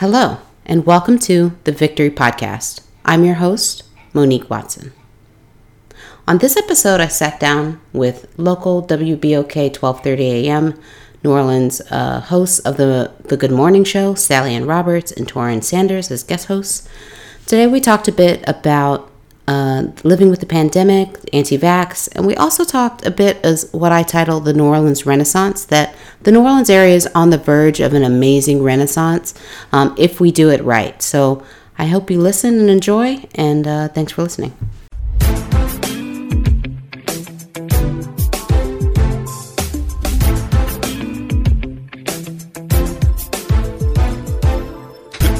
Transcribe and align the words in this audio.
Hello, 0.00 0.38
and 0.64 0.86
welcome 0.86 1.18
to 1.18 1.58
the 1.64 1.72
Victory 1.72 2.08
Podcast. 2.08 2.80
I'm 3.04 3.22
your 3.22 3.34
host, 3.34 3.82
Monique 4.14 4.48
Watson. 4.48 4.94
On 6.26 6.38
this 6.38 6.56
episode, 6.56 7.02
I 7.02 7.08
sat 7.08 7.38
down 7.38 7.82
with 7.92 8.26
local 8.38 8.82
WBOK 8.82 9.74
12:30 9.74 10.20
a.m. 10.20 10.80
New 11.22 11.32
Orleans 11.32 11.82
uh, 11.90 12.20
hosts 12.20 12.60
of 12.60 12.78
the 12.78 13.12
the 13.24 13.36
Good 13.36 13.50
Morning 13.50 13.84
Show, 13.84 14.14
Sally 14.14 14.54
Ann 14.54 14.64
Roberts 14.64 15.12
and 15.12 15.28
Torin 15.28 15.62
Sanders 15.62 16.10
as 16.10 16.22
guest 16.22 16.46
hosts. 16.46 16.88
Today, 17.44 17.66
we 17.66 17.78
talked 17.78 18.08
a 18.08 18.12
bit 18.12 18.42
about 18.48 19.10
uh, 19.46 19.88
living 20.02 20.30
with 20.30 20.40
the 20.40 20.46
pandemic, 20.46 21.08
anti-vax, 21.34 22.08
and 22.12 22.26
we 22.26 22.34
also 22.36 22.64
talked 22.64 23.04
a 23.04 23.10
bit 23.10 23.36
as 23.44 23.68
what 23.72 23.92
I 23.92 24.02
title 24.02 24.40
the 24.40 24.54
New 24.54 24.64
Orleans 24.64 25.04
Renaissance. 25.04 25.66
That 25.66 25.94
the 26.22 26.32
New 26.32 26.42
Orleans 26.42 26.70
area 26.70 26.94
is 26.94 27.08
on 27.14 27.30
the 27.30 27.38
verge 27.38 27.80
of 27.80 27.94
an 27.94 28.04
amazing 28.04 28.62
renaissance 28.62 29.34
um, 29.72 29.94
if 29.98 30.20
we 30.20 30.30
do 30.30 30.50
it 30.50 30.62
right. 30.62 31.00
So 31.02 31.44
I 31.78 31.86
hope 31.86 32.10
you 32.10 32.20
listen 32.20 32.58
and 32.58 32.68
enjoy, 32.68 33.24
and 33.34 33.66
uh, 33.66 33.88
thanks 33.88 34.12
for 34.12 34.22
listening. 34.22 34.54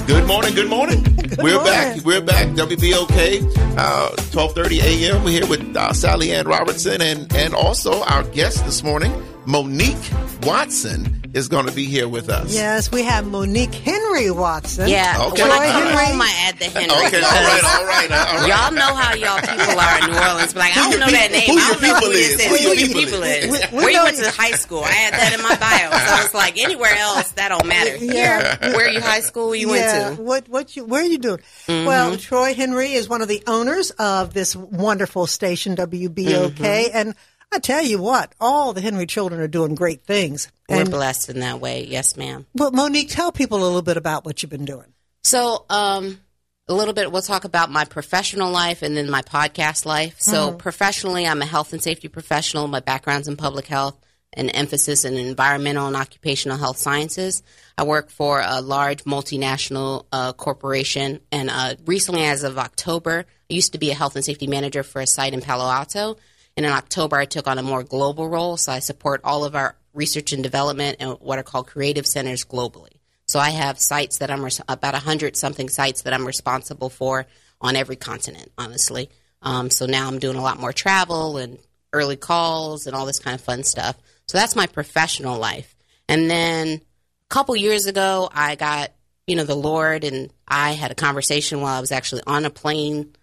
Good 0.07 0.27
morning. 0.27 0.55
Good 0.55 0.71
morning. 0.71 1.05
We're 1.39 1.55
morning. 1.55 1.65
back. 1.65 2.05
We're 2.05 2.21
back. 2.21 2.47
WBOK, 2.49 3.77
uh, 3.77 4.11
twelve 4.33 4.55
thirty 4.55 4.81
a.m. 4.81 5.23
We're 5.25 5.41
here 5.43 5.47
with 5.47 5.77
uh, 5.77 5.93
Sally 5.93 6.33
Ann 6.33 6.47
Robertson 6.49 7.03
and 7.03 7.33
and 7.35 7.55
also 7.55 8.03
our 8.05 8.23
guest 8.25 8.65
this 8.65 8.83
morning, 8.83 9.13
Monique 9.47 9.97
Watson, 10.43 11.17
is 11.33 11.49
going 11.49 11.65
to 11.67 11.73
be 11.73 11.85
here 11.85 12.09
with 12.09 12.29
us. 12.29 12.53
Yes, 12.53 12.91
we 12.91 13.03
have 13.05 13.25
Monique 13.27 13.73
Henry 13.75 14.31
Watson. 14.33 14.89
Yeah, 14.89 15.15
Okay. 15.31 15.43
when 15.43 15.51
I 15.53 15.55
All 15.67 15.73
come 15.73 15.95
right. 15.95 16.09
home, 16.09 16.21
I 16.23 16.33
add 16.49 16.59
the 16.59 16.65
Henry. 16.65 16.91
Okay. 16.91 17.23
All 17.23 17.31
right. 17.31 17.63
All 17.65 17.85
right. 17.87 18.11
All 18.11 18.37
right. 18.37 18.49
Y'all 18.49 18.73
know 18.73 18.95
how 18.95 19.15
y'all 19.15 19.39
people 19.41 19.79
are 19.79 19.99
in 20.01 20.11
New 20.11 20.19
Orleans. 20.19 20.53
But 20.55 20.61
like, 20.61 20.73
I 20.77 20.81
don't 20.83 20.91
your 20.91 21.01
know 21.01 21.07
that 21.07 21.31
name. 21.31 21.47
who 21.47 21.53
I 21.53 21.55
your 21.55 21.73
don't 21.75 21.83
know 21.83 21.95
people 21.95 22.07
who 22.09 22.13
this 22.13 22.31
is? 22.35 22.41
is. 22.41 22.47
Who 22.47 22.57
your 22.57 22.75
Who 22.75 22.81
your 22.81 22.89
people 22.89 23.01
people 23.05 23.23
is? 23.23 23.45
is? 23.45 23.51
We- 23.71 23.77
we 23.79 23.85
Where 23.85 23.91
you 23.93 24.03
went 24.03 24.17
to 24.17 24.31
high 24.31 24.51
school. 24.53 24.81
I 24.83 24.91
had 24.93 25.15
that 25.15 25.33
in 25.35 25.43
my 25.43 25.55
bio. 25.57 25.91
So 26.19 26.25
it's 26.25 26.35
like 26.35 26.59
anywhere 26.59 26.95
else, 26.97 27.31
that 27.33 27.49
don't 27.51 27.67
matter. 27.67 27.97
Yeah. 27.97 28.57
Here, 28.61 28.73
where 28.75 28.89
you 28.91 29.01
high 29.01 29.21
school 29.21 29.55
you 29.55 29.73
yeah. 29.75 30.07
went 30.09 30.17
to. 30.17 30.23
What 30.23 30.49
what 30.49 30.77
you 30.77 30.85
where 30.85 31.03
are 31.03 31.07
you 31.07 31.19
doing? 31.19 31.39
Mm-hmm. 31.69 31.87
Well, 31.87 32.17
Troy 32.17 32.55
Henry 32.55 32.93
is 32.93 33.09
one 33.09 33.23
of 33.23 33.29
the 33.29 33.43
owners 33.47 33.91
of 33.93 34.35
this 34.35 34.57
wonderful 34.57 35.27
station 35.29 35.77
WBOK, 35.77 36.51
Mm-hmm. 36.51 36.65
and 36.97 37.15
I 37.53 37.59
tell 37.59 37.83
you 37.83 38.01
what, 38.01 38.33
all 38.41 38.73
the 38.73 38.81
Henry 38.81 39.07
children 39.07 39.41
are 39.41 39.49
doing 39.49 39.75
great 39.75 40.05
things. 40.05 40.51
We're 40.69 40.83
And 40.83 40.91
blessed 40.91 41.31
in 41.31 41.41
that 41.41 41.61
way. 41.61 41.85
Yes, 41.85 42.17
ma'am. 42.17 42.47
but 42.55 42.73
Monique, 42.73 43.09
tell 43.09 43.33
people 43.33 43.59
a 43.59 43.65
little 43.65 43.83
bit 43.83 43.97
about 43.97 44.25
what 44.25 44.43
you've 44.43 44.51
been 44.51 44.65
doing. 44.65 44.87
So, 45.25 45.65
um, 45.69 46.21
a 46.69 46.75
little 46.75 46.95
bit, 46.95 47.11
we'll 47.11 47.23
talk 47.23 47.45
about 47.45 47.69
my 47.71 47.85
professional 47.85 48.53
life 48.53 48.83
and 48.83 48.97
then 48.97 49.11
my 49.11 49.23
podcast 49.23 49.85
life. 49.85 50.21
So, 50.21 50.53
professionally, 50.53 51.27
I'm 51.27 51.43
a 51.43 51.47
health 51.47 51.73
and 51.73 51.83
safety 51.83 52.07
professional. 52.07 52.69
My 52.69 52.79
background's 52.79 53.27
in 53.27 53.37
public 53.37 53.67
health 53.67 53.99
and 54.33 54.49
emphasis 54.55 55.05
in 55.05 55.15
environmental 55.15 55.89
and 55.89 55.97
occupational 55.97 56.57
health 56.57 56.77
sciences. 56.77 57.43
I 57.77 57.83
work 57.83 58.11
for 58.11 58.41
a 58.47 58.61
large 58.61 59.03
multinational 59.03 60.07
uh, 60.13 60.33
corporation, 60.33 61.19
and 61.33 61.51
uh, 61.51 61.75
recently, 61.85 62.23
as 62.25 62.45
of 62.45 62.57
October, 62.57 63.27
I 63.51 63.53
used 63.53 63.73
to 63.73 63.79
be 63.79 63.91
a 63.91 63.95
health 63.95 64.15
and 64.15 64.25
safety 64.25 64.47
manager 64.47 64.85
for 64.85 65.01
a 65.01 65.07
site 65.09 65.35
in 65.35 65.41
Palo 65.41 65.69
Alto. 65.69 66.17
And 66.61 66.67
in 66.67 66.73
October, 66.73 67.17
I 67.17 67.25
took 67.25 67.47
on 67.47 67.57
a 67.57 67.63
more 67.63 67.83
global 67.83 68.29
role. 68.29 68.59
So, 68.59 68.71
I 68.71 68.81
support 68.81 69.23
all 69.25 69.47
of 69.47 69.55
our 69.57 69.77
research 69.95 70.35
and 70.35 70.43
development 70.43 70.99
and 71.01 71.13
what 71.19 71.39
are 71.39 71.43
called 71.43 71.69
creative 71.69 72.07
centers 72.07 72.45
globally. 72.45 72.99
So 73.27 73.39
I 73.39 73.49
have 73.49 73.79
sites 73.79 74.19
that 74.19 74.31
I'm 74.31 74.45
res- 74.45 74.61
about 74.69 74.95
a 74.95 74.99
hundred 74.99 75.39
something 75.39 75.71
sites 75.71 76.03
that 76.03 76.13
I'm 76.13 76.27
responsible 76.27 76.91
for 76.91 77.25
on 77.63 77.77
every 77.77 77.97
continent, 77.97 78.53
honestly. 78.59 79.09
Um, 79.41 79.71
so 79.71 79.87
now 79.87 80.07
I'm 80.07 80.19
doing 80.19 80.37
a 80.37 80.43
lot 80.43 80.61
more 80.61 80.75
travel 80.75 81.39
and 81.39 81.57
early 81.95 82.17
calls 82.17 82.87
and 82.87 82.95
all 82.95 83.07
this 83.07 83.21
kind 83.21 83.35
of 83.35 83.41
fun 83.41 83.63
stuff. 83.63 83.97
So 84.29 84.37
that's 84.37 84.55
my 84.55 84.67
professional 84.67 85.39
life. 85.39 85.75
And 86.11 86.31
then 86.31 86.69
a 86.69 87.29
couple 87.31 87.57
years 87.57 87.87
ago, 87.87 88.29
I 88.35 88.55
got 88.55 88.91
you 89.27 89.35
know 89.35 89.45
the 89.45 89.55
Lord 89.55 90.05
and 90.05 90.31
I 90.47 90.73
had 90.73 90.91
a 90.91 90.95
conversation 90.95 91.63
while 91.63 91.75
I 91.75 91.81
was 91.81 91.91
actually 91.91 92.23
on 92.27 92.45
a 92.45 92.51
plane 92.51 93.15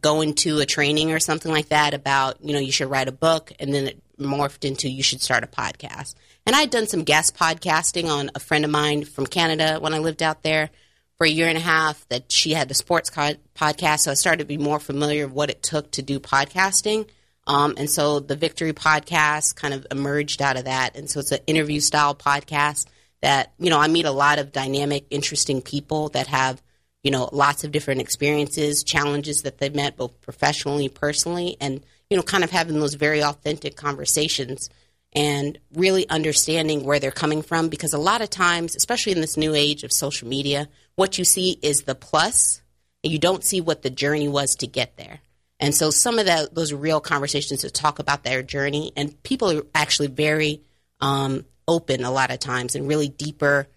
going 0.00 0.34
to 0.34 0.58
a 0.58 0.66
training 0.66 1.12
or 1.12 1.20
something 1.20 1.52
like 1.52 1.68
that 1.68 1.94
about 1.94 2.42
you 2.42 2.52
know 2.52 2.58
you 2.58 2.72
should 2.72 2.90
write 2.90 3.08
a 3.08 3.12
book 3.12 3.52
and 3.58 3.74
then 3.74 3.88
it 3.88 4.02
morphed 4.18 4.64
into 4.64 4.88
you 4.88 5.02
should 5.02 5.20
start 5.20 5.44
a 5.44 5.46
podcast. 5.46 6.14
And 6.46 6.54
i'd 6.54 6.70
done 6.70 6.86
some 6.86 7.04
guest 7.04 7.36
podcasting 7.36 8.08
on 8.08 8.30
a 8.34 8.40
friend 8.40 8.64
of 8.64 8.70
mine 8.70 9.04
from 9.04 9.26
canada 9.26 9.78
when 9.80 9.94
i 9.94 9.98
lived 9.98 10.22
out 10.22 10.42
there 10.42 10.70
for 11.16 11.26
a 11.26 11.30
year 11.30 11.48
and 11.48 11.56
a 11.56 11.60
half 11.60 12.06
that 12.08 12.30
she 12.30 12.52
had 12.52 12.68
the 12.68 12.74
sports 12.74 13.10
co- 13.10 13.34
podcast 13.54 14.00
so 14.00 14.10
i 14.10 14.14
started 14.14 14.40
to 14.40 14.44
be 14.44 14.58
more 14.58 14.78
familiar 14.78 15.26
with 15.26 15.34
what 15.34 15.50
it 15.50 15.62
took 15.62 15.90
to 15.92 16.02
do 16.02 16.20
podcasting. 16.20 17.08
Um, 17.46 17.74
and 17.76 17.90
so 17.90 18.20
the 18.20 18.36
victory 18.36 18.72
podcast 18.72 19.54
kind 19.54 19.74
of 19.74 19.86
emerged 19.90 20.40
out 20.40 20.56
of 20.56 20.64
that. 20.64 20.96
And 20.96 21.10
so 21.10 21.20
it's 21.20 21.30
an 21.30 21.40
interview 21.46 21.78
style 21.78 22.14
podcast 22.14 22.86
that 23.24 23.52
you 23.58 23.70
know 23.70 23.80
i 23.80 23.88
meet 23.88 24.04
a 24.04 24.10
lot 24.10 24.38
of 24.38 24.52
dynamic 24.52 25.06
interesting 25.08 25.62
people 25.62 26.10
that 26.10 26.26
have 26.26 26.62
you 27.04 27.10
know, 27.10 27.28
lots 27.32 27.62
of 27.62 27.70
different 27.70 28.00
experiences, 28.00 28.82
challenges 28.82 29.42
that 29.42 29.58
they've 29.58 29.74
met 29.74 29.96
both 29.96 30.18
professionally, 30.22 30.88
personally, 30.88 31.56
and, 31.60 31.84
you 32.08 32.16
know, 32.16 32.22
kind 32.22 32.42
of 32.42 32.50
having 32.50 32.80
those 32.80 32.94
very 32.94 33.22
authentic 33.22 33.76
conversations 33.76 34.70
and 35.12 35.58
really 35.74 36.08
understanding 36.08 36.82
where 36.82 36.98
they're 36.98 37.12
coming 37.12 37.42
from. 37.42 37.68
Because 37.68 37.92
a 37.92 37.98
lot 37.98 38.22
of 38.22 38.30
times, 38.30 38.74
especially 38.74 39.12
in 39.12 39.20
this 39.20 39.36
new 39.36 39.54
age 39.54 39.84
of 39.84 39.92
social 39.92 40.26
media, 40.26 40.66
what 40.96 41.18
you 41.18 41.24
see 41.24 41.58
is 41.60 41.82
the 41.82 41.94
plus, 41.94 42.62
and 43.04 43.12
you 43.12 43.18
don't 43.18 43.44
see 43.44 43.60
what 43.60 43.82
the 43.82 43.90
journey 43.90 44.26
was 44.26 44.56
to 44.56 44.66
get 44.66 44.96
there. 44.96 45.20
And 45.60 45.74
so 45.74 45.90
some 45.90 46.18
of 46.18 46.24
that, 46.26 46.54
those 46.54 46.72
real 46.72 47.00
conversations 47.00 47.60
to 47.60 47.70
talk 47.70 47.98
about 47.98 48.24
their 48.24 48.42
journey, 48.42 48.92
and 48.96 49.22
people 49.22 49.50
are 49.52 49.62
actually 49.74 50.08
very 50.08 50.62
um, 51.02 51.44
open 51.68 52.02
a 52.02 52.10
lot 52.10 52.30
of 52.30 52.38
times 52.38 52.74
and 52.74 52.88
really 52.88 53.08
deeper, 53.08 53.68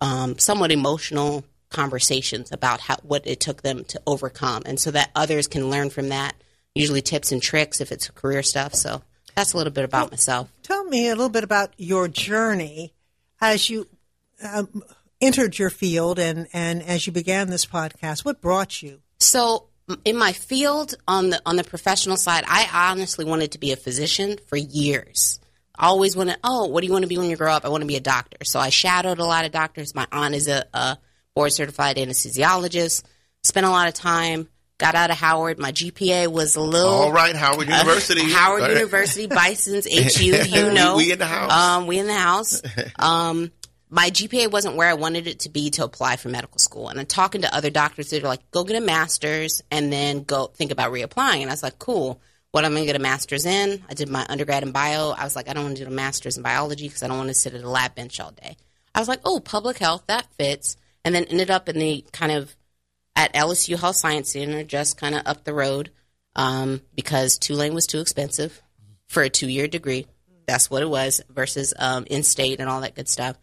um, 0.00 0.36
somewhat 0.38 0.72
emotional 0.72 1.44
conversations 1.72 2.52
about 2.52 2.80
how 2.80 2.96
what 3.02 3.26
it 3.26 3.40
took 3.40 3.62
them 3.62 3.84
to 3.84 4.00
overcome, 4.06 4.62
and 4.66 4.78
so 4.78 4.90
that 4.90 5.10
others 5.14 5.46
can 5.46 5.70
learn 5.70 5.90
from 5.90 6.10
that. 6.10 6.34
Usually, 6.74 7.02
tips 7.02 7.32
and 7.32 7.42
tricks 7.42 7.80
if 7.80 7.92
it's 7.92 8.08
career 8.10 8.42
stuff. 8.42 8.74
So 8.74 9.02
that's 9.34 9.52
a 9.52 9.56
little 9.56 9.72
bit 9.72 9.84
about 9.84 10.10
myself. 10.10 10.52
Tell 10.62 10.84
me 10.84 11.08
a 11.08 11.16
little 11.16 11.28
bit 11.28 11.44
about 11.44 11.72
your 11.76 12.08
journey 12.08 12.92
as 13.40 13.68
you 13.68 13.88
um, 14.42 14.82
entered 15.20 15.58
your 15.58 15.70
field 15.70 16.18
and 16.18 16.48
and 16.52 16.82
as 16.82 17.06
you 17.06 17.12
began 17.12 17.48
this 17.48 17.66
podcast. 17.66 18.24
What 18.24 18.40
brought 18.40 18.82
you? 18.82 19.00
So 19.18 19.68
in 20.04 20.16
my 20.16 20.32
field 20.32 20.94
on 21.08 21.30
the 21.30 21.42
on 21.46 21.56
the 21.56 21.64
professional 21.64 22.16
side, 22.16 22.44
I 22.46 22.68
honestly 22.90 23.24
wanted 23.24 23.52
to 23.52 23.58
be 23.58 23.72
a 23.72 23.76
physician 23.76 24.38
for 24.46 24.56
years. 24.56 25.40
I 25.78 25.86
always 25.86 26.14
wanted, 26.14 26.36
oh, 26.44 26.66
what 26.66 26.82
do 26.82 26.86
you 26.86 26.92
want 26.92 27.02
to 27.02 27.08
be 27.08 27.18
when 27.18 27.30
you 27.30 27.36
grow 27.36 27.52
up? 27.52 27.64
I 27.64 27.68
want 27.68 27.80
to 27.80 27.88
be 27.88 27.96
a 27.96 28.00
doctor. 28.00 28.44
So 28.44 28.60
I 28.60 28.68
shadowed 28.68 29.18
a 29.18 29.24
lot 29.24 29.46
of 29.46 29.52
doctors. 29.52 29.94
My 29.94 30.06
aunt 30.12 30.34
is 30.34 30.46
a, 30.46 30.64
a 30.74 30.98
board 31.34 31.52
certified 31.52 31.96
anesthesiologist. 31.96 33.04
Spent 33.42 33.66
a 33.66 33.70
lot 33.70 33.88
of 33.88 33.94
time. 33.94 34.48
Got 34.78 34.94
out 34.94 35.10
of 35.10 35.16
Howard. 35.16 35.58
My 35.58 35.70
GPA 35.70 36.26
was 36.26 36.56
a 36.56 36.60
little. 36.60 36.90
All 36.90 37.12
right. 37.12 37.36
Howard 37.36 37.68
University. 37.68 38.30
Howard 38.32 38.62
right. 38.62 38.72
University, 38.72 39.26
Bison's, 39.26 39.86
HU, 40.18 40.24
you 40.24 40.72
know. 40.72 40.96
We 40.96 41.12
in 41.12 41.18
the 41.18 41.26
house. 41.26 41.52
Um, 41.52 41.86
we 41.86 41.98
in 41.98 42.06
the 42.06 42.14
house. 42.14 42.62
Um, 42.98 43.50
my 43.90 44.08
GPA 44.08 44.50
wasn't 44.50 44.76
where 44.76 44.88
I 44.88 44.94
wanted 44.94 45.26
it 45.26 45.40
to 45.40 45.50
be 45.50 45.68
to 45.72 45.84
apply 45.84 46.16
for 46.16 46.30
medical 46.30 46.58
school. 46.58 46.88
And 46.88 46.98
I'm 46.98 47.04
talking 47.04 47.42
to 47.42 47.54
other 47.54 47.68
doctors 47.68 48.08
that 48.08 48.24
are 48.24 48.26
like, 48.26 48.50
go 48.50 48.64
get 48.64 48.80
a 48.80 48.84
master's 48.84 49.62
and 49.70 49.92
then 49.92 50.22
go 50.22 50.46
think 50.46 50.72
about 50.72 50.92
reapplying. 50.92 51.42
And 51.42 51.50
I 51.50 51.52
was 51.52 51.62
like, 51.62 51.78
cool. 51.78 52.18
What 52.52 52.64
am 52.64 52.70
I'm 52.72 52.76
going 52.76 52.86
to 52.86 52.92
get 52.92 52.96
a 52.96 53.02
master's 53.02 53.44
in? 53.44 53.82
I 53.90 53.94
did 53.94 54.08
my 54.08 54.24
undergrad 54.30 54.62
in 54.62 54.72
bio. 54.72 55.10
I 55.10 55.24
was 55.24 55.36
like, 55.36 55.48
I 55.48 55.52
don't 55.52 55.64
want 55.64 55.76
to 55.76 55.84
do 55.84 55.90
a 55.90 55.92
master's 55.92 56.38
in 56.38 56.42
biology 56.42 56.86
because 56.86 57.02
I 57.02 57.08
don't 57.08 57.18
want 57.18 57.28
to 57.28 57.34
sit 57.34 57.54
at 57.54 57.62
a 57.62 57.68
lab 57.68 57.94
bench 57.94 58.18
all 58.18 58.30
day. 58.30 58.56
I 58.94 58.98
was 58.98 59.08
like, 59.08 59.20
oh, 59.24 59.40
public 59.40 59.78
health, 59.78 60.04
that 60.06 60.26
fits. 60.38 60.76
And 61.04 61.14
then 61.14 61.24
ended 61.24 61.50
up 61.50 61.68
in 61.68 61.78
the 61.78 62.04
kind 62.12 62.32
of 62.32 62.54
at 63.16 63.34
LSU 63.34 63.78
Health 63.78 63.96
Science 63.96 64.32
Center, 64.32 64.64
just 64.64 64.96
kind 64.96 65.14
of 65.14 65.22
up 65.26 65.44
the 65.44 65.54
road, 65.54 65.90
um, 66.34 66.80
because 66.94 67.38
Tulane 67.38 67.74
was 67.74 67.86
too 67.86 68.00
expensive 68.00 68.62
for 69.08 69.22
a 69.22 69.30
two 69.30 69.48
year 69.48 69.68
degree. 69.68 70.06
That's 70.46 70.70
what 70.70 70.82
it 70.82 70.88
was 70.88 71.20
versus 71.28 71.74
um, 71.78 72.04
in 72.08 72.22
state 72.22 72.60
and 72.60 72.68
all 72.68 72.80
that 72.80 72.94
good 72.94 73.08
stuff. 73.08 73.36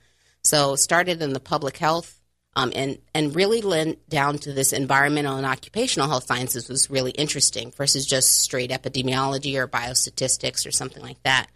So 0.44 0.75
started 0.75 1.21
in 1.21 1.33
the 1.33 1.39
public 1.39 1.77
health 1.77 2.19
um, 2.56 2.71
and 2.75 2.97
and 3.13 3.35
really 3.35 3.62
lent 3.62 4.09
down 4.09 4.38
to 4.39 4.53
this 4.53 4.73
environmental 4.73 5.38
and 5.38 5.45
occupational 5.45 6.09
health 6.09 6.25
sciences 6.25 6.67
was 6.67 6.89
really 6.89 7.12
interesting 7.12 7.71
versus 7.71 8.05
just 8.05 8.41
straight 8.41 8.71
epidemiology 8.71 9.55
or 9.55 9.67
biostatistics 9.67 10.67
or 10.67 10.71
something 10.71 11.03
like 11.03 11.21
that. 11.23 11.47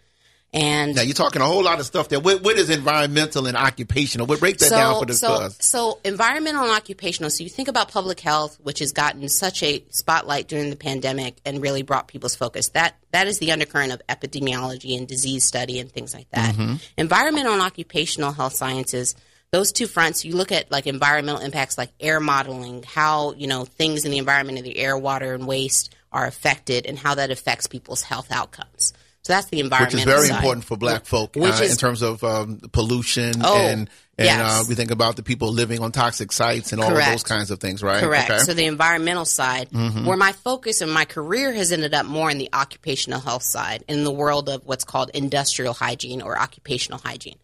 And 0.54 0.96
Now 0.96 1.02
you're 1.02 1.16
talking 1.16 1.42
a 1.42 1.46
whole 1.46 1.64
lot 1.64 1.80
of 1.80 1.86
stuff 1.88 2.10
there. 2.10 2.20
What, 2.20 2.44
what 2.44 2.58
is 2.58 2.70
environmental 2.70 3.48
and 3.48 3.58
occupational? 3.58 4.28
We'll 4.28 4.38
break 4.38 4.60
that 4.60 4.70
down 4.70 5.00
for 5.00 5.08
the 5.08 5.16
so, 5.16 5.36
class. 5.36 5.58
so 5.66 6.00
environmental 6.04 6.62
and 6.64 6.72
occupational. 6.72 7.32
So 7.32 7.44
you 7.44 7.50
think 7.50 7.70
about 7.70 7.92
public 7.92 8.20
health, 8.20 8.60
which 8.62 8.78
has 8.78 8.92
gotten 8.92 9.28
such 9.30 9.64
a 9.64 9.84
spotlight 9.90 10.48
during 10.48 10.70
the 10.70 10.76
pandemic 10.76 11.38
and 11.44 11.60
really 11.60 11.82
brought 11.82 12.08
people's 12.08 12.36
focus. 12.36 12.70
That 12.70 12.96
that 13.12 13.26
is 13.26 13.40
the 13.40 13.52
undercurrent 13.52 13.94
of 13.94 14.02
epidemiology 14.08 14.96
and 14.96 15.08
disease 15.08 15.44
study 15.44 15.80
and 15.80 15.92
things 15.92 16.14
like 16.14 16.30
that. 16.32 16.54
Mm-hmm. 16.54 16.76
Environmental 16.98 17.54
and 17.54 17.62
occupational 17.62 18.32
health 18.32 18.54
sciences. 18.54 19.16
those 19.52 19.72
two 19.72 19.88
fronts, 19.88 20.24
you 20.26 20.36
look 20.36 20.52
at 20.52 20.72
like 20.72 20.86
environmental 20.88 21.42
impacts 21.42 21.78
like 21.78 21.92
air 22.00 22.20
modeling, 22.20 22.84
how, 22.84 23.34
you 23.34 23.48
know, 23.48 23.66
things 23.66 24.06
in 24.06 24.12
the 24.12 24.18
environment 24.18 24.58
in 24.60 24.64
the 24.64 24.78
air, 24.78 24.98
water, 24.98 25.34
and 25.34 25.48
waste 25.48 25.96
are 26.12 26.28
affected 26.28 26.86
and 26.86 26.98
how 26.98 27.16
that 27.16 27.32
affects 27.32 27.68
people's 27.68 28.04
health 28.04 28.32
outcomes. 28.32 28.94
So 29.24 29.34
that's 29.34 29.48
the 29.48 29.60
environment. 29.62 29.94
Which 29.94 30.02
is 30.02 30.06
very 30.06 30.28
side. 30.28 30.36
important 30.36 30.66
for 30.66 30.76
black 30.78 31.06
folk 31.06 31.36
Which 31.36 31.54
uh, 31.60 31.64
is- 31.64 31.72
in 31.72 31.78
terms 31.78 32.02
of 32.02 32.24
um, 32.24 32.60
pollution 32.74 33.36
Oh, 33.42 33.56
and, 33.58 33.90
and 34.18 34.26
yes. 34.26 34.62
uh, 34.62 34.64
we 34.68 34.76
think 34.76 34.92
about 34.92 35.16
the 35.16 35.24
people 35.24 35.52
living 35.52 35.80
on 35.82 35.92
toxic 35.94 36.32
sites 36.34 36.74
and 36.74 36.82
all 36.84 36.92
of 36.96 37.06
those 37.06 37.24
kinds 37.24 37.50
of 37.50 37.60
things, 37.60 37.82
right? 37.82 38.04
Correct. 38.04 38.30
Okay. 38.30 38.40
So 38.40 38.54
the 38.54 38.66
environmental 38.66 39.26
side, 39.26 39.70
where 39.72 40.18
my 40.18 40.34
focus 40.34 40.82
and 40.82 40.92
my 40.92 41.06
career 41.06 41.54
has 41.54 41.72
ended 41.72 41.94
up 41.94 42.06
more 42.06 42.30
in 42.30 42.38
the 42.38 42.50
occupational 42.54 43.22
health 43.22 43.44
side, 43.44 43.84
in 43.88 44.04
the 44.04 44.12
world 44.12 44.50
of 44.50 44.62
what's 44.66 44.84
called 44.84 45.10
industrial 45.14 45.74
hygiene 45.74 46.22
or 46.22 46.38
occupational 46.38 47.00
hygiene. 47.00 47.38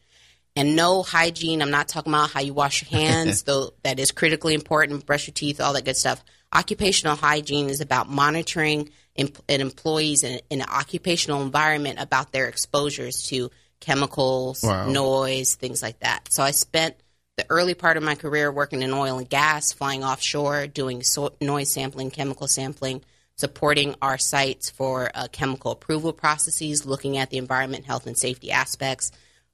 And 0.55 0.75
no 0.75 1.03
hygiene, 1.03 1.61
I'm 1.61 1.71
not 1.71 1.87
talking 1.87 2.11
about 2.11 2.31
how 2.31 2.41
you 2.41 2.53
wash 2.53 2.81
your 2.83 2.99
hands, 2.99 3.43
though 3.43 3.71
that 3.83 3.99
is 3.99 4.11
critically 4.11 4.53
important, 4.53 5.05
brush 5.05 5.27
your 5.27 5.33
teeth, 5.33 5.61
all 5.61 5.73
that 5.73 5.85
good 5.85 5.95
stuff. 5.95 6.21
Occupational 6.53 7.15
hygiene 7.15 7.69
is 7.69 7.79
about 7.79 8.09
monitoring 8.09 8.89
an 9.19 9.62
employees 9.62 10.24
in, 10.24 10.39
in 10.50 10.62
an 10.62 10.68
occupational 10.69 11.42
environment 11.42 12.00
about 12.00 12.31
their 12.31 12.48
exposures 12.48 13.24
to 13.27 13.50
chemicals, 13.80 14.63
Wow. 14.63 14.89
noise, 14.89 15.56
things 15.56 15.81
like 15.81 16.00
that. 16.00 16.31
So 16.31 16.44
I 16.44 16.51
spent 16.51 16.95
the 17.38 17.45
early 17.50 17.74
part 17.74 17.98
of 17.98 18.04
my 18.04 18.16
career 18.16 18.51
working 18.51 18.81
in 18.81 18.94
oil 18.94 19.18
and 19.18 19.30
gas, 19.30 19.71
flying 19.71 20.04
offshore, 20.04 20.68
doing 20.68 21.04
so- 21.04 21.33
noise 21.39 21.71
sampling, 21.71 22.12
chemical 22.12 22.48
sampling, 22.48 23.01
supporting 23.38 23.95
our 24.01 24.18
sites 24.18 24.69
for 24.69 25.10
uh, 25.16 25.27
chemical 25.31 25.72
approval 25.72 26.12
processes, 26.12 26.86
looking 26.86 27.18
at 27.18 27.30
the 27.30 27.38
environment, 27.38 27.86
health, 27.86 28.07
and 28.07 28.18
safety 28.18 28.51
aspects. 28.51 29.12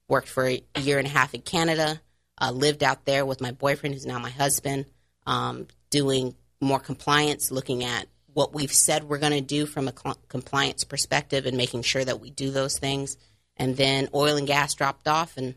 Worked 0.07 0.27
for 0.29 0.47
a 0.47 0.61
year 0.79 0.99
and 0.99 1.07
a 1.07 1.09
half 1.09 1.33
in 1.33 1.41
Canada, 1.41 1.99
uh, 2.39 2.51
lived 2.51 2.83
out 2.83 3.05
there 3.05 3.25
with 3.25 3.41
my 3.41 3.51
boyfriend, 3.51 3.95
who's 3.95 4.05
now 4.05 4.19
my 4.19 4.29
husband, 4.29 4.85
um, 5.25 5.67
doing 5.89 6.35
more 6.61 6.79
compliance, 6.79 7.51
looking 7.51 7.83
at 7.83 8.07
what 8.35 8.53
we've 8.53 8.73
said 8.73 9.05
we're 9.05 9.17
going 9.17 9.31
to 9.31 9.39
do 9.39 9.65
from 9.65 9.87
a 9.87 9.93
compliance 10.27 10.83
perspective 10.83 11.45
and 11.45 11.55
making 11.55 11.83
sure 11.83 12.03
that 12.03 12.19
we 12.19 12.29
do 12.29 12.51
those 12.51 12.77
things. 12.77 13.17
And 13.55 13.77
then 13.77 14.09
oil 14.13 14.35
and 14.35 14.45
gas 14.45 14.73
dropped 14.73 15.07
off 15.07 15.37
and 15.37 15.55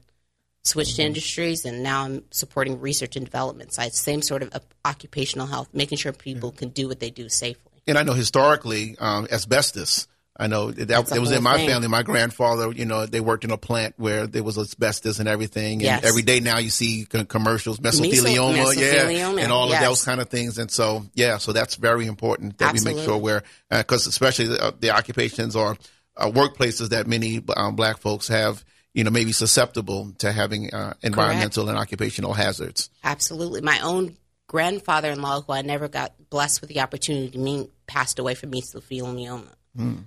switched 0.63 0.97
to 0.97 1.03
industries, 1.03 1.65
and 1.65 1.83
now 1.83 2.05
I'm 2.05 2.23
supporting 2.31 2.81
research 2.81 3.17
and 3.17 3.25
development 3.25 3.73
sites. 3.73 3.99
Same 3.99 4.23
sort 4.23 4.43
of 4.45 4.55
uh, 4.55 4.61
occupational 4.85 5.49
health, 5.49 5.69
making 5.73 5.99
sure 5.99 6.13
people 6.13 6.53
can 6.53 6.69
do 6.69 6.87
what 6.87 7.01
they 7.01 7.11
do 7.11 7.29
safely. 7.29 7.83
and 7.89 7.99
I 7.99 8.05
know 8.05 8.13
historically, 8.13 8.97
um, 9.01 9.27
asbestos. 9.29 10.07
I 10.41 10.47
know 10.47 10.71
that, 10.71 11.11
was 11.19 11.33
in 11.33 11.43
my 11.43 11.57
thing. 11.57 11.69
family. 11.69 11.89
My 11.89 12.05
grandfather, 12.05 12.71
you 12.71 12.85
know, 12.85 13.07
they 13.07 13.21
worked 13.21 13.43
in 13.43 13.51
a 13.51 13.59
plant 13.59 13.95
where 13.97 14.29
there 14.29 14.45
was 14.45 14.57
asbestos 14.57 15.19
and 15.19 15.29
everything. 15.29 15.81
And 15.81 15.83
Yes. 15.83 16.05
every 16.05 16.23
day 16.23 16.39
now 16.39 16.59
you 16.59 16.71
see 16.71 17.07
commercials, 17.07 17.79
mesothelioma, 17.81 18.77
yeah, 18.77 19.05
mesothelioma, 19.05 19.43
and 19.43 19.51
all 19.51 19.65
of 19.65 19.71
yes. 19.71 19.83
those 19.83 20.05
kind 20.05 20.21
of 20.21 20.29
things. 20.29 20.59
And 20.59 20.71
so, 20.71 21.07
yeah, 21.15 21.39
so 21.39 21.53
that's 21.53 21.75
very 21.75 22.07
important 22.07 22.59
that 22.59 22.73
we 22.73 22.81
make 22.81 22.95
sure 22.95 23.17
Absolutely. 23.17 23.23
we're, 23.23 23.43
because 23.79 24.07
especially 24.07 24.47
the, 24.47 24.63
uh, 24.63 24.71
the 24.79 24.91
occupations 24.91 25.57
or 25.57 25.77
uh, 26.17 26.31
workplaces 26.31 26.91
that 26.91 27.09
many 27.09 27.43
um, 27.57 27.75
black 27.75 27.99
folks 27.99 28.29
have, 28.29 28.65
you 28.95 29.03
know, 29.03 29.11
maybe 29.11 29.33
susceptible 29.33 30.13
to 30.19 30.31
having 30.31 30.73
uh, 30.73 30.95
environmental 31.03 31.69
and 31.69 31.77
occupational 31.77 32.33
hazards. 32.33 32.91
Absolutely. 33.03 33.61
My 33.61 33.81
own 33.81 34.17
grandfather 34.47 35.11
in 35.11 35.21
law, 35.21 35.41
who 35.41 35.53
I 35.53 35.63
never 35.63 35.89
got 35.89 36.13
blessed 36.31 36.61
with 36.61 36.71
the 36.71 36.81
opportunity 36.81 37.31
to 37.31 37.39
meet, 37.39 37.71
passed 37.89 38.21
away 38.21 38.35
from 38.35 38.53
mesothelioma. 38.53 39.49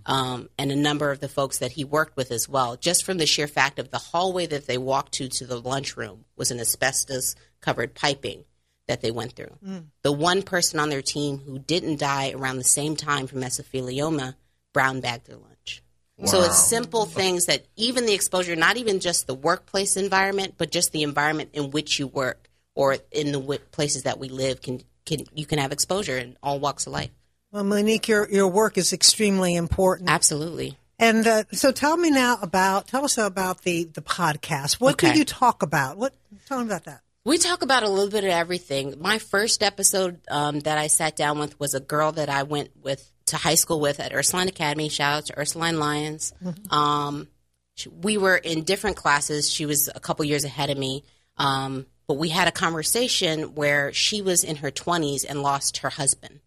Um, 0.06 0.50
and 0.58 0.72
a 0.72 0.76
number 0.76 1.12
of 1.12 1.20
the 1.20 1.30
folks 1.30 1.60
that 1.60 1.72
he 1.74 1.84
worked 1.84 2.18
with 2.18 2.32
as 2.32 2.50
well, 2.50 2.76
just 2.76 3.06
from 3.06 3.18
the 3.18 3.26
sheer 3.26 3.48
fact 3.48 3.80
of 3.80 3.90
the 3.90 3.98
hallway 3.98 4.46
that 4.48 4.68
they 4.68 4.78
walked 4.78 5.14
to 5.14 5.30
to 5.30 5.46
the 5.46 5.60
lunchroom 5.60 6.26
was 6.36 6.52
an 6.52 6.60
asbestos 6.60 7.36
covered 7.62 7.94
piping 7.94 8.44
that 8.88 9.02
they 9.02 9.12
went 9.12 9.34
through. 9.34 9.56
The 10.02 10.12
one 10.12 10.42
person 10.44 10.80
on 10.80 10.90
their 10.90 11.02
team 11.02 11.38
who 11.38 11.60
didn't 11.60 12.00
die 12.00 12.32
around 12.32 12.58
the 12.58 12.64
same 12.64 12.96
time 12.96 13.28
from 13.28 13.40
mesothelioma 13.42 14.36
brown 14.74 15.00
bagged 15.00 15.28
their 15.28 15.38
lunch. 15.38 15.84
So 16.26 16.42
it's 16.44 16.68
simple 16.68 17.06
things 17.06 17.46
that 17.46 17.66
even 17.78 18.06
the 18.06 18.14
exposure, 18.14 18.56
not 18.56 18.78
even 18.78 19.00
just 19.00 19.26
the 19.26 19.34
workplace 19.34 19.96
environment, 19.98 20.56
but 20.58 20.70
just 20.70 20.92
the 20.92 21.02
environment 21.04 21.52
in 21.54 21.72
which 21.72 21.98
you 21.98 22.08
work 22.08 22.50
or 22.76 22.98
in 23.12 23.32
the 23.32 23.40
w- 23.40 23.60
places 23.72 24.04
that 24.04 24.20
we 24.20 24.30
live, 24.30 24.62
can 24.62 24.82
can 25.06 25.26
you 25.34 25.46
can 25.48 25.58
have 25.58 25.72
exposure 25.72 26.18
in 26.18 26.38
all 26.44 26.60
walks 26.60 26.86
of 26.86 26.94
life. 26.94 27.10
Well, 27.52 27.64
Monique, 27.64 28.08
your 28.08 28.30
your 28.30 28.48
work 28.48 28.78
is 28.78 28.94
extremely 28.94 29.56
important. 29.56 30.10
Absolutely. 30.10 30.78
And 30.98 31.26
uh, 31.26 31.44
so, 31.52 31.72
tell 31.72 31.98
me 31.98 32.10
now 32.10 32.38
about 32.42 32.88
tell 32.88 33.04
us 33.04 33.18
about 33.18 33.64
the 33.64 33.86
the 33.86 34.02
podcast. 34.02 34.74
What 34.80 34.98
do 34.98 35.12
you 35.12 35.26
talk 35.26 35.64
about? 35.64 35.98
What 35.98 36.14
tell 36.48 36.60
me 36.60 36.66
about 36.66 36.86
that? 36.86 37.02
We 37.24 37.38
talk 37.38 37.62
about 37.62 37.84
a 37.84 37.90
little 37.90 38.10
bit 38.10 38.24
of 38.24 38.32
everything. 38.32 38.96
My 39.00 39.20
first 39.20 39.62
episode 39.62 40.22
um, 40.30 40.62
that 40.62 40.78
I 40.78 40.88
sat 40.88 41.16
down 41.16 41.40
with 41.40 41.60
was 41.60 41.76
a 41.76 41.80
girl 41.80 42.14
that 42.14 42.30
I 42.30 42.44
went 42.44 42.72
with 42.82 43.12
to 43.28 43.38
high 43.38 43.56
school 43.56 43.80
with 43.80 44.00
at 44.00 44.14
Ursuline 44.14 44.48
Academy. 44.48 44.90
Shout 44.90 45.18
out 45.18 45.26
to 45.28 45.40
Ursuline 45.40 45.78
Lions. 45.78 46.34
Um, 46.72 47.28
she, 47.76 47.90
we 47.90 48.18
were 48.18 48.38
in 48.38 48.64
different 48.64 48.96
classes. 48.96 49.52
She 49.52 49.66
was 49.66 49.90
a 49.94 50.00
couple 50.00 50.26
years 50.26 50.46
ahead 50.46 50.70
of 50.70 50.78
me. 50.78 51.04
Um, 51.38 51.86
but 52.08 52.16
we 52.16 52.30
had 52.30 52.48
a 52.48 52.52
conversation 52.52 53.56
where 53.56 53.94
she 53.94 54.22
was 54.22 54.44
in 54.44 54.58
her 54.58 54.72
20s 54.72 55.24
and 55.28 55.44
lost 55.44 55.78
her 55.78 55.90
husband. 55.90 56.40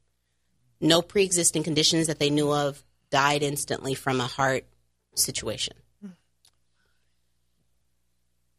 No 0.80 1.02
pre 1.02 1.24
existing 1.24 1.62
conditions 1.62 2.06
that 2.06 2.18
they 2.18 2.30
knew 2.30 2.52
of, 2.52 2.82
died 3.10 3.42
instantly 3.42 3.94
from 3.94 4.20
a 4.20 4.26
heart 4.26 4.64
situation 5.14 5.74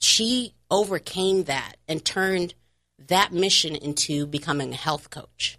she 0.05 0.53
overcame 0.69 1.45
that 1.45 1.75
and 1.87 2.05
turned 2.05 2.53
that 3.07 3.33
mission 3.33 3.75
into 3.75 4.25
becoming 4.27 4.71
a 4.71 4.77
health 4.77 5.09
coach. 5.09 5.57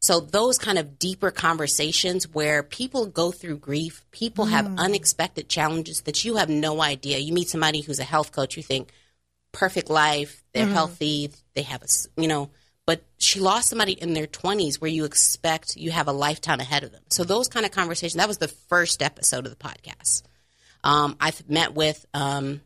So 0.00 0.20
those 0.20 0.58
kind 0.58 0.78
of 0.78 0.98
deeper 0.98 1.30
conversations 1.30 2.28
where 2.28 2.62
people 2.62 3.06
go 3.06 3.30
through 3.30 3.58
grief, 3.58 4.04
people 4.10 4.46
have 4.46 4.66
mm. 4.66 4.78
unexpected 4.78 5.48
challenges 5.48 6.02
that 6.02 6.24
you 6.24 6.36
have 6.36 6.48
no 6.48 6.82
idea. 6.82 7.18
You 7.18 7.32
meet 7.32 7.48
somebody 7.48 7.80
who's 7.80 8.00
a 8.00 8.04
health 8.04 8.32
coach, 8.32 8.56
you 8.56 8.62
think 8.62 8.90
perfect 9.52 9.88
life, 9.88 10.42
they're 10.52 10.64
mm-hmm. 10.64 10.74
healthy, 10.74 11.30
they 11.54 11.62
have 11.62 11.82
a, 11.82 12.20
you 12.20 12.28
know, 12.28 12.50
but 12.86 13.02
she 13.18 13.40
lost 13.40 13.68
somebody 13.68 13.92
in 13.92 14.12
their 14.12 14.26
20s 14.26 14.76
where 14.76 14.90
you 14.90 15.04
expect 15.04 15.76
you 15.76 15.90
have 15.90 16.08
a 16.08 16.12
lifetime 16.12 16.60
ahead 16.60 16.84
of 16.84 16.92
them. 16.92 17.02
So 17.08 17.24
those 17.24 17.48
kind 17.48 17.64
of 17.64 17.72
conversations, 17.72 18.14
that 18.14 18.28
was 18.28 18.38
the 18.38 18.48
first 18.48 19.02
episode 19.02 19.46
of 19.46 19.50
the 19.50 19.56
podcast. 19.56 20.22
Um, 20.82 21.16
I've 21.18 21.48
met 21.48 21.74
with 21.74 22.04
um, 22.12 22.60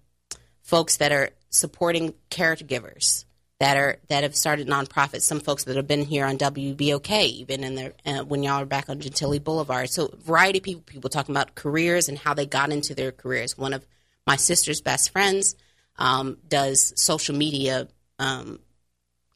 folks 0.63 0.97
that 0.97 1.13
are 1.13 1.31
supporting 1.51 2.15
caregivers 2.31 3.25
that 3.61 3.77
are 3.77 3.99
that 4.09 4.23
have 4.23 4.37
started 4.37 4.69
nonprofits. 4.69 5.23
Some 5.23 5.41
folks 5.41 5.65
that 5.65 5.77
have 5.77 5.89
been 5.89 6.05
here 6.05 6.25
on 6.25 6.39
WBOK, 6.39 7.11
even 7.11 7.65
in 7.65 7.75
their 7.75 7.93
uh, 8.07 8.25
when 8.25 8.43
y'all 8.43 8.63
are 8.63 8.67
back 8.67 8.89
on 8.89 9.01
Gentilly 9.01 9.39
Boulevard. 9.41 9.91
So, 9.91 10.11
variety 10.25 10.59
of 10.59 10.65
people 10.65 10.83
people 10.87 11.11
talking 11.11 11.35
about 11.35 11.55
careers 11.55 12.09
and 12.09 12.19
how 12.19 12.35
they 12.35 12.47
got 12.47 12.71
into 12.71 12.95
their 12.95 13.13
careers. 13.13 13.59
One 13.59 13.73
of 13.73 13.87
my 14.27 14.37
sister's 14.37 14.81
best 14.81 15.11
friends 15.11 15.57
um, 15.97 16.39
does 16.49 16.93
social 16.97 17.35
media 17.35 17.89
um, 18.19 18.61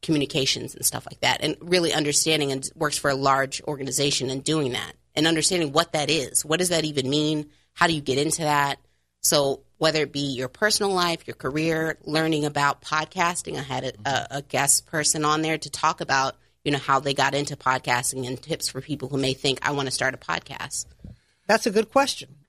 communications 0.03 0.75
and 0.75 0.85
stuff 0.85 1.07
like 1.07 1.21
that, 1.21 1.41
and 1.43 1.57
really 1.61 1.93
understanding 1.93 2.53
and 2.53 2.69
works 2.75 2.99
for 2.99 3.11
a 3.11 3.15
large 3.15 3.63
organization 3.63 4.31
and 4.31 4.45
doing 4.45 4.73
that 4.73 4.93
and 5.15 5.27
understanding 5.27 5.73
what 5.73 5.93
that 5.93 6.11
is. 6.11 6.45
What 6.45 6.59
does 6.59 6.71
that 6.71 6.85
even 6.85 7.09
mean? 7.09 7.51
How 7.75 7.87
do 7.87 7.95
you 7.95 8.01
get 8.01 8.19
into 8.19 8.43
that? 8.43 8.79
So 9.21 9.63
whether 9.79 10.03
it 10.03 10.13
be 10.13 10.35
your 10.35 10.49
personal 10.49 10.93
life, 10.93 11.27
your 11.27 11.35
career, 11.35 11.99
learning 12.05 12.45
about 12.45 12.83
podcasting, 12.83 13.57
I 13.57 13.63
had 13.63 13.97
a, 14.05 14.37
a, 14.37 14.43
guest 14.43 14.87
person 14.87 15.25
on 15.25 15.43
there 15.43 15.59
to 15.59 15.71
talk 15.71 16.01
about 16.01 16.37
you 16.65 16.71
know 16.71 16.79
how 16.79 17.01
they 17.01 17.15
got 17.15 17.35
into 17.35 17.57
podcasting 17.57 18.27
and 18.27 18.41
tips 18.41 18.69
for 18.69 18.81
people 18.81 19.09
who 19.09 19.17
may 19.17 19.35
think 19.35 19.59
I 19.63 19.73
want 19.73 19.87
to 19.87 19.93
start 19.93 20.15
a 20.15 20.19
podcast. 20.19 20.87
That's 21.47 21.67
a 21.67 21.71
good 21.71 21.91
question. 21.91 22.42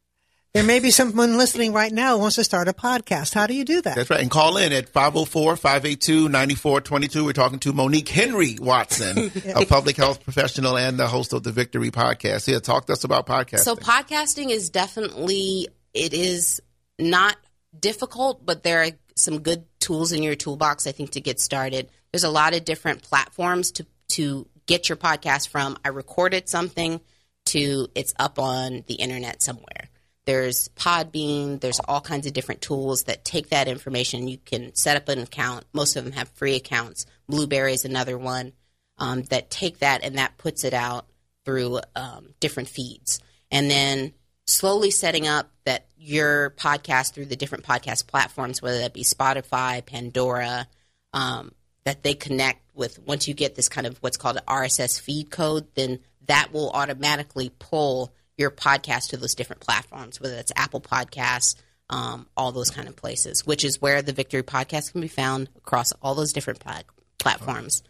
There 0.53 0.63
may 0.63 0.79
be 0.79 0.91
someone 0.91 1.37
listening 1.39 1.73
right 1.73 1.91
now 1.91 2.13
who 2.13 2.19
wants 2.19 2.35
to 2.35 2.43
start 2.43 2.67
a 2.67 2.73
podcast. 2.73 3.33
How 3.33 3.47
do 3.47 3.55
you 3.55 3.65
do 3.65 3.81
that? 3.81 3.95
That's 3.95 4.11
right. 4.11 4.21
And 4.21 4.29
call 4.29 4.57
in 4.57 4.71
at 4.71 4.93
504-582-9422. 4.93 7.25
We're 7.25 7.33
talking 7.33 7.57
to 7.57 7.73
Monique 7.73 8.09
Henry 8.09 8.57
Watson, 8.61 9.31
a 9.55 9.65
public 9.65 9.97
health 9.97 10.23
professional 10.23 10.77
and 10.77 10.99
the 10.99 11.07
host 11.07 11.33
of 11.33 11.41
the 11.41 11.51
Victory 11.51 11.89
podcast. 11.89 12.45
Here, 12.45 12.59
talk 12.59 12.85
to 12.85 12.93
us 12.93 13.03
about 13.03 13.25
podcasting. 13.25 13.61
So 13.61 13.75
podcasting 13.75 14.51
is 14.51 14.69
definitely 14.69 15.69
it 15.91 16.13
is 16.13 16.61
not 16.99 17.35
difficult, 17.79 18.45
but 18.45 18.61
there 18.61 18.83
are 18.83 18.91
some 19.15 19.39
good 19.39 19.65
tools 19.79 20.11
in 20.11 20.21
your 20.21 20.35
toolbox 20.35 20.85
I 20.85 20.91
think 20.91 21.13
to 21.13 21.19
get 21.19 21.39
started. 21.39 21.89
There's 22.11 22.25
a 22.25 22.29
lot 22.29 22.53
of 22.53 22.63
different 22.63 23.01
platforms 23.01 23.71
to 23.71 23.87
to 24.09 24.47
get 24.67 24.87
your 24.87 24.97
podcast 24.97 25.49
from. 25.49 25.79
I 25.83 25.87
recorded 25.87 26.47
something 26.47 27.01
to 27.45 27.87
it's 27.95 28.13
up 28.19 28.37
on 28.37 28.83
the 28.85 28.93
internet 28.93 29.41
somewhere. 29.41 29.89
There's 30.25 30.69
Podbean, 30.69 31.59
there's 31.59 31.79
all 31.81 32.01
kinds 32.01 32.25
of 32.25 32.33
different 32.33 32.61
tools 32.61 33.03
that 33.03 33.25
take 33.25 33.49
that 33.49 33.67
information. 33.67 34.27
You 34.27 34.37
can 34.37 34.73
set 34.73 34.97
up 34.97 35.09
an 35.09 35.19
account. 35.19 35.65
Most 35.73 35.95
of 35.95 36.03
them 36.03 36.13
have 36.13 36.29
free 36.29 36.55
accounts. 36.55 37.05
Blubrry 37.27 37.73
is 37.73 37.85
another 37.85 38.17
one 38.17 38.53
um, 38.97 39.23
that 39.23 39.49
take 39.49 39.79
that 39.79 40.03
and 40.03 40.17
that 40.17 40.37
puts 40.37 40.63
it 40.63 40.73
out 40.73 41.07
through 41.45 41.81
um, 41.95 42.33
different 42.39 42.69
feeds. 42.69 43.19
And 43.51 43.69
then 43.69 44.13
slowly 44.45 44.91
setting 44.91 45.27
up 45.27 45.51
that 45.65 45.85
your 45.97 46.51
podcast 46.51 47.13
through 47.13 47.25
the 47.25 47.35
different 47.35 47.65
podcast 47.65 48.07
platforms, 48.07 48.61
whether 48.61 48.79
that 48.79 48.93
be 48.93 49.03
Spotify, 49.03 49.85
Pandora, 49.85 50.67
um, 51.13 51.53
that 51.85 52.03
they 52.03 52.13
connect 52.13 52.61
with. 52.73 52.99
Once 52.99 53.27
you 53.27 53.33
get 53.33 53.55
this 53.55 53.69
kind 53.69 53.87
of 53.87 53.97
what's 53.99 54.17
called 54.17 54.37
an 54.37 54.43
RSS 54.47 54.99
feed 54.99 55.29
code, 55.29 55.67
then 55.75 55.99
that 56.27 56.53
will 56.53 56.71
automatically 56.71 57.51
pull 57.59 58.13
your 58.37 58.51
podcast 58.51 59.09
to 59.09 59.17
those 59.17 59.35
different 59.35 59.61
platforms, 59.61 60.19
whether 60.19 60.35
it's 60.35 60.51
Apple 60.55 60.81
Podcasts, 60.81 61.55
um, 61.89 62.27
all 62.35 62.51
those 62.51 62.71
kind 62.71 62.87
of 62.87 62.95
places, 62.95 63.45
which 63.45 63.63
is 63.63 63.81
where 63.81 64.01
the 64.01 64.13
Victory 64.13 64.43
Podcast 64.43 64.91
can 64.91 65.01
be 65.01 65.07
found 65.07 65.49
across 65.57 65.91
all 66.01 66.15
those 66.15 66.33
different 66.33 66.59
pla- 66.59 66.81
platforms. 67.19 67.83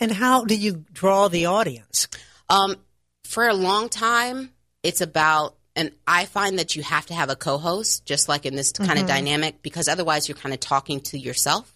And 0.00 0.10
how 0.10 0.44
do 0.44 0.56
you 0.56 0.84
draw 0.92 1.28
the 1.28 1.46
audience? 1.46 2.08
Um, 2.48 2.76
for 3.24 3.46
a 3.46 3.54
long 3.54 3.88
time, 3.88 4.50
it's 4.82 5.00
about, 5.00 5.56
and 5.76 5.92
I 6.06 6.24
find 6.24 6.58
that 6.58 6.76
you 6.76 6.82
have 6.82 7.06
to 7.06 7.14
have 7.14 7.30
a 7.30 7.36
co-host, 7.36 8.04
just 8.04 8.28
like 8.28 8.44
in 8.44 8.56
this 8.56 8.72
kind 8.72 8.98
of 8.98 9.06
dynamic, 9.06 9.62
because 9.62 9.88
otherwise 9.88 10.28
you're 10.28 10.36
kind 10.36 10.52
of 10.52 10.60
talking 10.60 11.00
to 11.02 11.18
yourself. 11.18 11.72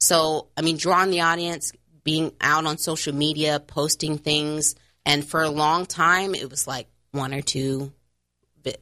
So, 0.00 0.48
I 0.56 0.62
mean, 0.62 0.76
drawing 0.76 1.10
the 1.10 1.22
audience, 1.22 1.72
being 2.04 2.32
out 2.40 2.64
on 2.64 2.78
social 2.78 3.14
media, 3.14 3.60
posting 3.60 4.18
things, 4.18 4.76
and 5.04 5.26
for 5.26 5.42
a 5.42 5.50
long 5.50 5.86
time, 5.86 6.34
it 6.34 6.48
was 6.48 6.66
like 6.66 6.88
one 7.12 7.34
or 7.34 7.42
two, 7.42 7.92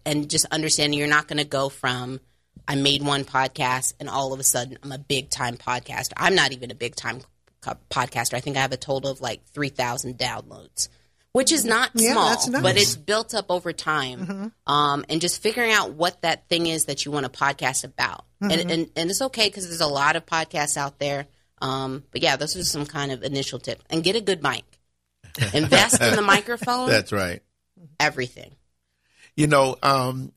and 0.05 0.29
just 0.29 0.47
understanding 0.47 0.99
you're 0.99 1.09
not 1.09 1.29
going 1.29 1.39
to 1.39 1.45
go 1.45 1.69
from 1.69 2.21
I 2.67 2.75
made 2.75 3.03
one 3.03 3.25
podcast 3.25 3.95
and 4.01 4.09
all 4.09 4.33
of 4.33 4.41
a 4.41 4.45
sudden 4.45 4.79
I'm 4.83 4.91
a 4.93 4.99
big 4.99 5.31
time 5.31 5.57
podcaster. 5.57 6.13
I'm 6.17 6.35
not 6.35 6.53
even 6.53 6.71
a 6.71 6.75
big 6.75 6.97
time 6.97 7.21
co- 7.61 7.77
podcaster. 7.91 8.35
I 8.35 8.41
think 8.41 8.57
I 8.57 8.61
have 8.61 8.73
a 8.73 8.77
total 8.77 9.11
of 9.11 9.21
like 9.21 9.45
3,000 9.53 10.19
downloads, 10.19 10.89
which 11.33 11.53
is 11.53 11.65
not 11.65 11.91
Yeah, 11.95 12.13
small, 12.13 12.31
nice. 12.31 12.63
but 12.63 12.77
it's 12.77 12.97
built 12.97 13.35
up 13.35 13.47
over 13.51 13.73
time. 13.73 14.53
Um, 14.67 15.05
and 15.09 15.21
just 15.21 15.41
figuring 15.43 15.71
out 15.71 15.93
what 15.93 16.23
that 16.23 16.49
thing 16.49 16.67
is 16.67 16.87
that 16.87 17.05
you 17.05 17.13
want 17.13 17.31
to 17.31 17.39
podcast 17.39 17.85
about. 17.85 18.25
And, 18.41 18.53
and, 18.53 18.91
and 18.97 19.11
it's 19.11 19.23
okay 19.23 19.49
because 19.49 19.69
there's 19.69 19.81
a 19.81 19.87
lot 19.87 20.17
of 20.17 20.27
podcasts 20.27 20.77
out 20.77 20.99
there. 20.99 21.27
Um, 21.63 22.03
but 22.11 22.23
yeah, 22.23 22.35
those 22.37 22.57
are 22.57 22.65
some 22.65 22.87
kind 22.87 23.13
of 23.13 23.23
initial 23.23 23.59
tips. 23.61 23.85
And 23.91 24.03
get 24.03 24.17
a 24.17 24.21
good 24.21 24.43
mic. 24.43 24.65
Invest 25.55 26.01
in 26.03 26.17
the 26.17 26.23
microphone. 26.27 26.89
That's 26.89 27.13
right. 27.13 27.43
Everything. 28.01 28.55
You 29.37 29.47
know, 29.47 29.77
um, 29.83 30.33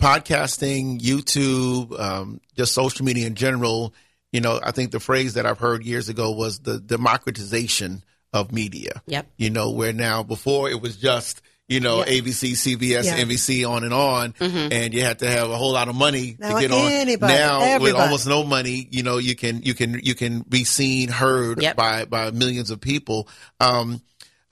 podcasting, 0.00 1.00
YouTube, 1.00 1.98
um, 1.98 2.40
just 2.56 2.74
social 2.74 3.04
media 3.04 3.26
in 3.26 3.34
general. 3.34 3.94
You 4.32 4.40
know, 4.40 4.60
I 4.62 4.70
think 4.72 4.90
the 4.90 5.00
phrase 5.00 5.34
that 5.34 5.46
I've 5.46 5.58
heard 5.58 5.84
years 5.84 6.08
ago 6.08 6.32
was 6.32 6.58
the 6.60 6.78
democratization 6.78 8.04
of 8.32 8.52
media. 8.52 9.02
Yep. 9.06 9.26
You 9.36 9.50
know, 9.50 9.70
where 9.70 9.92
now 9.92 10.22
before 10.22 10.68
it 10.70 10.80
was 10.80 10.96
just 10.96 11.40
you 11.68 11.80
know 11.80 12.02
ABC, 12.06 12.52
CBS, 12.52 13.04
Yeah. 13.04 13.16
NBC, 13.24 13.68
on 13.68 13.82
and 13.84 13.92
on, 13.94 14.34
and 14.38 14.94
you 14.94 15.02
had 15.02 15.18
to 15.20 15.28
have 15.28 15.50
a 15.50 15.56
whole 15.56 15.72
lot 15.72 15.88
of 15.88 15.94
money 15.96 16.36
Now 16.38 16.54
to 16.54 16.60
get 16.60 16.70
on. 16.70 16.90
anybody, 16.92 17.32
now 17.32 17.80
with 17.80 17.94
almost 17.94 18.26
no 18.26 18.44
money, 18.44 18.86
you 18.90 19.02
know, 19.02 19.18
you 19.18 19.34
can 19.34 19.62
you 19.62 19.74
can 19.74 19.98
you 20.02 20.14
can 20.14 20.40
be 20.48 20.64
seen, 20.64 21.08
heard 21.08 21.60
Yep. 21.62 21.76
by 21.76 22.04
by 22.04 22.30
millions 22.30 22.70
of 22.70 22.80
people. 22.80 23.28
Um, 23.58 24.00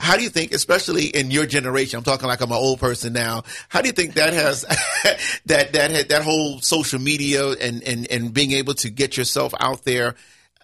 how 0.01 0.17
do 0.17 0.23
you 0.23 0.29
think, 0.29 0.53
especially 0.53 1.07
in 1.07 1.31
your 1.31 1.47
generation? 1.47 1.99
I'm 1.99 2.05
talking 2.05 2.27
like 2.29 2.41
I'm 2.41 2.51
an 2.51 2.57
old 2.59 2.81
person 2.81 3.13
now. 3.13 3.45
How 3.69 3.81
do 3.81 3.87
you 3.87 3.93
think 3.93 4.15
that 4.15 4.33
has 4.33 4.63
that 5.47 5.73
that 5.73 5.91
had- 5.91 6.09
that 6.09 6.23
whole 6.23 6.61
social 6.61 7.01
media 7.01 7.51
and 7.53 7.83
and 7.83 8.11
and 8.11 8.35
being 8.35 8.53
able 8.53 8.75
to 8.75 8.91
get 8.91 9.17
yourself 9.17 9.55
out 9.61 9.85
there? 9.85 10.15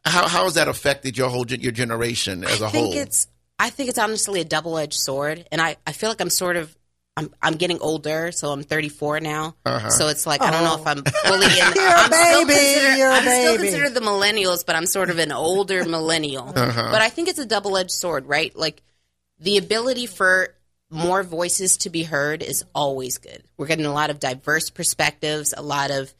How 0.04 0.26
how 0.28 0.44
has 0.44 0.54
that 0.54 0.68
affected 0.68 1.16
your 1.16 1.28
whole 1.30 1.46
your 1.46 1.72
generation 1.72 2.42
as 2.44 2.60
a 2.60 2.66
I 2.66 2.70
think 2.70 2.86
whole? 2.86 2.96
it's 2.96 3.28
I 3.58 3.70
think 3.70 3.88
it's 3.90 3.98
honestly 3.98 4.40
a 4.40 4.44
double 4.44 4.78
edged 4.78 4.98
sword, 4.98 5.46
and 5.52 5.60
I, 5.60 5.76
I 5.86 5.92
feel 5.92 6.08
like 6.08 6.20
I'm 6.22 6.30
sort 6.30 6.56
of 6.56 6.74
I'm 7.16 7.30
I'm 7.42 7.54
getting 7.54 7.78
older, 7.80 8.32
so 8.32 8.50
I'm 8.50 8.62
34 8.62 9.20
now. 9.20 9.56
So 9.90 10.08
it's 10.08 10.26
like 10.26 10.40
I 10.42 10.50
don't 10.50 10.64
know 10.64 10.76
if 10.80 10.86
I'm 10.86 11.02
fully 11.04 11.46
in. 11.46 11.62
Uh-huh. 11.62 11.72
You're 11.76 11.88
a 11.88 11.98
I'm 11.98 12.12
still 12.12 12.46
baby, 12.46 12.54
considered, 12.58 12.96
you're 12.98 13.10
a 13.10 13.14
I'm 13.14 13.22
still 13.22 13.56
considered 13.58 13.94
the 13.94 14.00
millennials, 14.00 14.64
but 14.64 14.76
I'm 14.76 14.86
sort 14.86 15.10
of 15.10 15.18
an 15.18 15.30
older 15.32 15.84
millennial. 15.84 16.50
But 16.54 17.02
I 17.02 17.10
think 17.10 17.28
it's 17.28 17.38
a 17.38 17.46
double 17.46 17.76
edged 17.76 17.90
sword, 17.90 18.26
right? 18.26 18.54
Like 18.56 18.82
the 19.40 19.56
ability 19.56 20.06
for 20.06 20.54
more 20.90 21.22
voices 21.22 21.78
to 21.78 21.90
be 21.90 22.02
heard 22.02 22.42
is 22.42 22.64
always 22.74 23.18
good. 23.18 23.42
We're 23.56 23.66
getting 23.66 23.86
a 23.86 23.92
lot 23.92 24.10
of 24.10 24.20
diverse 24.20 24.70
perspectives, 24.70 25.54
a 25.56 25.62
lot 25.62 25.90
of 25.90 26.12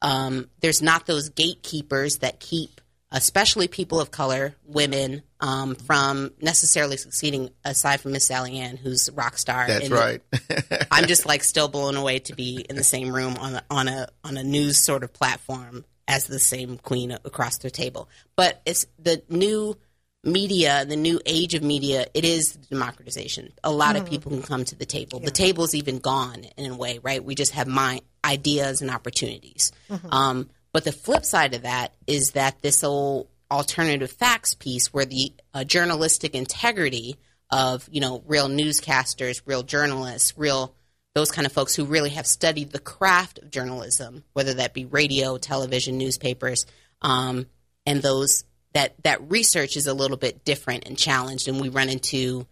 um, 0.00 0.48
there's 0.60 0.80
not 0.80 1.06
those 1.06 1.30
gatekeepers 1.30 2.18
that 2.18 2.38
keep 2.38 2.80
especially 3.10 3.68
people 3.68 4.00
of 4.00 4.10
color, 4.10 4.54
women, 4.66 5.22
um, 5.40 5.74
from 5.74 6.32
necessarily 6.40 6.96
succeeding 6.96 7.50
aside 7.64 8.00
from 8.00 8.12
Miss 8.12 8.26
Sally 8.26 8.58
Ann, 8.58 8.76
who's 8.76 9.08
a 9.08 9.12
rock 9.12 9.38
star. 9.38 9.66
That's 9.66 9.88
right. 9.88 10.20
I'm 10.90 11.06
just 11.06 11.24
like 11.26 11.42
still 11.42 11.68
blown 11.68 11.96
away 11.96 12.18
to 12.20 12.34
be 12.34 12.64
in 12.68 12.76
the 12.76 12.84
same 12.84 13.14
room 13.14 13.36
on 13.38 13.54
a, 13.54 13.62
on 13.70 13.88
a 13.88 14.08
on 14.24 14.36
a 14.36 14.42
news 14.42 14.78
sort 14.78 15.04
of 15.04 15.12
platform 15.12 15.84
as 16.06 16.26
the 16.26 16.38
same 16.38 16.78
queen 16.78 17.12
across 17.12 17.58
the 17.58 17.70
table. 17.70 18.08
But 18.36 18.60
it's 18.66 18.86
the 18.98 19.22
new 19.28 19.76
media, 20.24 20.84
the 20.84 20.96
new 20.96 21.20
age 21.26 21.54
of 21.54 21.62
media. 21.62 22.06
It 22.14 22.24
is 22.24 22.52
democratization. 22.52 23.52
A 23.62 23.70
lot 23.70 23.96
of 23.96 24.08
people 24.08 24.30
can 24.30 24.42
come 24.42 24.64
to 24.64 24.74
the 24.74 24.86
table. 24.86 25.20
The 25.20 25.30
table's 25.30 25.74
even 25.74 25.98
gone 25.98 26.44
in 26.56 26.70
a 26.70 26.76
way, 26.76 26.98
right? 27.02 27.24
We 27.24 27.34
just 27.34 27.52
have 27.52 27.68
my 27.68 28.00
ideas 28.24 28.82
and 28.82 28.90
opportunities. 28.90 29.72
Um, 30.10 30.50
but 30.72 30.84
the 30.84 30.92
flip 30.92 31.24
side 31.24 31.54
of 31.54 31.62
that 31.62 31.94
is 32.06 32.32
that 32.32 32.60
this 32.60 32.82
whole 32.82 33.28
alternative 33.50 34.10
facts 34.10 34.54
piece, 34.54 34.92
where 34.92 35.06
the 35.06 35.32
uh, 35.54 35.64
journalistic 35.64 36.34
integrity 36.34 37.16
of 37.50 37.88
you 37.90 38.00
know 38.00 38.22
real 38.26 38.48
newscasters, 38.48 39.40
real 39.46 39.62
journalists, 39.62 40.34
real 40.36 40.74
those 41.14 41.30
kind 41.30 41.46
of 41.46 41.52
folks 41.52 41.74
who 41.74 41.84
really 41.84 42.10
have 42.10 42.26
studied 42.26 42.70
the 42.70 42.78
craft 42.78 43.38
of 43.38 43.50
journalism, 43.50 44.22
whether 44.34 44.54
that 44.54 44.74
be 44.74 44.84
radio, 44.84 45.38
television, 45.38 45.98
newspapers, 45.98 46.66
um, 47.02 47.46
and 47.86 48.02
those 48.02 48.44
that 48.72 48.94
that 49.02 49.30
research 49.30 49.76
is 49.76 49.86
a 49.86 49.94
little 49.94 50.16
bit 50.16 50.44
different 50.44 50.86
and 50.86 50.96
challenged, 50.96 51.48
and 51.48 51.60
we 51.60 51.68
run 51.68 51.88
into 51.88 52.46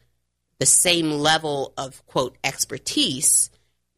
the 0.58 0.66
same 0.66 1.10
level 1.10 1.72
of 1.76 2.04
quote 2.06 2.36
expertise, 2.42 3.50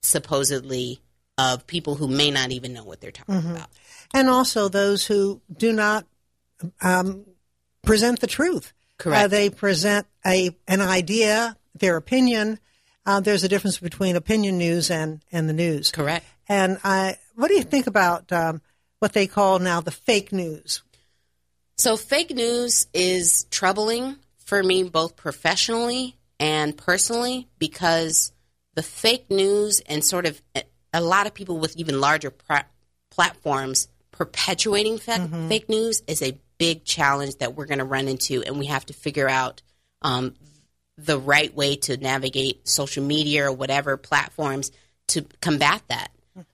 supposedly, 0.03 1.01
of 1.37 1.67
people 1.67 1.95
who 1.95 2.09
may 2.09 2.31
not 2.31 2.51
even 2.51 2.73
know 2.73 2.85
what 2.85 3.01
they're 3.01 3.13
talking 3.13 3.51
about. 3.51 3.69
and 4.13 4.29
also 4.29 4.69
those 4.69 5.07
who 5.07 5.41
do 5.57 5.73
not 5.73 6.05
um, 6.81 7.25
present 7.83 8.21
the 8.21 8.27
truth. 8.27 8.73
Correct. 8.99 9.25
Uh, 9.25 9.29
they 9.29 9.51
present 9.51 10.07
a 10.27 10.51
an 10.67 10.81
idea, 10.81 11.57
their 11.75 11.97
opinion. 11.97 12.59
Uh, 13.07 13.21
there's 13.21 13.45
a 13.45 13.49
difference 13.49 13.79
between 13.79 14.17
opinion 14.17 14.59
news 14.59 14.91
and 14.91 15.23
and 15.31 15.49
the 15.49 15.53
news. 15.53 15.93
Correct. 15.93 16.27
And 16.49 16.79
I, 16.83 17.19
what 17.37 17.49
do 17.49 17.55
you 17.55 17.63
think 17.63 17.87
about 17.87 18.33
um, 18.33 18.63
what 18.99 19.13
they 19.13 19.27
call 19.27 19.59
now 19.59 19.81
the 19.81 19.91
fake 19.91 20.33
news? 20.33 20.83
So, 21.79 21.97
fake 21.97 22.35
news 22.35 22.89
is 22.93 23.47
troubling 23.53 24.17
for 24.39 24.61
me 24.61 24.83
both 24.83 25.15
professionally 25.15 26.17
and 26.41 26.77
personally 26.77 27.47
because 27.61 28.33
the 28.75 28.83
fake 28.83 29.31
news 29.31 29.81
and 29.87 30.05
sort 30.05 30.27
of 30.27 30.43
a 30.93 31.01
lot 31.01 31.29
of 31.29 31.35
people 31.35 31.59
with 31.59 31.77
even 31.77 32.01
larger 32.01 32.33
pra- 32.33 32.67
platforms 33.11 33.87
perpetuating 34.11 34.99
fa- 34.99 35.29
fake 35.49 35.69
news 35.69 36.03
is 36.09 36.21
a 36.21 36.37
big 36.59 36.85
challenge 36.85 37.37
that 37.37 37.55
we're 37.55 37.67
going 37.67 37.79
to 37.79 37.85
run 37.85 38.09
into, 38.09 38.43
and 38.43 38.59
we 38.59 38.67
have 38.67 38.85
to 38.87 38.93
figure 38.93 39.29
out 39.29 39.63
um, 40.03 40.35
the 40.97 41.17
right 41.19 41.55
way 41.55 41.77
to 41.77 41.97
navigate 41.97 42.67
social 42.67 43.05
media 43.05 43.47
or 43.47 43.53
whatever 43.53 43.97
platforms 43.97 44.73
to 45.07 45.25
combat 45.41 45.81
that. 45.89 46.09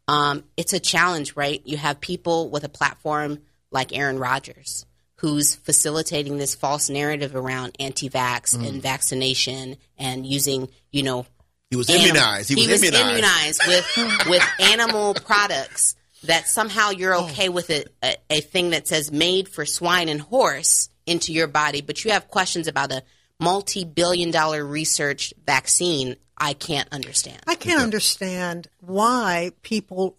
Um, 0.07 0.45
it's 0.59 0.75
a 0.75 0.81
challenge, 0.81 1.35
right? 1.35 1.63
You 1.65 1.79
have 1.79 1.99
people 1.99 2.51
with 2.51 2.65
a 2.65 2.69
platform 2.69 3.39
like 3.71 3.97
Aaron 3.97 4.19
Rodgers 4.19 4.85
who's 5.25 5.55
facilitating 5.55 6.37
this 6.37 6.55
false 6.55 6.91
narrative 6.91 7.35
around 7.35 7.75
anti-vax 7.81 8.55
mm. 8.55 8.69
and 8.69 8.83
vaccination 8.83 9.77
and 9.97 10.27
using, 10.27 10.69
you 10.91 11.03
know, 11.03 11.25
He 11.71 11.77
was 11.77 11.89
anim- 11.89 12.03
immunized. 12.11 12.51
He 12.51 12.57
was 12.57 12.83
immunized. 12.83 13.09
immunized 13.11 13.63
with 13.67 14.27
with 14.29 14.43
animal 14.61 15.15
products 15.15 15.97
that 16.25 16.47
somehow 16.47 16.91
you're 16.91 17.15
Oh. 17.15 17.25
okay 17.25 17.49
with 17.49 17.71
it, 17.71 17.95
a, 18.03 18.17
a 18.29 18.41
thing 18.43 18.71
that 18.71 18.87
says 18.87 19.11
made 19.11 19.49
for 19.49 19.65
swine 19.65 20.11
and 20.11 20.21
horse 20.21 20.91
into 21.07 21.33
your 21.33 21.47
body, 21.47 21.81
but 21.81 22.05
you 22.05 22.11
have 22.11 22.29
questions 22.29 22.69
about 22.69 22.93
a 22.93 23.03
multi-billion 23.41 24.31
dollar 24.31 24.63
research 24.63 25.33
vaccine. 25.47 26.17
I 26.37 26.53
can't 26.53 26.89
understand. 26.93 27.41
I 27.47 27.55
can't 27.55 27.81
understand 27.83 28.69
why 28.81 29.53
people 29.63 30.19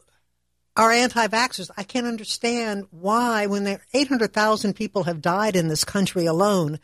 are 0.77 0.91
anti-vaxxers. 0.91 1.69
I 1.77 1.83
can't 1.83 2.07
understand 2.07 2.87
why, 2.91 3.47
when 3.47 3.63
there 3.63 3.81
800,000 3.93 4.73
people 4.73 5.03
have 5.03 5.21
died 5.21 5.55
in 5.55 5.67
this 5.67 5.83
country 5.83 6.25
alone, 6.25 6.79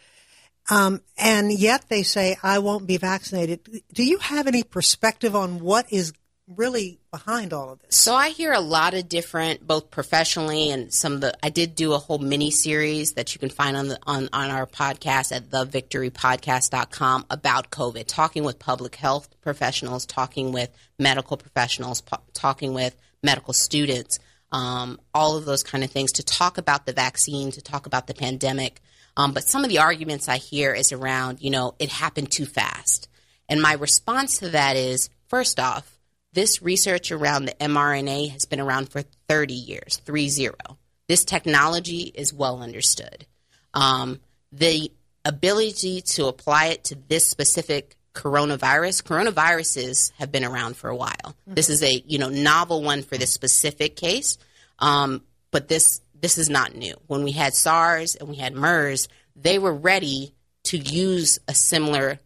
um, 0.69 1.01
and 1.17 1.51
yet 1.51 1.86
they 1.89 2.03
say, 2.03 2.38
I 2.43 2.60
won't 2.60 2.88
be 2.88 2.98
vaccinated. 2.98 3.81
Do 3.93 4.03
you 4.03 4.19
have 4.19 4.48
any 4.48 4.63
perspective 4.63 5.36
on 5.36 5.60
what 5.60 5.91
is 5.91 6.13
really 6.48 7.00
behind 7.12 7.53
all 7.53 7.71
of 7.71 7.79
this? 7.79 7.95
So 7.95 8.13
I 8.13 8.29
hear 8.29 8.53
a 8.53 8.60
lot 8.60 8.93
of 8.93 9.10
different, 9.10 9.65
both 9.65 9.91
professionally 9.91 10.69
and 10.69 10.93
some 10.93 11.13
of 11.13 11.21
the. 11.21 11.33
I 11.43 11.50
did 11.50 11.75
do 11.75 11.93
a 11.93 11.98
whole 11.98 12.19
mini 12.19 12.51
series 12.51 13.13
that 13.13 13.33
you 13.33 13.39
can 13.39 13.50
find 13.50 13.75
on 13.75 13.88
the 13.88 14.00
on, 14.03 14.29
on 14.31 14.50
our 14.50 14.65
podcast 14.65 15.36
at 15.36 15.50
thevictorypodcast.com 15.50 17.25
about 17.29 17.71
COVID, 17.71 18.05
talking 18.07 18.43
with 18.43 18.60
public 18.60 18.95
health 18.95 19.29
professionals, 19.41 20.05
talking 20.05 20.51
with 20.51 20.69
medical 21.00 21.38
professionals, 21.38 22.01
po- 22.01 22.21
talking 22.33 22.74
with 22.74 22.95
medical 23.24 23.54
students. 23.54 24.20
um, 24.54 25.00
all 25.13 25.38
of 25.38 25.46
those 25.46 25.63
kind 25.63 25.82
of 25.82 25.92
things 25.92 26.12
to 26.13 26.24
talk 26.24 26.58
about 26.58 26.86
the 26.86 26.92
vaccine, 26.92 27.51
to 27.51 27.62
talk 27.62 27.86
about 27.86 28.08
the 28.08 28.13
pandemic. 28.13 28.82
Um, 29.16 29.32
but 29.34 29.46
some 29.46 29.63
of 29.63 29.70
the 29.70 29.80
arguments 29.80 30.28
I 30.28 30.38
hear 30.38 30.74
is 30.74 30.92
around, 30.92 31.42
you 31.42 31.50
know, 31.50 31.74
it 31.80 31.90
happened 31.90 32.32
too 32.32 32.46
fast. 32.46 33.08
And 33.48 33.62
my 33.62 33.74
response 33.74 34.40
to 34.40 34.50
that 34.50 34.75
is 34.75 35.10
first 35.28 35.60
off, 35.60 35.98
this 36.34 36.62
research 36.62 37.12
around 37.12 37.46
the 37.46 37.54
mRNA 37.54 38.32
has 38.32 38.46
been 38.46 38.60
around 38.60 38.90
for 38.90 39.04
30 39.28 39.54
years, 39.54 40.01
three 40.06 40.30
zero. 40.30 40.78
This 41.08 41.25
technology 41.25 42.12
is 42.13 42.34
well 42.34 42.62
understood. 42.62 43.25
Um, 43.74 44.20
the 44.51 44.92
ability 45.25 46.01
to 46.01 46.28
apply 46.28 46.68
it 46.68 46.86
to 46.86 46.96
this 47.08 47.28
specific 47.28 47.98
coronavirus, 48.13 49.03
coronaviruses 49.03 50.12
have 50.18 50.32
been 50.32 50.44
around 50.44 50.75
for 50.77 50.89
a 50.89 50.96
while. 50.96 51.15
Mm-hmm. 51.24 51.53
This 51.53 51.70
is 51.70 51.84
a 51.84 52.03
you 52.06 52.20
know 52.20 52.30
novel 52.30 52.84
one 52.84 53.03
for 53.03 53.18
this 53.18 53.34
specific 53.34 53.96
case, 53.96 54.38
um, 54.80 55.24
but 55.51 55.68
this 55.68 56.01
this 56.20 56.38
is 56.38 56.50
not 56.50 56.75
new. 56.75 56.96
When 57.08 57.24
we 57.24 57.32
had 57.32 57.53
SARS 57.53 58.15
and 58.15 58.30
we 58.30 58.36
had 58.36 58.53
MERS, 58.53 59.08
they 59.36 59.60
were 59.60 59.74
ready 59.74 60.34
to 60.65 60.77
use 60.77 61.39
a 61.48 61.53
similar 61.53 62.20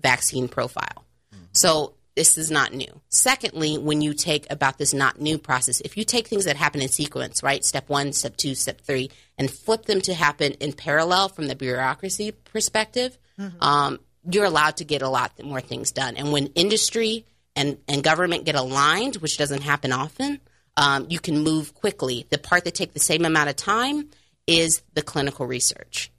vaccine 0.00 0.48
profile. 0.48 1.04
Mm-hmm. 1.34 1.44
So 1.52 1.94
this 2.16 2.38
is 2.38 2.50
not 2.50 2.72
new. 2.72 3.00
Secondly, 3.10 3.76
when 3.76 4.00
you 4.00 4.14
take 4.14 4.50
about 4.50 4.78
this 4.78 4.94
not 4.94 5.20
new 5.20 5.38
process, 5.38 5.82
if 5.82 5.98
you 5.98 6.04
take 6.04 6.26
things 6.26 6.46
that 6.46 6.56
happen 6.56 6.80
in 6.80 6.88
sequence, 6.88 7.42
right, 7.42 7.62
step 7.62 7.90
one, 7.90 8.12
step 8.14 8.36
two, 8.36 8.54
step 8.54 8.80
three, 8.80 9.10
and 9.36 9.50
flip 9.50 9.84
them 9.84 10.00
to 10.00 10.14
happen 10.14 10.52
in 10.54 10.72
parallel 10.72 11.28
from 11.28 11.46
the 11.46 11.54
bureaucracy 11.54 12.32
perspective, 12.32 13.18
mm-hmm. 13.38 13.62
um, 13.62 14.00
you're 14.30 14.44
allowed 14.44 14.78
to 14.78 14.84
get 14.84 15.02
a 15.02 15.08
lot 15.08 15.32
more 15.42 15.60
things 15.60 15.92
done. 15.92 16.16
And 16.16 16.32
when 16.32 16.48
industry 16.48 17.26
and, 17.54 17.78
and 17.88 18.02
government 18.02 18.44
get 18.44 18.54
aligned, 18.54 19.16
which 19.16 19.38
doesn't 19.38 19.62
happen 19.62 19.92
often, 19.92 20.40
um, 20.76 21.06
you 21.08 21.18
can 21.20 21.38
move 21.42 21.74
quickly. 21.74 22.26
The 22.30 22.38
part 22.38 22.64
that 22.64 22.74
takes 22.74 22.92
the 22.92 23.00
same 23.00 23.24
amount 23.24 23.48
of 23.48 23.56
time 23.56 24.10
is 24.46 24.82
the 24.94 25.02
clinical 25.02 25.46
research. 25.46 26.10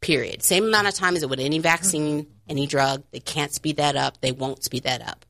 Period. 0.00 0.42
Same 0.42 0.64
amount 0.64 0.88
of 0.88 0.94
time 0.94 1.16
as 1.16 1.22
it 1.22 1.28
would 1.28 1.40
any 1.40 1.58
vaccine, 1.58 2.26
any 2.48 2.66
drug. 2.66 3.04
They 3.12 3.20
can't 3.20 3.52
speed 3.52 3.76
that 3.76 3.96
up. 3.96 4.20
They 4.20 4.32
won't 4.32 4.64
speed 4.64 4.84
that 4.84 5.06
up. 5.06 5.25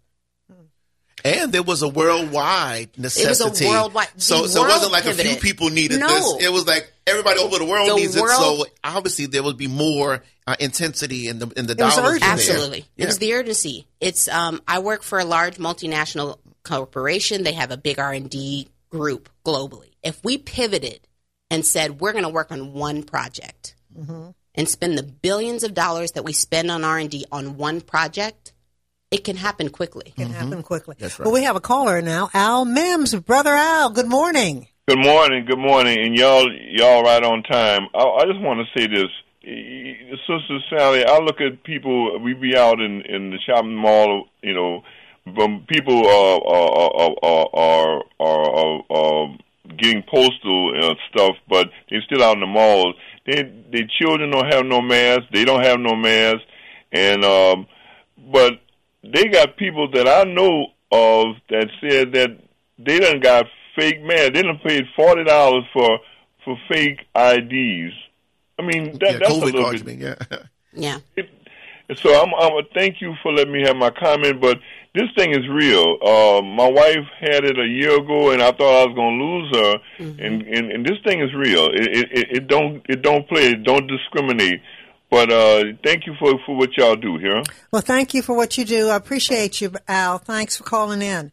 And 1.34 1.52
there 1.52 1.62
was 1.62 1.82
a 1.82 1.88
worldwide 1.88 2.96
necessity. 2.96 3.24
It 3.24 3.50
was 3.50 3.60
a 3.60 3.68
worldwide. 3.68 4.08
So, 4.16 4.46
so 4.46 4.64
it 4.64 4.68
wasn't 4.68 4.92
like 4.92 5.04
pivoted. 5.04 5.26
a 5.26 5.28
few 5.30 5.40
people 5.40 5.70
needed 5.70 6.00
no. 6.00 6.08
this. 6.08 6.44
It 6.44 6.52
was 6.52 6.66
like 6.66 6.92
everybody 7.06 7.40
over 7.40 7.58
the 7.58 7.64
world 7.64 7.90
the 7.90 7.94
needs 7.96 8.20
world, 8.20 8.66
it. 8.66 8.68
So 8.68 8.72
obviously 8.84 9.26
there 9.26 9.42
would 9.42 9.56
be 9.56 9.66
more 9.66 10.22
uh, 10.46 10.56
intensity 10.60 11.28
in 11.28 11.38
the 11.38 11.48
in 11.56 11.66
the 11.66 11.74
dollars. 11.74 12.20
Absolutely, 12.22 12.86
yeah. 12.96 13.04
it 13.04 13.06
was 13.06 13.18
the 13.18 13.34
urgency. 13.34 13.86
It's 14.00 14.28
um, 14.28 14.60
I 14.68 14.78
work 14.78 15.02
for 15.02 15.18
a 15.18 15.24
large 15.24 15.56
multinational 15.56 16.38
corporation. 16.62 17.42
They 17.42 17.54
have 17.54 17.70
a 17.70 17.76
big 17.76 17.98
R 17.98 18.12
and 18.12 18.30
D 18.30 18.68
group 18.90 19.28
globally. 19.44 19.90
If 20.02 20.22
we 20.24 20.38
pivoted 20.38 21.00
and 21.50 21.64
said 21.64 22.00
we're 22.00 22.12
going 22.12 22.24
to 22.24 22.30
work 22.30 22.52
on 22.52 22.72
one 22.72 23.02
project, 23.02 23.74
mm-hmm 23.96 24.30
and 24.56 24.68
spend 24.68 24.96
the 24.96 25.02
billions 25.02 25.62
of 25.62 25.74
dollars 25.74 26.12
that 26.12 26.24
we 26.24 26.32
spend 26.32 26.70
on 26.70 26.82
R&D 26.82 27.26
on 27.30 27.56
one 27.56 27.80
project, 27.80 28.52
it 29.10 29.24
can 29.24 29.36
happen 29.36 29.70
quickly. 29.70 30.04
It 30.06 30.16
can 30.16 30.28
mm-hmm. 30.28 30.34
happen 30.34 30.62
quickly. 30.62 30.96
That's 30.98 31.18
right. 31.18 31.26
Well, 31.26 31.34
we 31.34 31.44
have 31.44 31.56
a 31.56 31.60
caller 31.60 32.02
now, 32.02 32.30
Al 32.34 32.64
Mims. 32.64 33.14
Brother 33.14 33.50
Al, 33.50 33.90
good 33.90 34.08
morning. 34.08 34.68
Good 34.88 35.04
morning, 35.04 35.44
good 35.44 35.58
morning, 35.58 35.98
and 35.98 36.16
y'all, 36.16 36.48
y'all 36.70 37.02
right 37.02 37.22
on 37.22 37.42
time. 37.42 37.88
I, 37.92 38.04
I 38.04 38.24
just 38.24 38.40
want 38.40 38.60
to 38.60 38.78
say 38.80 38.86
this, 38.86 39.10
Sister 40.26 40.58
Sally. 40.70 41.04
I 41.04 41.18
look 41.18 41.40
at 41.40 41.64
people. 41.64 42.20
We 42.20 42.34
be 42.34 42.56
out 42.56 42.80
in 42.80 43.02
in 43.02 43.30
the 43.30 43.38
shopping 43.44 43.74
mall, 43.74 44.28
you 44.42 44.54
know, 44.54 44.82
people 45.68 46.06
are 46.06 46.40
are 46.46 46.90
are 46.94 47.16
are, 47.22 47.48
are, 47.52 48.02
are, 48.20 48.82
are 48.90 49.36
getting 49.76 50.02
postal 50.02 50.72
uh, 50.80 50.94
stuff, 51.10 51.36
but 51.48 51.68
they're 51.90 52.02
still 52.02 52.22
out 52.22 52.34
in 52.34 52.40
the 52.40 52.46
malls. 52.46 52.94
They 53.26 53.42
the 53.42 53.88
children 53.98 54.30
don't 54.30 54.52
have 54.52 54.64
no 54.64 54.80
masks. 54.80 55.26
They 55.32 55.44
don't 55.44 55.64
have 55.64 55.80
no 55.80 55.96
masks, 55.96 56.44
and 56.92 57.24
um, 57.24 57.66
but 58.32 58.60
they 59.12 59.28
got 59.28 59.56
people 59.56 59.90
that 59.92 60.08
I 60.08 60.24
know 60.24 60.66
of 60.92 61.36
that 61.50 61.68
said 61.80 62.12
that 62.12 62.38
they 62.78 62.98
done 62.98 63.20
got 63.20 63.46
fake 63.74 64.02
masks. 64.02 64.30
They 64.34 64.42
done 64.42 64.60
paid 64.64 64.84
forty 64.94 65.24
dollars 65.24 65.64
for 65.72 65.98
for 66.44 66.56
fake 66.68 67.00
IDs. 67.14 67.94
I 68.58 68.62
mean 68.62 68.98
that, 69.00 69.12
yeah, 69.12 69.18
that's 69.18 69.32
COVID 69.32 69.42
a 69.42 69.56
little 69.56 69.84
bit. 69.84 69.98
Yeah. 69.98 70.38
Yeah. 70.78 70.98
It, 71.16 71.30
so 72.02 72.10
I'm, 72.20 72.34
I'm 72.34 72.52
a 72.52 72.62
thank 72.74 73.00
you 73.00 73.14
for 73.22 73.32
letting 73.32 73.52
me 73.52 73.62
have 73.64 73.76
my 73.76 73.90
comment, 73.90 74.40
but 74.40 74.58
this 74.94 75.08
thing 75.16 75.30
is 75.30 75.46
real. 75.48 75.98
Uh, 76.04 76.42
my 76.42 76.68
wife 76.68 77.06
had 77.20 77.44
it 77.44 77.58
a 77.58 77.66
year 77.66 77.98
ago, 77.98 78.32
and 78.32 78.42
I 78.42 78.50
thought 78.50 78.82
I 78.82 78.86
was 78.86 78.94
going 78.94 79.18
to 79.18 79.24
lose 79.24 79.56
her. 79.56 79.78
Mm-hmm. 79.98 80.22
And, 80.22 80.42
and 80.42 80.72
and 80.72 80.86
this 80.86 80.98
thing 81.04 81.20
is 81.20 81.32
real. 81.34 81.66
It, 81.66 82.10
it 82.10 82.26
it 82.36 82.48
don't 82.48 82.82
it 82.88 83.02
don't 83.02 83.28
play. 83.28 83.52
It 83.52 83.62
don't 83.62 83.86
discriminate. 83.86 84.60
But 85.10 85.32
uh, 85.32 85.64
thank 85.84 86.06
you 86.06 86.14
for 86.18 86.34
for 86.44 86.56
what 86.56 86.76
y'all 86.76 86.96
do 86.96 87.18
here. 87.18 87.42
Well, 87.70 87.82
thank 87.82 88.14
you 88.14 88.22
for 88.22 88.36
what 88.36 88.58
you 88.58 88.64
do. 88.64 88.88
I 88.88 88.96
appreciate 88.96 89.60
you, 89.60 89.72
Al. 89.86 90.18
Thanks 90.18 90.56
for 90.56 90.64
calling 90.64 91.02
in 91.02 91.32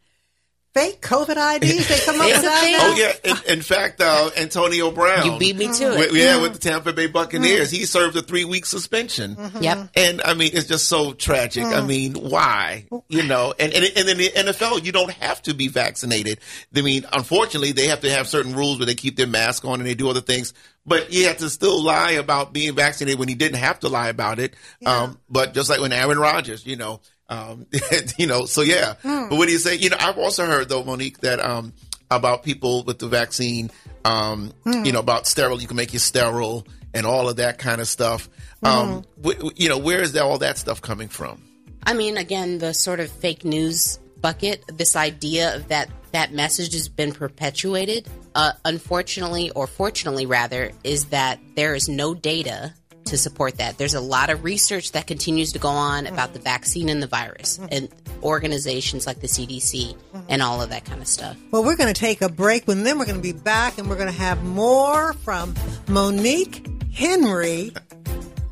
fake 0.74 1.02
COVID 1.02 1.58
IDs 1.58 1.88
they 1.88 2.00
come 2.00 2.20
up 2.20 2.28
with 2.28 2.42
that 2.42 2.64
Oh 2.82 2.96
yeah, 2.98 3.32
in, 3.32 3.58
in 3.58 3.62
fact, 3.62 4.02
uh, 4.02 4.32
Antonio 4.38 4.92
Brown. 4.92 5.26
You 5.26 5.38
beat 5.38 5.56
me 5.56 5.72
to 5.72 5.94
it. 5.94 6.00
With, 6.00 6.16
yeah, 6.16 6.42
with 6.42 6.54
the 6.54 6.60
Tampa 6.60 6.94
Bay 6.94 7.08
Buccaneers, 7.08 7.72
mm. 7.72 7.78
he 7.78 7.86
served 7.86 8.16
a 8.16 8.22
three 8.22 8.46
week 8.46 8.66
suspension. 8.66 9.36
Mm-hmm. 9.36 9.64
Yep. 9.64 9.90
And 9.96 10.22
I 10.24 10.34
mean, 10.34 10.52
it's 10.54 10.68
just 10.68 10.88
so 10.88 11.14
tragic. 11.14 11.64
Mm. 11.64 11.78
I 11.78 11.86
mean, 11.86 12.14
why? 12.14 12.86
You 13.08 13.24
know, 13.24 13.54
and 13.60 13.74
and 13.74 13.86
and 13.96 14.10
in 14.10 14.18
the 14.18 14.30
NFL, 14.30 14.84
you 14.84 14.92
don't 14.92 15.12
have 15.14 15.42
to 15.44 15.54
be 15.54 15.68
vaccinated. 15.68 16.40
I 16.76 16.82
mean, 16.82 17.06
unfortunately, 17.14 17.72
they 17.72 17.88
have 17.88 18.02
to 18.02 18.12
have 18.12 18.28
certain 18.28 18.56
rules 18.56 18.80
where 18.80 18.86
they 18.86 18.96
keep 18.96 19.16
their 19.16 19.28
mask 19.28 19.66
on 19.66 19.80
and 19.80 19.88
they 19.88 19.96
do 19.96 20.10
other 20.10 20.22
things. 20.22 20.54
But 20.86 21.10
he 21.10 21.24
had 21.24 21.38
to 21.40 21.50
still 21.50 21.82
lie 21.82 22.12
about 22.12 22.52
being 22.52 22.76
vaccinated 22.76 23.18
when 23.18 23.30
he 23.30 23.36
didn't 23.36 23.60
have 23.60 23.80
to 23.82 23.90
lie 23.90 24.10
about 24.10 24.40
it. 24.40 24.54
Yeah. 24.82 25.04
Um, 25.04 25.20
but 25.30 25.54
just 25.54 25.70
like 25.70 25.80
when 25.80 25.94
Aaron 25.94 26.20
Rodgers, 26.20 26.66
you 26.66 26.76
know, 26.76 27.00
um, 27.30 27.66
you 28.18 28.28
know, 28.28 28.46
so 28.46 28.62
yeah. 28.62 28.96
Mm. 29.04 29.30
But 29.30 29.38
what 29.38 29.48
do 29.48 29.52
you 29.52 29.60
say? 29.60 29.76
You 29.76 29.90
know, 29.90 29.98
I've 30.00 30.18
also 30.18 30.46
heard 30.46 30.70
though, 30.70 30.84
Monique, 30.84 31.20
that 31.20 31.40
um, 31.40 31.74
about 32.12 32.44
people 32.44 32.84
with 32.84 33.00
the 33.00 33.08
vaccine, 33.08 33.72
um, 34.06 34.54
mm. 34.66 34.86
you 34.86 34.92
know, 34.92 35.00
about 35.00 35.28
sterile, 35.28 35.62
you 35.62 35.68
can 35.68 35.78
make 35.78 35.94
you 35.94 36.00
sterile 36.00 36.68
and 36.94 37.06
all 37.06 37.30
of 37.30 37.38
that 37.38 37.58
kind 37.58 37.82
of 37.82 37.88
stuff. 37.88 38.30
Um, 38.62 39.04
mm. 39.22 39.52
you 39.56 39.70
know, 39.70 39.78
where 39.78 40.02
is 40.02 40.14
that, 40.14 40.24
all 40.24 40.38
that 40.40 40.58
stuff 40.58 40.82
coming 40.82 41.10
from? 41.10 41.42
I 41.86 41.94
mean, 41.94 42.18
again, 42.18 42.60
the 42.60 42.74
sort 42.74 43.00
of 43.00 43.12
fake 43.12 43.44
news 43.44 44.00
bucket, 44.22 44.64
this 44.68 44.96
idea 44.96 45.56
of 45.56 45.68
that 45.68 45.90
that 46.14 46.32
message 46.32 46.74
has 46.74 46.88
been 46.88 47.12
perpetuated. 47.12 48.08
Uh, 48.36 48.54
unfortunately, 48.66 49.52
or 49.52 49.68
fortunately 49.68 50.26
rather, 50.26 50.72
is 50.84 51.06
that 51.06 51.40
there 51.56 51.76
is 51.76 51.90
no 51.90 52.14
data 52.14 52.74
to 53.06 53.18
support 53.18 53.58
that. 53.58 53.78
There's 53.78 53.94
a 53.94 54.02
lot 54.02 54.30
of 54.30 54.44
research 54.44 54.92
that 54.94 55.08
continues 55.08 55.52
to 55.54 55.60
go 55.60 55.70
on 55.70 56.08
about 56.08 56.34
the 56.34 56.40
vaccine 56.40 56.90
and 56.90 57.02
the 57.02 57.08
virus 57.08 57.60
and 57.72 57.90
organizations 58.22 59.06
like 59.06 59.20
the 59.20 59.28
CDC 59.28 59.96
and 60.30 60.42
all 60.42 60.62
of 60.62 60.70
that 60.70 60.86
kind 60.86 61.02
of 61.02 61.08
stuff. 61.08 61.38
Well, 61.52 61.64
we're 61.64 61.76
going 61.76 61.94
to 61.94 62.00
take 62.00 62.22
a 62.22 62.30
break 62.30 62.68
and 62.68 62.86
then 62.86 62.98
we're 62.98 63.06
going 63.06 63.18
to 63.18 63.22
be 63.22 63.34
back 63.34 63.78
and 63.78 63.90
we're 63.90 63.98
going 63.98 64.12
to 64.12 64.18
have 64.18 64.44
more 64.44 65.14
from 65.14 65.54
Monique 65.88 66.66
Henry. 66.94 67.74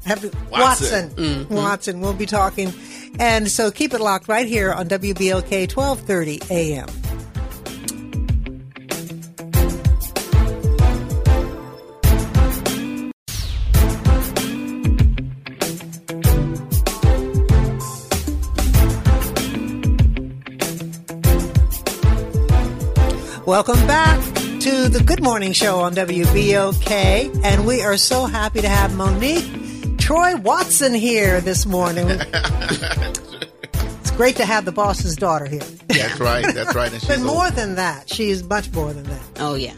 Watson. 0.05 0.31
Watson. 0.49 1.09
Mm-hmm. 1.11 1.53
Watson. 1.53 2.01
We'll 2.01 2.13
be 2.13 2.25
talking. 2.25 2.73
And 3.19 3.49
so 3.49 3.71
keep 3.71 3.93
it 3.93 4.01
locked 4.01 4.27
right 4.27 4.47
here 4.47 4.73
on 4.73 4.89
WBOK 4.89 5.75
1230 5.75 6.41
AM. 6.49 6.87
Welcome 23.47 23.87
back 23.87 24.23
to 24.35 24.87
the 24.87 25.03
Good 25.03 25.23
Morning 25.23 25.51
Show 25.51 25.79
on 25.79 25.95
WBOK. 25.95 27.43
And 27.43 27.65
we 27.65 27.81
are 27.81 27.97
so 27.97 28.25
happy 28.25 28.61
to 28.61 28.69
have 28.69 28.95
Monique 28.95 29.97
Troy 29.97 30.35
Watson 30.35 30.93
here 30.93 31.41
this 31.41 31.65
morning. 31.65 32.05
it's 32.07 34.11
great 34.11 34.35
to 34.35 34.45
have 34.45 34.65
the 34.65 34.71
boss's 34.71 35.15
daughter 35.15 35.47
here. 35.47 35.63
That's 35.87 36.19
right. 36.19 36.53
That's 36.53 36.75
right. 36.75 36.93
And 36.93 37.03
but 37.07 37.19
more 37.21 37.45
old. 37.45 37.55
than 37.55 37.75
that, 37.75 38.09
she's 38.09 38.43
much 38.43 38.71
more 38.73 38.93
than 38.93 39.05
that. 39.05 39.21
Oh, 39.37 39.55
yeah. 39.55 39.73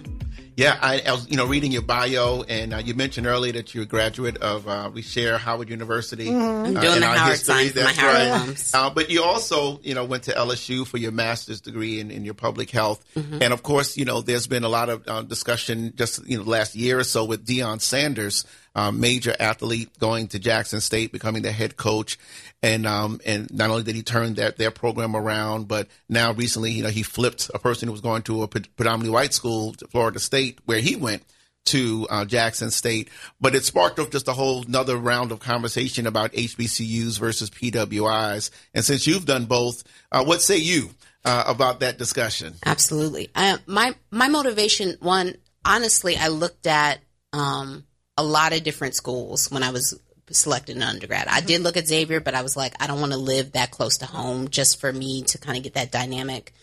Yeah, 0.55 0.77
I, 0.81 1.01
I, 1.05 1.11
was, 1.11 1.29
you 1.29 1.37
know, 1.37 1.45
reading 1.45 1.71
your 1.71 1.81
bio, 1.81 2.43
and 2.43 2.73
uh, 2.73 2.77
you 2.77 2.93
mentioned 2.93 3.25
earlier 3.25 3.53
that 3.53 3.73
you're 3.73 3.83
a 3.83 3.87
graduate 3.87 4.37
of 4.37 4.67
uh, 4.67 4.91
we 4.93 5.01
share 5.01 5.37
Howard 5.37 5.69
University. 5.69 6.27
Mm-hmm. 6.27 6.77
Uh, 6.77 6.81
doing 6.81 6.99
the 6.99 7.05
Howard 7.07 7.31
history. 7.31 7.69
sign 7.69 7.71
That's 7.73 7.97
my 7.97 8.03
Howard 8.03 8.47
right. 8.47 8.71
Uh, 8.73 8.89
but 8.91 9.09
you 9.09 9.23
also, 9.23 9.79
you 9.83 9.95
know, 9.95 10.05
went 10.05 10.23
to 10.23 10.31
LSU 10.31 10.85
for 10.85 10.97
your 10.97 11.11
master's 11.11 11.61
degree 11.61 11.99
in, 11.99 12.11
in 12.11 12.23
your 12.23 12.35
public 12.35 12.69
health, 12.69 13.03
mm-hmm. 13.15 13.41
and 13.41 13.53
of 13.53 13.63
course, 13.63 13.97
you 13.97 14.05
know, 14.05 14.21
there's 14.21 14.47
been 14.47 14.63
a 14.63 14.69
lot 14.69 14.89
of 14.89 15.03
uh, 15.07 15.21
discussion 15.23 15.93
just 15.95 16.25
you 16.27 16.37
know 16.37 16.43
last 16.43 16.75
year 16.75 16.99
or 16.99 17.03
so 17.03 17.25
with 17.25 17.45
Deion 17.45 17.81
Sanders 17.81 18.45
um, 18.75 18.99
major 18.99 19.35
athlete, 19.39 19.89
going 19.99 20.27
to 20.29 20.39
Jackson 20.39 20.81
State, 20.81 21.11
becoming 21.11 21.43
the 21.43 21.51
head 21.51 21.77
coach, 21.77 22.17
and 22.63 22.87
um, 22.87 23.19
and 23.25 23.53
not 23.53 23.69
only 23.69 23.83
did 23.83 23.95
he 23.95 24.01
turn 24.01 24.35
that 24.35 24.57
their 24.57 24.71
program 24.71 25.15
around, 25.15 25.67
but 25.67 25.89
now 26.07 26.31
recently, 26.31 26.71
you 26.71 26.81
know, 26.81 26.89
he 26.89 27.03
flipped 27.03 27.51
a 27.53 27.59
person 27.59 27.87
who 27.87 27.91
was 27.91 28.01
going 28.01 28.23
to 28.23 28.41
a 28.41 28.47
predominantly 28.47 29.09
white 29.09 29.33
school, 29.33 29.75
Florida 29.89 30.19
State, 30.19 30.59
where 30.65 30.79
he 30.79 30.95
went 30.95 31.23
to 31.65 32.07
uh, 32.09 32.25
Jackson 32.25 32.71
State, 32.71 33.09
but 33.39 33.53
it 33.53 33.65
sparked 33.65 33.99
off 33.99 34.11
just 34.11 34.27
a 34.29 34.33
whole 34.33 34.65
another 34.65 34.97
round 34.97 35.31
of 35.31 35.39
conversation 35.39 36.07
about 36.07 36.31
HBCUs 36.31 37.19
versus 37.19 37.49
PWIs. 37.49 38.49
And 38.73 38.83
since 38.83 39.07
you've 39.07 39.25
done 39.25 39.45
both, 39.45 39.83
uh, 40.11 40.23
what 40.23 40.41
say 40.41 40.57
you 40.57 40.89
uh, 41.25 41.43
about 41.47 41.81
that 41.81 41.97
discussion? 41.97 42.55
Absolutely. 42.65 43.29
my 43.67 43.93
my 44.09 44.29
motivation, 44.29 44.95
one, 45.01 45.35
honestly, 45.65 46.15
I 46.15 46.29
looked 46.29 46.65
at 46.65 46.99
um, 47.33 47.85
a 48.17 48.23
lot 48.23 48.53
of 48.53 48.63
different 48.63 48.95
schools 48.95 49.51
when 49.51 49.63
I 49.63 49.71
was 49.71 49.99
selected 50.31 50.75
an 50.75 50.83
undergrad. 50.83 51.27
I 51.27 51.41
did 51.41 51.61
look 51.61 51.77
at 51.77 51.87
Xavier, 51.87 52.19
but 52.19 52.35
I 52.35 52.41
was 52.41 52.55
like, 52.55 52.73
I 52.81 52.87
don't 52.87 52.99
want 52.99 53.11
to 53.11 53.17
live 53.17 53.53
that 53.53 53.71
close 53.71 53.97
to 53.97 54.05
home 54.05 54.47
just 54.47 54.79
for 54.79 54.91
me 54.91 55.23
to 55.23 55.37
kind 55.37 55.57
of 55.57 55.63
get 55.63 55.73
that 55.73 55.91
dynamic. 55.91 56.53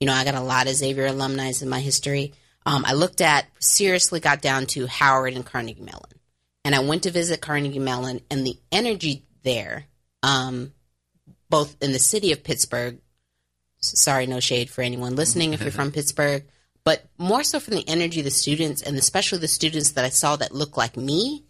You 0.00 0.06
know, 0.06 0.14
I 0.14 0.24
got 0.24 0.34
a 0.34 0.40
lot 0.40 0.68
of 0.68 0.74
Xavier 0.74 1.06
alumni 1.06 1.52
in 1.60 1.68
my 1.68 1.80
history 1.80 2.32
um, 2.68 2.84
I 2.86 2.92
looked 2.92 3.22
at, 3.22 3.46
seriously 3.60 4.20
got 4.20 4.42
down 4.42 4.66
to 4.66 4.86
Howard 4.86 5.32
and 5.32 5.46
Carnegie 5.46 5.80
Mellon. 5.80 6.20
And 6.66 6.74
I 6.74 6.80
went 6.80 7.04
to 7.04 7.10
visit 7.10 7.40
Carnegie 7.40 7.78
Mellon, 7.78 8.20
and 8.30 8.46
the 8.46 8.58
energy 8.70 9.24
there, 9.42 9.86
um, 10.22 10.74
both 11.48 11.82
in 11.82 11.92
the 11.92 11.98
city 11.98 12.30
of 12.30 12.44
Pittsburgh, 12.44 12.98
sorry, 13.80 14.26
no 14.26 14.38
shade 14.38 14.68
for 14.68 14.82
anyone 14.82 15.16
listening 15.16 15.54
if 15.54 15.62
you're 15.62 15.70
from 15.70 15.92
Pittsburgh, 15.92 16.44
but 16.84 17.06
more 17.16 17.42
so 17.42 17.58
from 17.58 17.74
the 17.74 17.88
energy 17.88 18.20
of 18.20 18.24
the 18.24 18.30
students, 18.30 18.82
and 18.82 18.98
especially 18.98 19.38
the 19.38 19.48
students 19.48 19.92
that 19.92 20.04
I 20.04 20.10
saw 20.10 20.36
that 20.36 20.54
looked 20.54 20.76
like 20.76 20.94
me. 20.94 21.44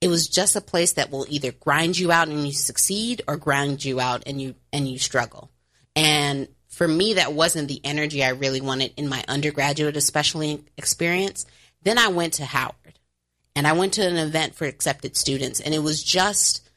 It 0.00 0.08
was 0.08 0.28
just 0.28 0.56
a 0.56 0.62
place 0.62 0.94
that 0.94 1.10
will 1.10 1.26
either 1.28 1.52
grind 1.52 1.98
you 1.98 2.10
out 2.10 2.28
and 2.28 2.46
you 2.46 2.52
succeed, 2.52 3.22
or 3.28 3.36
grind 3.36 3.84
you 3.84 4.00
out 4.00 4.22
and 4.26 4.40
you 4.40 4.54
and 4.72 4.88
you 4.88 4.98
struggle. 4.98 5.50
And 5.94 6.48
for 6.68 6.88
me, 6.88 7.14
that 7.14 7.34
wasn't 7.34 7.68
the 7.68 7.80
energy 7.84 8.24
I 8.24 8.30
really 8.30 8.60
wanted 8.60 8.94
in 8.96 9.08
my 9.08 9.22
undergraduate, 9.28 9.96
especially 9.96 10.64
experience. 10.78 11.44
Then 11.82 11.98
I 11.98 12.08
went 12.08 12.34
to 12.34 12.44
Howard 12.44 12.98
and 13.54 13.66
I 13.66 13.72
went 13.72 13.94
to 13.94 14.06
an 14.06 14.16
event 14.16 14.54
for 14.54 14.64
accepted 14.64 15.16
students, 15.16 15.60
and 15.60 15.74
it 15.74 15.82
was 15.82 16.02
just 16.02 16.68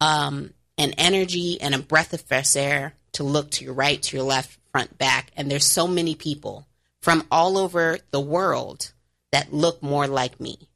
um, 0.00 0.52
an 0.78 0.92
energy 0.98 1.60
and 1.60 1.74
a 1.74 1.78
breath 1.78 2.12
of 2.12 2.22
fresh 2.22 2.56
air 2.56 2.94
to 3.12 3.22
look 3.22 3.50
to 3.52 3.64
your 3.64 3.74
right, 3.74 4.02
to 4.02 4.16
your 4.16 4.26
left, 4.26 4.58
front, 4.72 4.98
back. 4.98 5.30
And 5.36 5.50
there's 5.50 5.66
so 5.66 5.86
many 5.86 6.14
people 6.14 6.66
from 7.00 7.24
all 7.30 7.58
over 7.58 7.98
the 8.10 8.20
world 8.20 8.92
that 9.30 9.52
look 9.52 9.82
more 9.82 10.06
like 10.06 10.40
me 10.40 10.68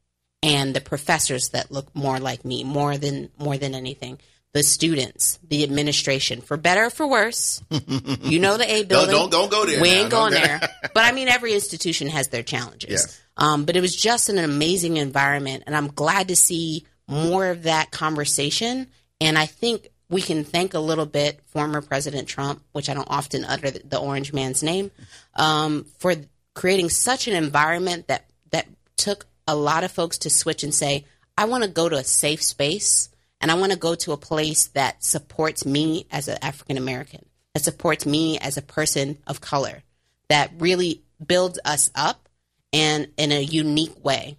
and 0.46 0.74
the 0.74 0.80
professors 0.80 1.50
that 1.50 1.70
look 1.70 1.94
more 1.94 2.18
like 2.18 2.44
me 2.44 2.64
more 2.64 2.96
than 2.96 3.28
more 3.38 3.58
than 3.58 3.74
anything 3.74 4.18
the 4.56 4.62
students, 4.62 5.38
the 5.46 5.62
administration, 5.64 6.40
for 6.40 6.56
better 6.56 6.86
or 6.86 6.90
for 6.90 7.06
worse. 7.06 7.62
you 7.70 8.38
know 8.38 8.56
the 8.56 8.64
A 8.66 8.84
building. 8.84 9.10
don't, 9.10 9.30
don't, 9.30 9.50
don't 9.50 9.50
go 9.50 9.66
there. 9.66 9.82
We 9.82 9.90
ain't 9.90 10.10
going 10.10 10.32
there. 10.32 10.60
but 10.94 11.04
I 11.04 11.12
mean, 11.12 11.28
every 11.28 11.52
institution 11.52 12.08
has 12.08 12.28
their 12.28 12.42
challenges. 12.42 12.90
Yes. 12.90 13.22
Um, 13.36 13.66
but 13.66 13.76
it 13.76 13.82
was 13.82 13.94
just 13.94 14.30
an 14.30 14.38
amazing 14.38 14.96
environment, 14.96 15.64
and 15.66 15.76
I'm 15.76 15.88
glad 15.88 16.28
to 16.28 16.36
see 16.36 16.86
more 17.06 17.48
of 17.50 17.64
that 17.64 17.90
conversation. 17.90 18.86
And 19.20 19.36
I 19.36 19.44
think 19.44 19.90
we 20.08 20.22
can 20.22 20.42
thank 20.42 20.72
a 20.72 20.78
little 20.78 21.04
bit 21.04 21.38
former 21.48 21.82
President 21.82 22.26
Trump, 22.26 22.62
which 22.72 22.88
I 22.88 22.94
don't 22.94 23.10
often 23.10 23.44
utter 23.44 23.70
the, 23.70 23.82
the 23.84 23.98
orange 23.98 24.32
man's 24.32 24.62
name, 24.62 24.90
um, 25.34 25.84
for 25.98 26.14
creating 26.54 26.88
such 26.88 27.28
an 27.28 27.34
environment 27.34 28.08
that 28.08 28.24
that 28.52 28.66
took 28.96 29.26
a 29.46 29.54
lot 29.54 29.84
of 29.84 29.92
folks 29.92 30.18
to 30.18 30.30
switch 30.30 30.62
and 30.62 30.74
say, 30.74 31.04
"I 31.36 31.44
want 31.46 31.64
to 31.64 31.70
go 31.70 31.88
to 31.88 31.96
a 31.96 32.04
safe 32.04 32.42
space." 32.42 33.10
And 33.38 33.50
I 33.50 33.54
want 33.54 33.70
to 33.70 33.78
go 33.78 33.94
to 33.94 34.12
a 34.12 34.16
place 34.16 34.68
that 34.68 35.04
supports 35.04 35.66
me 35.66 36.06
as 36.10 36.26
an 36.26 36.38
African 36.40 36.78
American, 36.78 37.26
that 37.52 37.62
supports 37.62 38.06
me 38.06 38.38
as 38.38 38.56
a 38.56 38.62
person 38.62 39.18
of 39.26 39.42
color, 39.42 39.82
that 40.28 40.52
really 40.58 41.02
builds 41.24 41.58
us 41.64 41.90
up 41.94 42.28
and 42.72 43.08
in 43.16 43.32
a 43.32 43.40
unique 43.40 44.04
way. 44.04 44.38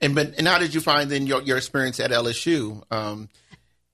And 0.00 0.14
but 0.14 0.34
and 0.38 0.48
how 0.48 0.58
did 0.58 0.74
you 0.74 0.80
find 0.80 1.10
then 1.10 1.26
your, 1.26 1.42
your 1.42 1.58
experience 1.58 2.00
at 2.00 2.10
LSU? 2.10 2.82
Um, 2.90 3.28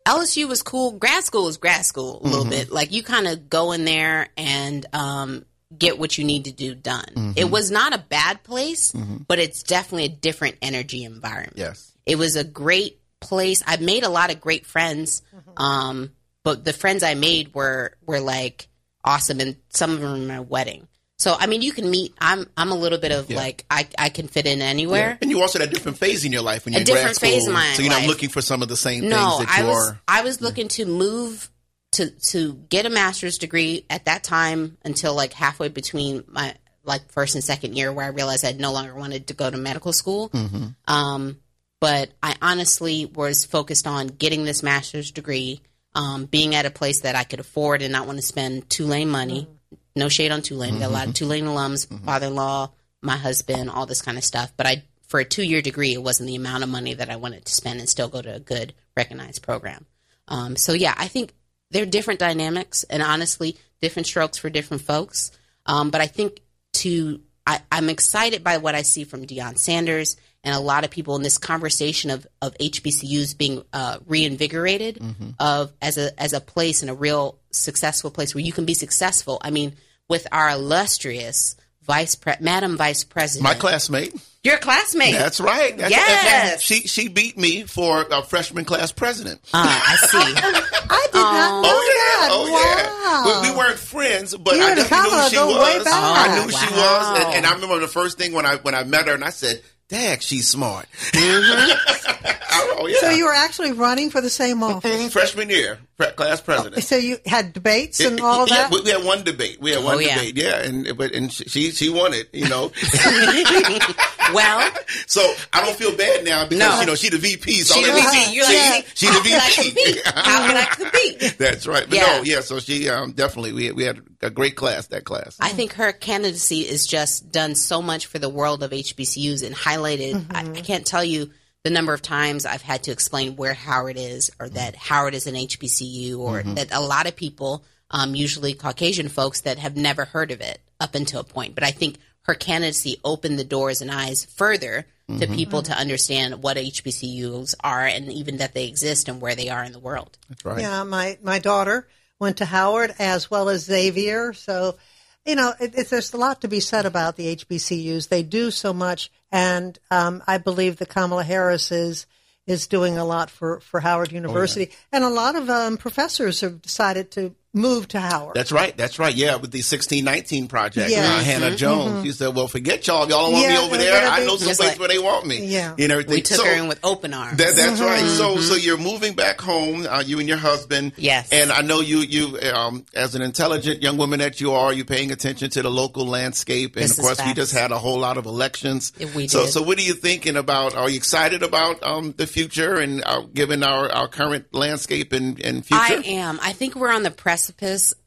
LSU 0.06 0.48
was 0.48 0.62
cool. 0.62 0.92
Grad 0.92 1.24
school 1.24 1.48
is 1.48 1.56
grad 1.56 1.84
school 1.84 2.20
a 2.22 2.24
little 2.24 2.40
mm-hmm. 2.42 2.50
bit. 2.50 2.70
Like 2.70 2.92
you 2.92 3.02
kind 3.02 3.26
of 3.26 3.50
go 3.50 3.72
in 3.72 3.84
there 3.84 4.28
and 4.36 4.86
um, 4.92 5.44
get 5.76 5.98
what 5.98 6.16
you 6.16 6.24
need 6.24 6.44
to 6.44 6.52
do 6.52 6.74
done. 6.74 7.04
Mm-hmm. 7.04 7.32
It 7.36 7.50
was 7.50 7.70
not 7.70 7.94
a 7.94 7.98
bad 7.98 8.42
place, 8.42 8.92
mm-hmm. 8.92 9.18
but 9.26 9.38
it's 9.38 9.62
definitely 9.62 10.04
a 10.04 10.08
different 10.08 10.56
energy 10.62 11.04
environment. 11.04 11.54
Yes. 11.56 11.92
It 12.04 12.16
was 12.16 12.36
a 12.36 12.44
great 12.44 13.00
place. 13.20 13.62
I've 13.66 13.80
made 13.80 14.04
a 14.04 14.08
lot 14.08 14.32
of 14.32 14.40
great 14.40 14.66
friends, 14.66 15.22
mm-hmm. 15.34 15.62
um, 15.62 16.12
but 16.44 16.64
the 16.64 16.72
friends 16.72 17.02
I 17.02 17.14
made 17.14 17.54
were 17.54 17.94
were 18.06 18.20
like 18.20 18.68
awesome, 19.04 19.40
and 19.40 19.56
some 19.70 19.92
of 19.92 20.00
them 20.00 20.12
were 20.12 20.26
my 20.26 20.40
wedding. 20.40 20.86
So 21.18 21.34
I 21.38 21.46
mean, 21.46 21.62
you 21.62 21.72
can 21.72 21.90
meet. 21.90 22.14
I'm 22.20 22.46
I'm 22.56 22.70
a 22.70 22.74
little 22.74 22.98
bit 22.98 23.10
of 23.10 23.30
yeah. 23.30 23.38
like 23.38 23.64
I, 23.70 23.88
I 23.98 24.08
can 24.10 24.28
fit 24.28 24.46
in 24.46 24.60
anywhere. 24.60 25.10
Yeah. 25.10 25.18
And 25.22 25.30
you 25.30 25.40
also 25.40 25.58
had 25.58 25.68
a 25.68 25.72
different 25.72 25.98
phase 25.98 26.24
in 26.24 26.32
your 26.32 26.42
life 26.42 26.64
when 26.64 26.74
you're 26.74 26.82
a 26.82 26.84
different 26.84 27.18
phase 27.18 27.46
in 27.46 27.54
my 27.54 27.72
So 27.72 27.82
you're 27.82 27.90
life. 27.90 28.02
not 28.02 28.08
looking 28.08 28.28
for 28.28 28.42
some 28.42 28.62
of 28.62 28.68
the 28.68 28.76
same 28.76 29.08
no, 29.08 29.38
things 29.38 29.48
that 29.48 29.58
I 29.58 29.62
you 29.62 29.68
was, 29.68 29.88
are. 29.88 30.00
I 30.06 30.22
was 30.22 30.40
looking 30.42 30.68
to 30.68 30.84
move 30.84 31.50
to 31.92 32.10
to 32.10 32.54
get 32.68 32.86
a 32.86 32.90
master's 32.90 33.38
degree 33.38 33.86
at 33.88 34.04
that 34.04 34.24
time 34.24 34.76
until 34.84 35.14
like 35.14 35.32
halfway 35.32 35.68
between 35.68 36.24
my 36.28 36.54
like 36.84 37.10
first 37.10 37.34
and 37.34 37.44
second 37.44 37.76
year 37.76 37.92
where 37.92 38.04
I 38.04 38.08
realized 38.08 38.44
I 38.44 38.52
no 38.52 38.72
longer 38.72 38.94
wanted 38.94 39.28
to 39.28 39.34
go 39.34 39.50
to 39.50 39.56
medical 39.56 39.92
school. 39.92 40.30
Mm-hmm. 40.30 40.66
Um, 40.86 41.38
but 41.80 42.10
I 42.22 42.36
honestly 42.40 43.06
was 43.06 43.44
focused 43.44 43.86
on 43.86 44.06
getting 44.06 44.44
this 44.44 44.62
master's 44.62 45.10
degree, 45.10 45.60
um, 45.94 46.24
being 46.24 46.54
at 46.54 46.64
a 46.64 46.70
place 46.70 47.00
that 47.00 47.16
I 47.16 47.24
could 47.24 47.40
afford 47.40 47.82
and 47.82 47.92
not 47.92 48.06
want 48.06 48.18
to 48.18 48.26
spend 48.26 48.70
Tulane 48.70 49.10
money. 49.10 49.42
Mm-hmm. 49.42 49.76
No 49.96 50.08
shade 50.08 50.30
on 50.30 50.42
Tulane. 50.42 50.72
Mm-hmm. 50.72 50.80
Got 50.80 50.90
a 50.90 50.92
lot 50.92 51.06
of 51.06 51.14
mm-hmm. 51.14 51.24
Tulane 51.24 51.44
alums, 51.44 51.86
mm-hmm. 51.86 52.04
father-in-law, 52.04 52.70
my 53.02 53.16
husband, 53.16 53.70
all 53.70 53.86
this 53.86 54.02
kind 54.02 54.16
of 54.16 54.24
stuff. 54.24 54.52
But 54.56 54.66
I, 54.66 54.84
for 55.08 55.20
a 55.20 55.24
two-year 55.24 55.62
degree, 55.62 55.92
it 55.92 56.02
wasn't 56.02 56.28
the 56.28 56.36
amount 56.36 56.64
of 56.64 56.70
money 56.70 56.94
that 56.94 57.10
I 57.10 57.16
wanted 57.16 57.44
to 57.44 57.52
spend 57.52 57.80
and 57.80 57.88
still 57.88 58.08
go 58.08 58.22
to 58.22 58.34
a 58.34 58.40
good 58.40 58.74
recognized 58.96 59.42
program. 59.42 59.86
Um, 60.28 60.56
so 60.56 60.72
yeah, 60.72 60.94
I 60.96 61.08
think 61.08 61.32
they're 61.70 61.86
different 61.86 62.20
dynamics 62.20 62.84
and 62.84 63.02
honestly 63.02 63.56
different 63.80 64.06
strokes 64.06 64.38
for 64.38 64.50
different 64.50 64.82
folks. 64.82 65.30
Um, 65.66 65.90
but 65.90 66.00
I 66.00 66.06
think 66.06 66.40
to 66.74 67.20
I, 67.46 67.60
am 67.70 67.88
excited 67.88 68.42
by 68.42 68.58
what 68.58 68.74
I 68.74 68.82
see 68.82 69.04
from 69.04 69.26
Deion 69.26 69.58
Sanders 69.58 70.16
and 70.42 70.54
a 70.54 70.60
lot 70.60 70.84
of 70.84 70.90
people 70.90 71.16
in 71.16 71.22
this 71.22 71.38
conversation 71.38 72.10
of, 72.10 72.26
of 72.42 72.56
HBCUs 72.58 73.36
being 73.36 73.64
uh, 73.72 73.98
reinvigorated 74.06 74.96
mm-hmm. 74.96 75.30
of 75.38 75.72
as 75.80 75.98
a 75.98 76.20
as 76.20 76.32
a 76.32 76.40
place 76.40 76.82
and 76.82 76.90
a 76.90 76.94
real 76.94 77.38
successful 77.50 78.10
place 78.10 78.34
where 78.34 78.44
you 78.44 78.52
can 78.52 78.64
be 78.64 78.74
successful. 78.74 79.38
I 79.42 79.50
mean, 79.50 79.74
with 80.08 80.26
our 80.32 80.50
illustrious 80.50 81.56
vice 81.86 82.14
pre- 82.14 82.34
Madam 82.40 82.76
Vice 82.76 83.04
President, 83.04 83.44
my 83.44 83.54
classmate. 83.54 84.14
Your 84.46 84.58
classmate. 84.58 85.14
That's 85.14 85.40
right. 85.40 85.76
That's 85.76 85.90
yes. 85.90 86.52
Right. 86.52 86.62
She 86.62 86.86
she 86.86 87.08
beat 87.08 87.36
me 87.36 87.64
for 87.64 88.02
a 88.02 88.22
freshman 88.22 88.64
class 88.64 88.92
president. 88.92 89.40
Uh, 89.52 89.66
I 89.66 89.96
see. 90.06 90.18
I 90.18 91.06
did 91.12 91.20
um, 91.20 91.34
not 91.34 91.62
know 91.62 91.70
oh, 91.74 91.82
yeah. 91.82 92.20
that. 92.20 92.28
Oh 92.30 92.52
wow. 92.52 93.24
yeah. 93.26 93.42
We, 93.42 93.50
we, 93.50 93.56
weren't 93.56 93.78
friends, 93.78 94.36
but 94.36 94.54
you 94.54 94.62
I 94.62 94.74
knew 94.74 94.82
who 94.82 95.28
she 95.30 95.36
was. 95.36 95.86
Oh, 95.86 96.14
I 96.16 96.34
knew 96.36 96.52
wow. 96.52 96.58
she 96.60 96.74
was, 96.74 97.24
and, 97.24 97.34
and 97.34 97.46
I 97.46 97.54
remember 97.54 97.80
the 97.80 97.88
first 97.88 98.18
thing 98.18 98.32
when 98.32 98.46
I 98.46 98.56
when 98.56 98.76
I 98.76 98.84
met 98.84 99.08
her, 99.08 99.14
and 99.14 99.24
I 99.24 99.30
said 99.30 99.62
Dad, 99.88 100.22
she's 100.22 100.48
smart. 100.48 100.86
Mm-hmm. 101.12 102.28
oh, 102.80 102.86
yeah. 102.88 102.98
So 103.00 103.10
you 103.10 103.26
were 103.26 103.32
actually 103.32 103.72
running 103.72 104.10
for 104.10 104.20
the 104.20 104.30
same 104.30 104.62
office? 104.62 104.90
Mm-hmm. 104.90 105.08
Freshman 105.08 105.48
year, 105.48 105.78
class 106.16 106.40
president. 106.40 106.82
So 106.82 106.96
you 106.96 107.18
had 107.24 107.52
debates 107.52 108.00
and 108.00 108.20
all 108.20 108.42
of 108.42 108.48
that? 108.48 108.72
Yeah, 108.72 108.80
we 108.82 108.90
had 108.90 109.04
one 109.04 109.22
debate. 109.22 109.60
We 109.60 109.70
had 109.70 109.84
one 109.84 109.96
oh, 109.96 110.00
debate, 110.00 110.36
yeah. 110.36 110.62
And 110.62 110.96
but 110.96 111.12
and 111.14 111.32
she 111.32 111.70
she 111.70 111.88
won 111.88 112.14
it, 112.14 112.28
you 112.32 112.48
know. 112.48 112.72
well, 114.34 114.70
so 115.06 115.20
I 115.52 115.64
don't 115.64 115.76
feel 115.76 115.96
bad 115.96 116.24
now 116.24 116.46
because 116.46 116.58
no. 116.58 116.80
you 116.80 116.86
know 116.86 116.94
she 116.94 117.08
the 117.08 117.18
VP. 117.18 117.62
So 117.62 117.74
she 117.74 117.84
the 117.84 117.92
VP. 117.92 118.34
You're 118.34 118.44
like, 118.44 118.86
she 118.94 119.06
the 119.06 119.20
VP. 119.20 120.00
How 120.04 120.46
can 120.46 120.56
I 120.56 120.64
compete? 120.64 121.34
That's 121.38 121.66
right. 121.66 121.84
But 121.88 121.96
yeah. 121.96 122.06
no, 122.06 122.22
yeah. 122.24 122.40
So 122.40 122.58
she 122.58 122.88
um, 122.88 123.12
definitely 123.12 123.52
we 123.52 123.72
we 123.72 123.84
had 123.84 124.00
a 124.22 124.30
great 124.30 124.56
class 124.56 124.88
that 124.88 125.04
class. 125.04 125.36
I 125.40 125.50
think 125.50 125.74
her 125.74 125.92
candidacy 125.92 126.60
is 126.60 126.86
just 126.86 127.30
done 127.30 127.54
so 127.54 127.82
much 127.82 128.06
for 128.06 128.18
the 128.18 128.28
world 128.28 128.62
of 128.62 128.70
HBCUs 128.70 129.44
and 129.44 129.54
highlighted. 129.54 130.14
Mm-hmm. 130.14 130.36
I, 130.36 130.58
I 130.58 130.62
can't 130.62 130.86
tell 130.86 131.04
you 131.04 131.30
the 131.66 131.70
number 131.70 131.92
of 131.92 132.00
times 132.00 132.46
I've 132.46 132.62
had 132.62 132.84
to 132.84 132.92
explain 132.92 133.34
where 133.34 133.54
Howard 133.54 133.96
is, 133.96 134.30
or 134.38 134.48
that 134.50 134.76
Howard 134.76 135.14
is 135.14 135.26
an 135.26 135.34
HBCU, 135.34 136.18
or 136.18 136.40
mm-hmm. 136.40 136.54
that 136.54 136.72
a 136.72 136.80
lot 136.80 137.08
of 137.08 137.16
people, 137.16 137.64
um, 137.90 138.14
usually 138.14 138.54
Caucasian 138.54 139.08
folks, 139.08 139.40
that 139.40 139.58
have 139.58 139.76
never 139.76 140.04
heard 140.04 140.30
of 140.30 140.40
it 140.40 140.60
up 140.78 140.94
until 140.94 141.22
a 141.22 141.24
point. 141.24 141.54
But 141.56 141.64
I 141.64 141.72
think 141.72 141.96
her 142.26 142.34
candidacy 142.34 143.00
opened 143.04 143.38
the 143.38 143.44
doors 143.44 143.80
and 143.80 143.90
eyes 143.90 144.24
further 144.24 144.86
mm-hmm. 145.08 145.20
to 145.20 145.26
people 145.28 145.62
to 145.62 145.72
understand 145.72 146.42
what 146.42 146.56
HBCUs 146.56 147.54
are 147.62 147.86
and 147.86 148.12
even 148.12 148.38
that 148.38 148.52
they 148.52 148.66
exist 148.66 149.08
and 149.08 149.20
where 149.20 149.34
they 149.34 149.48
are 149.48 149.62
in 149.62 149.72
the 149.72 149.78
world. 149.78 150.18
That's 150.28 150.44
right. 150.44 150.60
Yeah, 150.60 150.82
my 150.84 151.18
my 151.22 151.38
daughter 151.38 151.86
went 152.18 152.38
to 152.38 152.44
Howard 152.44 152.94
as 152.98 153.30
well 153.30 153.48
as 153.48 153.64
Xavier, 153.64 154.32
so 154.32 154.76
you 155.24 155.34
know, 155.34 155.52
it, 155.60 155.76
it, 155.76 155.88
there's 155.88 156.12
a 156.12 156.16
lot 156.16 156.40
to 156.42 156.48
be 156.48 156.60
said 156.60 156.86
about 156.86 157.16
the 157.16 157.34
HBCUs. 157.34 158.08
They 158.08 158.22
do 158.22 158.50
so 158.50 158.72
much, 158.72 159.10
and 159.32 159.76
um, 159.90 160.22
I 160.26 160.38
believe 160.38 160.76
that 160.76 160.88
Kamala 160.88 161.24
Harris 161.24 161.72
is 161.72 162.06
is 162.46 162.68
doing 162.68 162.96
a 162.96 163.04
lot 163.04 163.28
for, 163.28 163.58
for 163.58 163.80
Howard 163.80 164.12
University, 164.12 164.68
oh, 164.70 164.70
yeah. 164.70 164.96
and 164.96 165.04
a 165.04 165.08
lot 165.08 165.34
of 165.34 165.50
um, 165.50 165.76
professors 165.76 166.42
have 166.42 166.62
decided 166.62 167.10
to 167.10 167.34
moved 167.56 167.92
to 167.92 168.00
Howard. 168.00 168.34
That's 168.34 168.52
right. 168.52 168.76
That's 168.76 168.98
right. 168.98 169.14
Yeah, 169.14 169.36
with 169.36 169.50
the 169.50 169.58
1619 169.58 170.46
project, 170.46 170.90
yeah. 170.90 170.98
uh, 170.98 171.24
Hannah 171.24 171.46
mm-hmm. 171.46 171.56
Jones. 171.56 171.92
Mm-hmm. 171.92 172.04
She 172.04 172.12
said, 172.12 172.36
"Well, 172.36 172.46
forget 172.46 172.86
y'all. 172.86 173.08
Y'all 173.08 173.24
don't 173.24 173.32
want 173.32 173.46
yeah, 173.46 173.60
me 173.60 173.66
over 173.66 173.76
there. 173.78 174.08
I 174.08 174.24
know 174.24 174.36
some 174.36 174.54
place 174.54 174.60
like, 174.60 174.78
where 174.78 174.88
they 174.88 174.98
want 174.98 175.26
me. 175.26 175.46
Yeah, 175.46 175.74
you 175.78 175.88
know, 175.88 176.02
we 176.06 176.20
took 176.20 176.38
so, 176.38 176.44
her 176.44 176.52
in 176.52 176.68
with 176.68 176.78
open 176.84 177.14
arms. 177.14 177.38
That, 177.38 177.56
that's 177.56 177.80
mm-hmm. 177.80 177.84
right. 177.84 178.00
So, 178.00 178.34
mm-hmm. 178.34 178.42
so 178.42 178.54
you're 178.54 178.78
moving 178.78 179.14
back 179.14 179.40
home. 179.40 179.86
Uh, 179.86 180.02
you 180.04 180.18
and 180.18 180.28
your 180.28 180.36
husband. 180.36 180.92
Yes. 180.96 181.32
And 181.32 181.50
I 181.50 181.62
know 181.62 181.80
you, 181.80 181.98
you, 181.98 182.38
um, 182.52 182.84
as 182.94 183.14
an 183.14 183.22
intelligent 183.22 183.82
young 183.82 183.96
woman 183.96 184.18
that 184.20 184.40
you 184.40 184.52
are, 184.52 184.72
you're 184.72 184.84
paying 184.84 185.10
attention 185.10 185.50
to 185.50 185.62
the 185.62 185.70
local 185.70 186.06
landscape. 186.06 186.76
And 186.76 186.84
this 186.84 186.98
of 186.98 187.04
course, 187.04 187.24
we 187.24 187.32
just 187.34 187.52
had 187.52 187.72
a 187.72 187.78
whole 187.78 187.98
lot 187.98 188.18
of 188.18 188.26
elections. 188.26 188.92
We 189.14 189.28
so, 189.28 189.44
did. 189.44 189.52
so 189.52 189.62
what 189.62 189.78
are 189.78 189.82
you 189.82 189.94
thinking 189.94 190.36
about? 190.36 190.74
Are 190.74 190.90
you 190.90 190.96
excited 190.96 191.42
about 191.42 191.82
um, 191.82 192.12
the 192.16 192.26
future 192.26 192.76
and 192.76 193.02
uh, 193.04 193.22
given 193.32 193.62
our, 193.62 193.90
our 193.90 194.08
current 194.08 194.52
landscape 194.52 195.12
and, 195.12 195.40
and 195.40 195.64
future? 195.64 195.82
I 195.82 196.02
am. 196.06 196.38
I 196.42 196.52
think 196.52 196.74
we're 196.74 196.92
on 196.92 197.02
the 197.02 197.10
precipice 197.10 197.45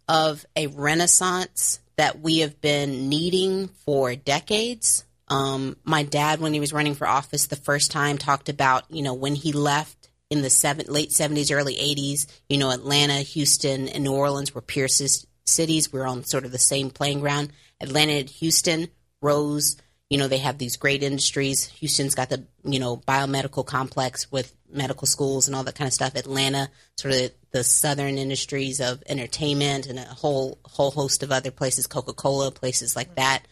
of 0.07 0.45
a 0.55 0.67
renaissance 0.67 1.79
that 1.97 2.19
we 2.19 2.39
have 2.39 2.61
been 2.61 3.09
needing 3.09 3.67
for 3.67 4.15
decades. 4.15 5.03
Um, 5.27 5.77
my 5.83 6.03
dad, 6.03 6.39
when 6.39 6.53
he 6.53 6.59
was 6.59 6.73
running 6.73 6.95
for 6.95 7.07
office 7.07 7.47
the 7.47 7.55
first 7.55 7.91
time, 7.91 8.17
talked 8.17 8.49
about 8.49 8.89
you 8.89 9.03
know 9.03 9.13
when 9.13 9.35
he 9.35 9.51
left 9.51 10.09
in 10.29 10.41
the 10.41 10.49
seven, 10.49 10.87
late 10.87 11.11
seventies, 11.11 11.51
early 11.51 11.77
eighties. 11.77 12.27
You 12.47 12.57
know, 12.57 12.71
Atlanta, 12.71 13.15
Houston, 13.15 13.87
and 13.89 14.03
New 14.03 14.13
Orleans 14.13 14.53
were 14.53 14.61
peer 14.61 14.87
cities. 14.87 15.91
We 15.91 15.99
we're 15.99 16.07
on 16.07 16.23
sort 16.23 16.45
of 16.45 16.51
the 16.51 16.57
same 16.59 16.89
playing 16.89 17.19
ground. 17.19 17.51
Atlanta 17.81 18.13
and 18.13 18.29
Houston 18.29 18.87
rose. 19.21 19.77
You 20.09 20.17
know, 20.17 20.27
they 20.27 20.39
have 20.39 20.57
these 20.57 20.77
great 20.77 21.03
industries. 21.03 21.67
Houston's 21.67 22.15
got 22.15 22.29
the 22.29 22.45
you 22.63 22.79
know 22.79 22.97
biomedical 22.97 23.65
complex 23.65 24.31
with 24.31 24.53
medical 24.71 25.07
schools 25.07 25.47
and 25.47 25.55
all 25.55 25.63
that 25.63 25.75
kind 25.75 25.87
of 25.87 25.93
stuff. 25.93 26.15
Atlanta, 26.15 26.69
sort 26.97 27.13
of 27.13 27.31
the 27.51 27.63
southern 27.63 28.17
industries 28.17 28.79
of 28.79 29.03
entertainment 29.07 29.87
and 29.87 29.99
a 29.99 30.03
whole 30.03 30.57
whole 30.65 30.91
host 30.91 31.23
of 31.23 31.31
other 31.31 31.51
places, 31.51 31.87
Coca 31.87 32.13
Cola, 32.13 32.51
places 32.51 32.95
like 32.95 33.15
that. 33.15 33.43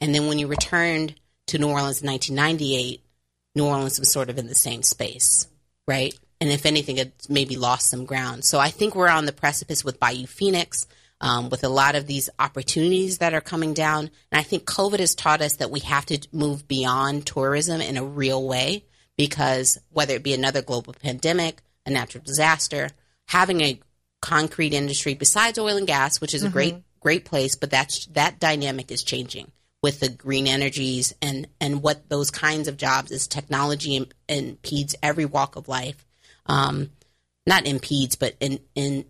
And 0.00 0.14
then 0.14 0.26
when 0.26 0.38
you 0.38 0.46
returned 0.46 1.14
to 1.46 1.58
New 1.58 1.68
Orleans 1.68 2.02
in 2.02 2.08
1998, 2.08 3.02
New 3.54 3.64
Orleans 3.64 3.98
was 3.98 4.12
sort 4.12 4.28
of 4.28 4.38
in 4.38 4.46
the 4.46 4.54
same 4.54 4.82
space, 4.82 5.46
right? 5.86 6.16
And 6.40 6.50
if 6.50 6.66
anything, 6.66 6.98
it 6.98 7.26
maybe 7.28 7.56
lost 7.56 7.88
some 7.88 8.04
ground. 8.04 8.44
So 8.44 8.58
I 8.58 8.68
think 8.68 8.94
we're 8.94 9.08
on 9.08 9.24
the 9.24 9.32
precipice 9.32 9.84
with 9.84 9.98
Bayou 9.98 10.26
Phoenix, 10.26 10.86
um, 11.20 11.48
with 11.48 11.64
a 11.64 11.68
lot 11.68 11.94
of 11.94 12.06
these 12.06 12.28
opportunities 12.38 13.18
that 13.18 13.34
are 13.34 13.40
coming 13.40 13.74
down. 13.74 14.10
And 14.30 14.38
I 14.38 14.42
think 14.42 14.64
COVID 14.64 15.00
has 15.00 15.14
taught 15.14 15.40
us 15.40 15.56
that 15.56 15.70
we 15.70 15.80
have 15.80 16.06
to 16.06 16.26
move 16.32 16.68
beyond 16.68 17.26
tourism 17.26 17.80
in 17.80 17.96
a 17.96 18.04
real 18.04 18.46
way 18.46 18.84
because 19.16 19.78
whether 19.90 20.14
it 20.14 20.22
be 20.22 20.34
another 20.34 20.62
global 20.62 20.92
pandemic, 20.92 21.62
a 21.86 21.90
natural 21.90 22.22
disaster, 22.24 22.90
having 23.28 23.60
a 23.60 23.80
concrete 24.20 24.74
industry 24.74 25.14
besides 25.14 25.58
oil 25.58 25.76
and 25.76 25.86
gas, 25.86 26.20
which 26.20 26.34
is 26.34 26.42
mm-hmm. 26.42 26.50
a 26.50 26.52
great 26.52 26.76
great 27.00 27.24
place, 27.24 27.54
but 27.54 27.70
that's 27.70 28.06
that 28.06 28.40
dynamic 28.40 28.90
is 28.90 29.02
changing 29.02 29.50
with 29.82 30.00
the 30.00 30.08
green 30.08 30.46
energies 30.46 31.14
and 31.22 31.46
and 31.60 31.82
what 31.82 32.08
those 32.08 32.30
kinds 32.30 32.68
of 32.68 32.76
jobs 32.76 33.12
is 33.12 33.28
technology 33.28 34.08
impedes 34.28 34.96
every 35.02 35.24
walk 35.24 35.56
of 35.56 35.68
life. 35.68 36.04
Um, 36.46 36.90
not 37.46 37.66
impedes, 37.66 38.16
but 38.16 38.34
in 38.40 38.58
in 38.74 39.04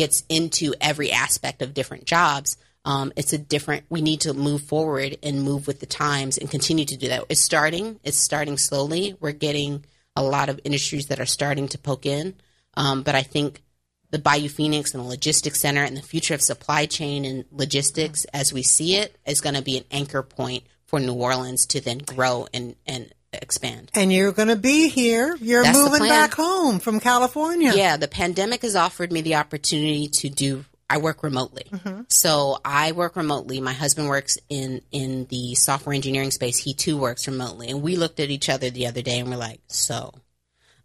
gets 0.00 0.24
into 0.30 0.72
every 0.80 1.12
aspect 1.12 1.60
of 1.60 1.74
different 1.74 2.06
jobs. 2.06 2.56
Um, 2.86 3.12
it's 3.16 3.34
a 3.34 3.38
different. 3.38 3.84
We 3.90 4.00
need 4.00 4.22
to 4.22 4.32
move 4.32 4.62
forward 4.62 5.18
and 5.22 5.42
move 5.42 5.66
with 5.66 5.80
the 5.80 5.86
times 5.86 6.38
and 6.38 6.50
continue 6.50 6.86
to 6.86 6.96
do 6.96 7.08
that. 7.08 7.26
It's 7.28 7.42
starting. 7.42 8.00
It's 8.02 8.16
starting 8.16 8.56
slowly. 8.56 9.14
We're 9.20 9.32
getting 9.32 9.84
a 10.16 10.22
lot 10.22 10.48
of 10.48 10.58
industries 10.64 11.08
that 11.08 11.20
are 11.20 11.26
starting 11.26 11.68
to 11.68 11.78
poke 11.78 12.06
in, 12.06 12.34
um, 12.78 13.02
but 13.02 13.14
I 13.14 13.22
think 13.22 13.62
the 14.10 14.18
Bayou 14.18 14.48
Phoenix 14.48 14.94
and 14.94 15.04
the 15.04 15.08
logistics 15.08 15.60
center 15.60 15.84
and 15.84 15.98
the 15.98 16.02
future 16.02 16.32
of 16.34 16.40
supply 16.40 16.86
chain 16.86 17.26
and 17.26 17.44
logistics 17.52 18.24
as 18.32 18.54
we 18.54 18.62
see 18.62 18.96
it 18.96 19.14
is 19.26 19.42
going 19.42 19.54
to 19.54 19.62
be 19.62 19.76
an 19.76 19.84
anchor 19.90 20.22
point 20.22 20.64
for 20.86 20.98
New 20.98 21.12
Orleans 21.12 21.66
to 21.66 21.80
then 21.82 21.98
grow 21.98 22.46
and 22.54 22.74
and 22.86 23.12
expand. 23.32 23.90
And 23.94 24.12
you're 24.12 24.32
going 24.32 24.48
to 24.48 24.56
be 24.56 24.88
here. 24.88 25.36
You're 25.40 25.62
That's 25.62 25.78
moving 25.78 26.08
back 26.08 26.34
home 26.34 26.80
from 26.80 27.00
California. 27.00 27.72
Yeah, 27.74 27.96
the 27.96 28.08
pandemic 28.08 28.62
has 28.62 28.76
offered 28.76 29.12
me 29.12 29.20
the 29.20 29.36
opportunity 29.36 30.08
to 30.08 30.28
do 30.28 30.64
I 30.90 30.98
work 30.98 31.22
remotely. 31.22 31.66
Mm-hmm. 31.70 32.02
So 32.08 32.58
I 32.64 32.90
work 32.90 33.14
remotely. 33.14 33.60
My 33.60 33.72
husband 33.72 34.08
works 34.08 34.38
in 34.48 34.82
in 34.90 35.26
the 35.26 35.54
software 35.54 35.94
engineering 35.94 36.32
space. 36.32 36.58
He 36.58 36.74
too 36.74 36.98
works 36.98 37.28
remotely. 37.28 37.68
And 37.68 37.80
we 37.80 37.94
looked 37.94 38.18
at 38.18 38.30
each 38.30 38.48
other 38.48 38.70
the 38.70 38.88
other 38.88 39.00
day 39.00 39.20
and 39.20 39.30
we're 39.30 39.36
like, 39.36 39.60
so 39.68 40.12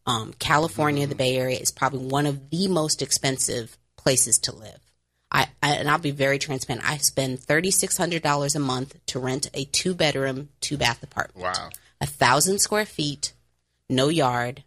um, 0.06 0.34
California, 0.38 1.08
the 1.08 1.16
Bay 1.16 1.36
Area 1.36 1.58
is 1.58 1.72
probably 1.72 2.06
one 2.06 2.28
of 2.28 2.52
the 2.52 2.68
most 2.68 3.02
expensive 3.02 3.80
places 3.98 4.38
to 4.40 4.56
live. 4.56 4.80
I, 5.32 5.48
I 5.64 5.74
and 5.74 5.90
I'll 5.90 5.98
be 5.98 6.12
very 6.12 6.38
transparent. 6.38 6.88
I 6.88 6.98
spend 6.98 7.40
thirty 7.40 7.72
six 7.72 7.98
hundred 7.98 8.22
dollars 8.22 8.56
a 8.56 8.60
month 8.60 8.96
to 9.08 9.20
rent 9.20 9.50
a 9.56 9.66
two 9.66 9.96
bedroom, 9.96 10.50
two 10.62 10.78
bath 10.78 11.02
apartment. 11.02 11.44
Wow, 11.44 11.70
a 12.02 12.06
thousand 12.06 12.60
square 12.60 12.86
feet, 12.86 13.34
no 13.90 14.10
yard, 14.10 14.64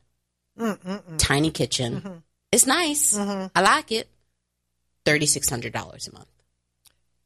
Mm-mm-mm. 0.59 1.19
tiny 1.19 1.51
kitchen. 1.51 2.01
Mm-hmm. 2.01 2.17
It's 2.53 2.67
nice. 2.67 3.17
Mm-hmm. 3.17 3.47
I 3.55 3.61
like 3.61 3.93
it 3.93 4.09
$3,600 5.05 5.75
a 5.75 6.15
month. 6.15 6.27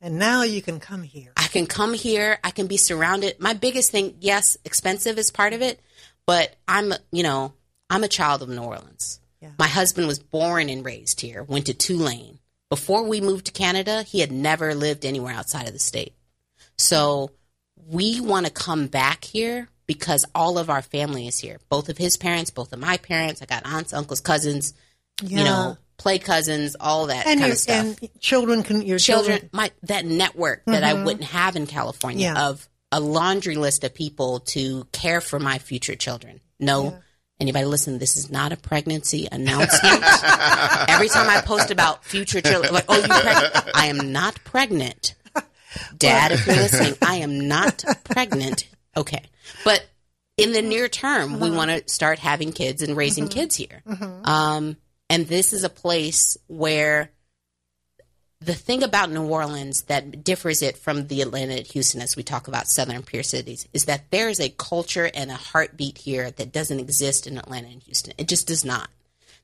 And 0.01 0.19
now 0.19 0.43
you 0.43 0.61
can 0.63 0.81
come 0.81 1.03
here. 1.03 1.33
I 1.37 1.47
can 1.47 1.67
come 1.67 1.95
here. 1.95 2.39
I 2.43 2.51
can 2.51 2.67
be 2.67 2.77
surrounded. 2.77 3.39
My 3.39 3.55
biggest 3.55 3.93
thing, 3.93 4.17
yes, 4.21 4.57
expensive 4.65 5.17
is 5.17 5.31
part 5.31 5.53
of 5.53 5.63
it, 5.63 5.81
but 6.27 6.55
I'm, 6.67 6.93
you 7.13 7.23
know, 7.23 7.53
I'm 7.89 8.03
a 8.03 8.09
child 8.09 8.43
of 8.43 8.49
New 8.49 8.63
Orleans. 8.63 9.21
Yeah. 9.41 9.51
My 9.59 9.69
husband 9.69 10.09
was 10.09 10.19
born 10.19 10.69
and 10.69 10.85
raised 10.85 11.21
here, 11.21 11.45
went 11.45 11.67
to 11.67 11.75
Tulane. 11.75 12.41
Before 12.69 13.05
we 13.05 13.21
moved 13.21 13.47
to 13.47 13.53
Canada, 13.53 14.03
he 14.03 14.21
had 14.21 14.33
never 14.33 14.75
lived 14.75 15.05
anywhere 15.05 15.35
outside 15.35 15.67
of 15.67 15.73
the 15.73 15.79
state. 15.79 16.15
So 16.79 17.31
we 17.87 18.21
want 18.21 18.47
to 18.47 18.53
come 18.53 18.87
back 18.87 19.25
here 19.25 19.69
because 19.87 20.25
all 20.35 20.59
of 20.59 20.71
our 20.71 20.83
family 20.83 21.27
is 21.27 21.39
here. 21.39 21.59
Both 21.69 21.89
of 21.89 21.99
his 21.99 22.17
parents, 22.17 22.51
both 22.51 22.73
of 22.73 22.79
my 22.79 22.97
parents. 22.97 23.43
I 23.43 23.47
got 23.47 23.67
aunts, 23.67 23.93
uncles, 23.93 24.21
cousins. 24.21 24.75
Yeah. 25.23 25.39
You 25.39 25.45
know, 25.45 25.79
play 25.99 26.19
cousins, 26.19 26.75
all 26.81 27.07
that 27.07 27.27
and 27.27 27.41
kind 27.41 27.53
of 27.53 27.59
stuff. 27.59 28.01
And 28.01 28.21
children 28.21 28.63
can 28.63 28.83
your 28.83 28.99
children, 28.99 29.39
children 29.39 29.51
my 29.53 29.71
that 29.85 30.05
network 30.05 30.65
that 30.67 30.83
mm-hmm. 30.83 31.01
I 31.01 31.05
wouldn't 31.05 31.25
have 31.25 31.55
in 31.55 31.67
California 31.67 32.33
yeah. 32.35 32.49
of 32.49 32.69
a 32.91 33.01
laundry 33.01 33.57
list 33.57 33.85
of 33.85 33.95
people 33.95 34.41
to 34.41 34.87
care 34.93 35.21
for 35.21 35.39
my 35.39 35.59
future 35.59 35.95
children. 35.95 36.41
No. 36.59 36.85
Yeah. 36.85 36.99
Anybody 37.41 37.65
listen? 37.65 37.99
This 37.99 38.17
is 38.17 38.31
not 38.31 38.53
a 38.53 38.57
pregnancy 38.57 39.27
announcement. 39.31 40.03
Every 40.89 41.09
time 41.09 41.29
I 41.29 41.43
post 41.45 41.73
about 41.73 42.05
future 42.05 42.41
children, 42.41 42.73
like, 42.73 42.85
oh, 42.89 42.97
you 42.97 43.09
pregnant? 43.09 43.71
I 43.75 43.87
am 43.87 44.13
not 44.13 44.39
pregnant. 44.45 45.15
Dad, 45.99 46.31
if 46.31 46.47
you're 46.47 46.55
listening, 46.55 46.95
I 47.03 47.17
am 47.17 47.49
not 47.49 47.83
pregnant. 48.05 48.69
Okay. 48.97 49.23
But 49.65 49.85
in 50.37 50.53
the 50.53 50.63
near 50.63 50.89
term, 50.89 51.35
uh-huh. 51.35 51.45
we 51.45 51.51
want 51.51 51.71
to 51.71 51.93
start 51.93 52.19
having 52.19 52.53
kids 52.53 52.83
and 52.83 52.97
raising 52.97 53.25
mm-hmm. 53.25 53.39
kids 53.39 53.57
here. 53.57 53.83
Mm-hmm. 53.87 54.27
Um, 54.27 54.77
and 55.11 55.27
this 55.27 55.53
is 55.53 55.65
a 55.65 55.69
place 55.69 56.37
where 56.47 57.11
the 58.41 58.55
thing 58.55 58.83
about 58.83 59.11
New 59.11 59.27
Orleans 59.27 59.83
that 59.83 60.25
differs 60.25 60.63
it 60.63 60.77
from 60.77 61.07
the 61.07 61.23
Atlanta 61.23 61.55
and 61.55 61.67
Houston, 61.67 62.01
as 62.01 62.17
we 62.17 62.23
talk 62.23 62.49
about 62.49 62.67
southern 62.67 63.03
peer 63.03 63.23
cities, 63.23 63.69
is 63.73 63.85
that 63.85 64.11
there 64.11 64.29
is 64.29 64.41
a 64.41 64.49
culture 64.49 65.11
and 65.15 65.31
a 65.31 65.35
heartbeat 65.35 65.99
here 65.99 66.31
that 66.33 66.53
doesn't 66.53 66.81
exist 66.81 67.27
in 67.27 67.39
Atlanta 67.39 67.69
and 67.69 67.83
Houston. 67.83 68.15
It 68.19 68.29
just 68.29 68.49
does 68.49 68.65
not. 68.65 68.89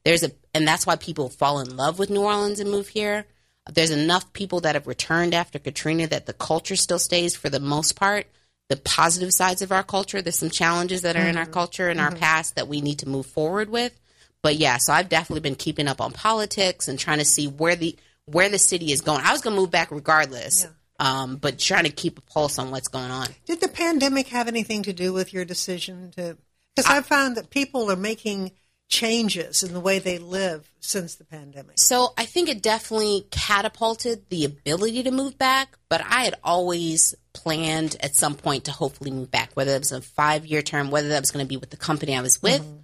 There's 0.05 0.23
a, 0.23 0.33
and 0.55 0.67
that's 0.67 0.87
why 0.87 0.97
people 0.97 1.29
fall 1.29 1.61
in 1.61 1.77
love 1.77 1.99
with 1.99 2.11
New 2.11 2.23
Orleans 2.23 2.61
and 2.61 2.71
move 2.71 2.89
here. 2.89 3.27
There's 3.71 3.91
enough 3.91 4.33
people 4.33 4.61
that 4.61 4.75
have 4.75 4.87
returned 4.87 5.35
after 5.35 5.59
Katrina 5.59 6.07
that 6.09 6.27
the 6.27 6.33
culture 6.33 6.77
still 6.77 6.99
stays 6.99 7.37
for 7.37 7.51
the 7.51 7.61
most 7.61 7.95
part. 7.95 8.27
The 8.69 8.77
positive 8.77 9.33
sides 9.33 9.63
of 9.63 9.73
our 9.73 9.83
culture, 9.83 10.21
there's 10.21 10.39
some 10.39 10.51
challenges 10.51 11.03
that 11.03 11.17
are 11.17 11.21
mm-hmm. 11.21 11.29
in 11.29 11.37
our 11.39 11.45
mm-hmm. 11.45 11.53
culture 11.53 11.89
and 11.89 11.99
mm-hmm. 11.99 12.13
our 12.13 12.19
past 12.19 12.57
that 12.57 12.69
we 12.69 12.81
need 12.81 12.99
to 13.01 13.09
move 13.09 13.27
forward 13.27 13.71
with 13.71 13.99
but 14.43 14.57
yeah, 14.57 14.77
so 14.77 14.93
I've 14.93 15.09
definitely 15.09 15.41
been 15.41 15.57
keeping 15.57 15.89
up 15.89 16.01
on 16.01 16.13
politics 16.13 16.89
and 16.89 16.99
trying 16.99 17.19
to 17.19 17.25
see 17.25 17.47
where 17.47 17.77
the 17.77 17.97
where 18.27 18.49
the 18.49 18.59
city 18.59 18.93
is 18.93 19.01
going. 19.01 19.21
I 19.25 19.33
was 19.33 19.41
going 19.41 19.57
to 19.57 19.61
move 19.61 19.71
back 19.71 19.91
regardless, 19.91 20.65
yeah. 20.65 21.23
um, 21.23 21.37
but 21.37 21.59
trying 21.59 21.85
to 21.85 21.91
keep 21.91 22.19
a 22.19 22.21
pulse 22.23 22.59
on 22.59 22.71
what's 22.71 22.89
going 22.89 23.11
on. 23.11 23.29
Did 23.47 23.61
the 23.61 23.69
pandemic 23.69 24.29
have 24.29 24.49
anything 24.49 24.83
to 24.85 24.93
do 24.93 25.13
with 25.13 25.33
your 25.33 25.45
decision 25.45 26.13
to? 26.13 26.37
Because 26.77 26.91
I 26.91 27.01
found 27.03 27.37
that 27.37 27.51
people 27.51 27.91
are 27.91 27.97
making 27.97 28.53
changes 28.89 29.63
in 29.63 29.75
the 29.75 29.81
way 29.81 29.99
they 29.99 30.19
live 30.19 30.71
since 30.81 31.17
the 31.17 31.25
pandemic. 31.25 31.79
So 31.79 32.15
I 32.17 32.25
think 32.25 32.49
it 32.49 32.63
definitely 32.63 33.27
catapulted 33.31 34.29
the 34.31 34.47
ability 34.47 35.03
to 35.03 35.11
move 35.11 35.39
back, 35.39 35.77
but 35.89 36.01
I 36.01 36.25
had 36.25 36.37
always 36.43 37.15
planned 37.35 37.97
at 38.01 38.17
some 38.17 38.35
point 38.35 38.65
to 38.65 38.73
hopefully 38.73 39.11
move 39.11 39.31
back, 39.31 39.51
whether 39.55 39.75
it 39.75 39.81
was 39.81 39.93
a 39.93 40.01
five 40.01 40.47
year 40.47 40.63
term, 40.63 40.91
whether 40.91 41.09
that 41.09 41.21
was 41.21 41.31
going 41.31 41.45
to 41.45 41.49
be 41.49 41.59
with 41.59 41.71
the 41.71 41.77
company 41.77 42.17
I 42.17 42.23
was 42.23 42.43
with. 42.43 42.63
Mm-hmm 42.63 42.79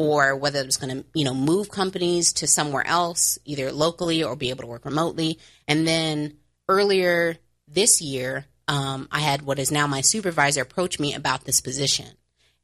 or 0.00 0.34
whether 0.34 0.60
it 0.60 0.64
was 0.64 0.78
going 0.78 0.96
to, 0.96 1.04
you 1.12 1.26
know, 1.26 1.34
move 1.34 1.70
companies 1.70 2.32
to 2.32 2.46
somewhere 2.46 2.86
else, 2.86 3.38
either 3.44 3.70
locally 3.70 4.24
or 4.24 4.34
be 4.34 4.48
able 4.48 4.62
to 4.62 4.66
work 4.66 4.86
remotely. 4.86 5.38
And 5.68 5.86
then 5.86 6.38
earlier 6.70 7.36
this 7.68 8.00
year, 8.00 8.46
um, 8.66 9.08
I 9.10 9.20
had 9.20 9.42
what 9.42 9.58
is 9.58 9.70
now 9.70 9.86
my 9.86 10.00
supervisor 10.00 10.62
approach 10.62 10.98
me 10.98 11.12
about 11.12 11.44
this 11.44 11.60
position. 11.60 12.06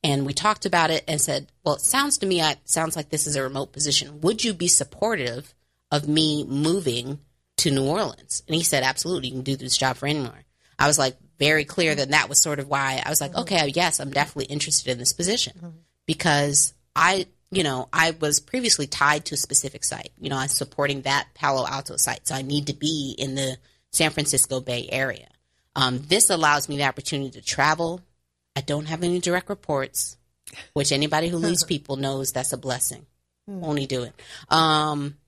And 0.02 0.26
we 0.26 0.32
talked 0.32 0.66
about 0.66 0.90
it 0.90 1.04
and 1.08 1.20
said, 1.20 1.50
well, 1.64 1.76
it 1.76 1.80
sounds 1.80 2.18
to 2.18 2.26
me, 2.26 2.40
it 2.40 2.58
sounds 2.64 2.96
like 2.96 3.08
this 3.08 3.26
is 3.26 3.36
a 3.36 3.42
remote 3.42 3.72
position. 3.72 4.20
Would 4.20 4.44
you 4.44 4.54
be 4.54 4.68
supportive 4.68 5.54
of 5.90 6.08
me 6.08 6.44
moving 6.44 7.20
to 7.58 7.70
New 7.70 7.84
Orleans? 7.84 8.42
And 8.46 8.54
he 8.54 8.62
said, 8.62 8.82
absolutely. 8.82 9.28
You 9.28 9.34
can 9.34 9.42
do 9.42 9.56
this 9.56 9.76
job 9.76 9.96
for 9.96 10.06
anywhere. 10.06 10.44
I 10.78 10.86
was 10.86 10.98
like, 10.98 11.16
very 11.38 11.64
clear 11.64 11.94
that 11.94 12.10
that 12.10 12.28
was 12.28 12.40
sort 12.40 12.58
of 12.58 12.68
why 12.68 13.02
I 13.04 13.10
was 13.10 13.20
like, 13.20 13.32
mm-hmm. 13.32 13.40
okay, 13.40 13.72
yes, 13.74 14.00
I'm 14.00 14.10
definitely 14.10 14.52
interested 14.52 14.90
in 14.90 14.98
this 14.98 15.12
position 15.12 15.54
mm-hmm. 15.56 15.76
because 16.06 16.72
I, 16.94 17.26
you 17.50 17.62
know, 17.62 17.88
I 17.92 18.12
was 18.12 18.40
previously 18.40 18.86
tied 18.86 19.26
to 19.26 19.34
a 19.34 19.38
specific 19.38 19.84
site. 19.84 20.12
You 20.18 20.30
know, 20.30 20.36
I'm 20.36 20.48
supporting 20.48 21.02
that 21.02 21.28
Palo 21.34 21.66
Alto 21.66 21.96
site. 21.96 22.26
So 22.26 22.34
I 22.34 22.42
need 22.42 22.68
to 22.68 22.74
be 22.74 23.14
in 23.18 23.34
the 23.34 23.58
San 23.90 24.10
Francisco 24.10 24.60
Bay 24.60 24.88
Area. 24.90 25.28
Um, 25.74 26.02
this 26.06 26.30
allows 26.30 26.68
me 26.68 26.78
the 26.78 26.84
opportunity 26.84 27.30
to 27.32 27.44
travel. 27.44 28.00
I 28.56 28.62
don't 28.62 28.86
have 28.86 29.04
any 29.04 29.20
direct 29.20 29.50
reports, 29.50 30.16
which 30.72 30.90
anybody 30.90 31.28
who 31.28 31.36
leads 31.36 31.62
people 31.68 31.96
knows 31.96 32.32
that's 32.32 32.52
a 32.52 32.56
blessing. 32.56 33.06
Only 33.48 33.86
do 33.86 34.02
it. 34.02 34.12
Um, 34.48 35.18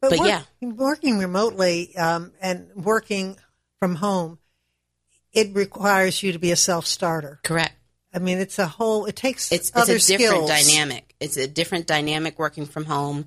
but 0.00 0.18
work- 0.18 0.28
yeah. 0.28 0.42
working 0.60 1.18
remotely 1.18 1.96
um, 1.96 2.32
and 2.42 2.68
working 2.74 3.38
from 3.78 3.94
home, 3.94 4.38
it 5.32 5.54
requires 5.54 6.22
you 6.22 6.32
to 6.32 6.38
be 6.38 6.50
a 6.50 6.56
self 6.56 6.86
starter. 6.86 7.40
correct. 7.42 7.72
I 8.12 8.18
mean, 8.18 8.38
it's 8.38 8.58
a 8.58 8.66
whole. 8.66 9.04
It 9.04 9.14
takes 9.14 9.52
it's, 9.52 9.70
other 9.74 9.96
it's 9.96 10.08
a 10.08 10.16
different 10.16 10.48
dynamic. 10.48 11.14
It's 11.20 11.36
a 11.36 11.46
different 11.46 11.86
dynamic 11.86 12.38
working 12.38 12.64
from 12.64 12.86
home. 12.86 13.26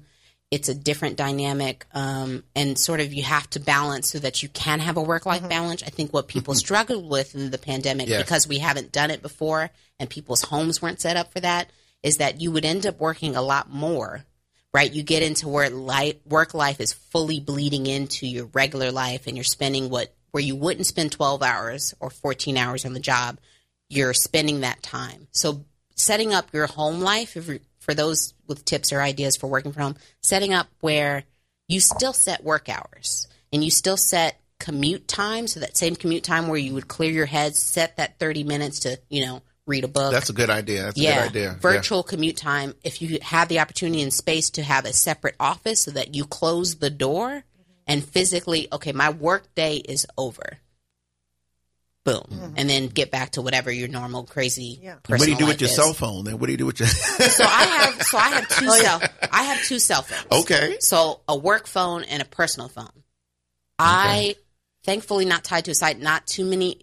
It's 0.51 0.67
a 0.67 0.73
different 0.73 1.15
dynamic, 1.15 1.85
um, 1.93 2.43
and 2.55 2.77
sort 2.77 3.01
of 3.01 3.13
you 3.13 3.23
have 3.23 3.49
to 3.51 3.59
balance 3.59 4.09
so 4.09 4.19
that 4.19 4.41
you 4.41 4.49
can 4.49 4.79
have 4.79 4.97
a 4.97 5.01
work 5.01 5.25
life 5.25 5.47
balance. 5.47 5.83
I 5.83 5.89
think 5.89 6.11
what 6.11 6.27
people 6.27 6.53
struggled 6.55 7.07
with 7.07 7.35
in 7.35 7.51
the 7.51 7.57
pandemic 7.59 8.07
Yes. 8.07 8.23
because 8.23 8.47
we 8.47 8.57
haven't 8.57 8.91
done 8.91 9.11
it 9.11 9.21
before 9.21 9.69
and 9.99 10.09
people's 10.09 10.41
homes 10.43 10.81
weren't 10.81 11.01
set 11.01 11.17
up 11.17 11.31
for 11.31 11.39
that 11.41 11.69
is 12.01 12.17
that 12.17 12.41
you 12.41 12.51
would 12.51 12.65
end 12.65 12.87
up 12.87 12.99
working 12.99 13.35
a 13.35 13.41
lot 13.41 13.69
more. 13.69 14.25
Right, 14.71 14.93
you 14.93 15.01
get 15.01 15.23
into 15.23 15.47
where 15.47 15.69
life, 15.71 16.15
work 16.27 16.53
life 16.53 16.79
is 16.79 16.93
fully 16.93 17.39
bleeding 17.39 17.87
into 17.87 18.27
your 18.27 18.45
regular 18.53 18.91
life, 18.91 19.25
and 19.25 19.35
you're 19.35 19.43
spending 19.43 19.89
what 19.89 20.13
where 20.31 20.43
you 20.43 20.55
wouldn't 20.55 20.85
spend 20.85 21.11
12 21.11 21.41
hours 21.41 21.95
or 21.99 22.11
14 22.11 22.55
hours 22.55 22.85
on 22.85 22.93
the 22.93 22.99
job 22.99 23.39
you're 23.89 24.13
spending 24.13 24.61
that 24.61 24.81
time. 24.83 25.27
So 25.31 25.65
setting 25.95 26.33
up 26.33 26.53
your 26.53 26.67
home 26.67 27.01
life 27.01 27.35
if 27.35 27.49
for 27.89 27.95
those 27.95 28.35
with 28.45 28.65
tips 28.65 28.93
or 28.93 29.01
ideas 29.01 29.35
for 29.35 29.47
working 29.47 29.71
from 29.71 29.81
home, 29.81 29.95
setting 30.21 30.53
up 30.53 30.67
where 30.79 31.23
you 31.67 31.79
still 31.79 32.13
set 32.13 32.43
work 32.43 32.69
hours 32.69 33.27
and 33.51 33.63
you 33.63 33.71
still 33.71 33.97
set 33.97 34.39
commute 34.59 35.07
time. 35.07 35.47
So 35.47 35.61
that 35.61 35.75
same 35.75 35.95
commute 35.95 36.23
time 36.23 36.49
where 36.49 36.59
you 36.59 36.75
would 36.75 36.87
clear 36.87 37.09
your 37.09 37.25
head, 37.25 37.55
set 37.55 37.97
that 37.97 38.19
30 38.19 38.43
minutes 38.43 38.81
to, 38.81 38.99
you 39.09 39.25
know, 39.25 39.41
read 39.65 39.85
a 39.85 39.87
book. 39.87 40.11
That's 40.11 40.29
a 40.29 40.33
good 40.33 40.51
idea. 40.51 40.83
That's 40.83 40.99
a 40.99 41.01
yeah, 41.01 41.21
good 41.23 41.29
idea. 41.29 41.57
virtual 41.59 42.03
commute 42.03 42.37
time. 42.37 42.75
If 42.83 43.01
you 43.01 43.17
have 43.23 43.47
the 43.47 43.59
opportunity 43.59 44.03
and 44.03 44.13
space 44.13 44.51
to 44.51 44.61
have 44.61 44.85
a 44.85 44.93
separate 44.93 45.35
office 45.39 45.81
so 45.81 45.89
that 45.89 46.13
you 46.13 46.25
close 46.25 46.75
the 46.75 46.91
door 46.91 47.43
and 47.87 48.05
physically, 48.05 48.67
okay, 48.71 48.91
my 48.91 49.09
work 49.09 49.55
day 49.55 49.77
is 49.77 50.05
over. 50.15 50.59
Boom, 52.09 52.23
mm-hmm. 52.39 52.53
and 52.57 52.69
then 52.69 52.87
get 52.87 53.11
back 53.11 53.31
to 53.31 53.41
whatever 53.41 53.71
your 53.71 53.87
normal 53.87 54.23
crazy. 54.23 54.79
Yeah. 54.81 54.95
Yeah. 55.07 55.15
What 55.15 55.21
do 55.21 55.31
you 55.31 55.37
do 55.37 55.45
with 55.45 55.61
your 55.61 55.69
is. 55.69 55.75
cell 55.75 55.93
phone? 55.93 56.25
Then 56.25 56.39
what 56.39 56.47
do 56.47 56.51
you 56.51 56.57
do 56.57 56.65
with 56.65 56.79
your? 56.79 56.87
So 57.29 57.43
I 57.43 57.65
have, 57.65 58.01
so 58.01 58.17
I 58.17 58.29
have 58.29 58.47
two 58.47 58.67
oh, 58.67 58.77
cell, 58.77 59.01
I 59.31 59.43
have 59.43 59.63
two 59.63 59.79
cell 59.79 60.01
phones. 60.01 60.43
okay. 60.43 60.77
So 60.79 61.21
a 61.27 61.37
work 61.37 61.67
phone 61.67 62.03
and 62.03 62.21
a 62.21 62.25
personal 62.25 62.69
phone. 62.69 62.89
I 63.77 64.35
thankfully 64.83 65.25
not 65.25 65.43
tied 65.43 65.65
to 65.65 65.71
a 65.71 65.75
site. 65.75 65.99
Not 65.99 66.25
too 66.25 66.45
many 66.45 66.81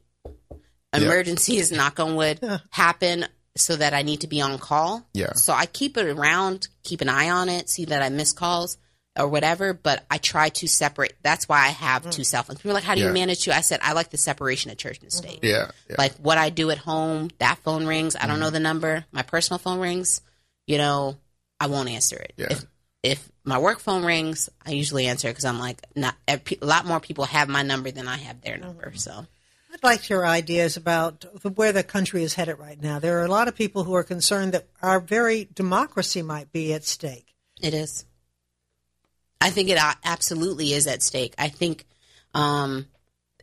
emergencies, 0.92 1.72
knock 1.76 1.98
on 1.98 2.16
wood, 2.16 2.40
happen 2.70 3.26
so 3.56 3.76
that 3.76 3.94
I 3.94 4.02
need 4.02 4.20
to 4.20 4.28
be 4.28 4.40
on 4.40 4.58
call. 4.58 5.06
Yeah. 5.12 5.32
So 5.32 5.52
I 5.52 5.66
keep 5.66 5.96
it 5.96 6.06
around, 6.06 6.68
keep 6.84 7.00
an 7.00 7.08
eye 7.08 7.30
on 7.30 7.48
it, 7.48 7.68
see 7.68 7.86
that 7.86 8.02
I 8.02 8.08
miss 8.10 8.32
calls 8.32 8.78
or 9.16 9.28
whatever. 9.28 9.72
But 9.72 10.04
I 10.10 10.18
try 10.18 10.48
to 10.50 10.66
separate. 10.68 11.14
That's 11.22 11.48
why 11.48 11.58
I 11.64 11.68
have 11.68 12.10
two 12.10 12.24
cell 12.24 12.42
phones. 12.42 12.58
People 12.58 12.72
are 12.72 12.74
like, 12.74 12.84
"How 12.84 12.94
do 12.94 13.00
Yeah. 13.00 13.08
you 13.08 13.12
manage 13.12 13.42
two?" 13.44 13.52
I 13.52 13.60
said, 13.60 13.80
"I 13.82 13.92
like 13.92 14.10
the 14.10 14.16
separation 14.18 14.70
of 14.70 14.76
church 14.78 14.98
and 15.02 15.12
state." 15.12 15.40
Yeah. 15.42 15.70
yeah. 15.88 15.96
Like 15.98 16.14
what 16.16 16.38
I 16.38 16.50
do 16.50 16.70
at 16.70 16.78
home, 16.78 17.30
that 17.38 17.58
phone 17.64 17.86
rings. 17.86 18.14
I 18.16 18.20
Mm-hmm. 18.20 18.28
don't 18.28 18.40
know 18.40 18.50
the 18.50 18.60
number. 18.60 19.04
My 19.12 19.22
personal 19.22 19.58
phone 19.58 19.78
rings. 19.80 20.20
You 20.66 20.78
know, 20.78 21.16
I 21.60 21.68
won't 21.68 21.88
answer 21.88 22.16
it. 22.16 22.32
Yeah. 22.36 22.46
If 22.50 22.64
if 23.02 23.28
my 23.44 23.58
work 23.58 23.78
phone 23.78 24.04
rings, 24.04 24.48
I 24.64 24.72
usually 24.72 25.06
answer 25.06 25.28
because 25.28 25.44
I'm 25.44 25.58
like, 25.60 25.80
not 25.94 26.16
a 26.26 26.40
a 26.60 26.66
lot 26.66 26.86
more 26.86 26.98
people 27.00 27.24
have 27.26 27.48
my 27.48 27.62
number 27.62 27.90
than 27.92 28.08
I 28.08 28.16
have 28.16 28.40
their 28.40 28.56
number. 28.58 28.88
Mm-hmm. 28.88 28.98
So 28.98 29.26
I'd 29.72 29.84
like 29.84 30.08
your 30.08 30.26
ideas 30.26 30.76
about 30.76 31.20
the- 31.42 31.50
where 31.50 31.70
the 31.72 31.82
country 31.84 32.24
is 32.24 32.34
headed 32.34 32.58
right 32.58 32.80
now. 32.82 32.98
There 32.98 33.18
are 33.20 33.24
a 33.24 33.30
lot 33.30 33.46
of 33.46 33.54
people 33.54 33.84
who 33.84 33.94
are 33.94 34.02
concerned 34.02 34.54
that 34.54 34.66
our 34.82 34.98
very 35.00 35.46
democracy 35.54 36.22
might 36.22 36.50
be 36.50 36.72
at 36.72 36.84
stake. 36.84 37.34
it 37.62 37.74
is. 37.74 38.04
I 39.40 39.50
think 39.50 39.68
it 39.68 39.78
absolutely 40.04 40.72
is 40.72 40.86
at 40.86 41.02
stake. 41.02 41.34
I 41.38 41.48
think, 41.48 41.84
um, 42.34 42.86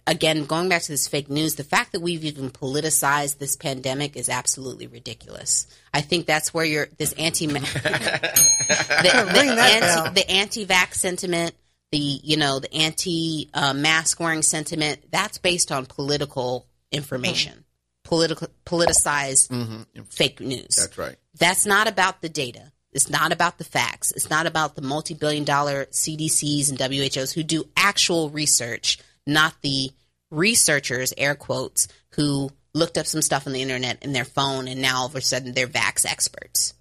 again, 0.08 0.46
going 0.46 0.70
back 0.70 0.82
to 0.84 0.92
this 0.92 1.08
fake 1.08 1.30
news, 1.30 1.56
the 1.56 1.64
fact 1.64 1.92
that 1.92 2.02
we've 2.02 2.26
even 2.26 2.50
politicized 2.50 3.38
this 3.38 3.56
pandemic 3.56 4.16
is 4.16 4.28
absolutely 4.30 4.88
ridiculous. 4.88 5.68
I 5.94 6.02
think 6.02 6.26
that's 6.26 6.54
where 6.54 6.66
you're 6.66 6.88
this 6.98 7.14
anti 7.14 7.48
the, 7.48 7.60
the, 7.60 7.70
bell. 9.46 9.60
anti, 9.60 10.10
the 10.14 10.30
anti-vax 10.30 10.96
sentiment, 10.96 11.56
the 11.92 12.00
you 12.00 12.38
know 12.38 12.60
the 12.60 12.74
anti 12.74 13.50
uh, 13.54 13.74
mask 13.74 14.20
wearing 14.20 14.42
sentiment. 14.42 15.12
That's 15.12 15.38
based 15.38 15.72
on 15.72 15.86
political 15.86 16.68
information, 16.92 17.66
political 18.04 18.48
politicized 18.66 19.86
fake 20.10 20.42
news. 20.42 20.76
That's 20.76 20.98
right. 20.98 21.16
That's 21.40 21.66
not 21.66 21.88
about 21.88 22.22
the 22.22 22.30
data. 22.30 22.73
It's 22.94 23.10
not 23.10 23.32
about 23.32 23.58
the 23.58 23.64
facts. 23.64 24.12
It's 24.12 24.30
not 24.30 24.46
about 24.46 24.76
the 24.76 24.82
multi 24.82 25.14
billion 25.14 25.44
dollar 25.44 25.86
CDCs 25.86 26.70
and 26.70 26.80
WHOs 26.80 27.34
who 27.34 27.44
do 27.44 27.66
actual 27.76 28.30
research, 28.30 29.00
not 29.26 29.54
the 29.62 29.92
researchers, 30.32 31.14
air 31.18 31.36
quotes, 31.36 31.88
who 32.16 32.50
looked 32.74 32.98
up 32.98 33.06
some 33.06 33.22
stuff 33.22 33.48
on 33.48 33.54
the 33.54 33.62
internet 33.62 34.04
in 34.04 34.14
their 34.14 34.26
phone 34.26 34.68
and 34.68 34.82
now 34.82 35.00
all 35.00 35.06
of 35.06 35.16
a 35.16 35.22
sudden 35.22 35.54
they're 35.54 35.68
vax 35.68 36.06
experts. 36.06 36.74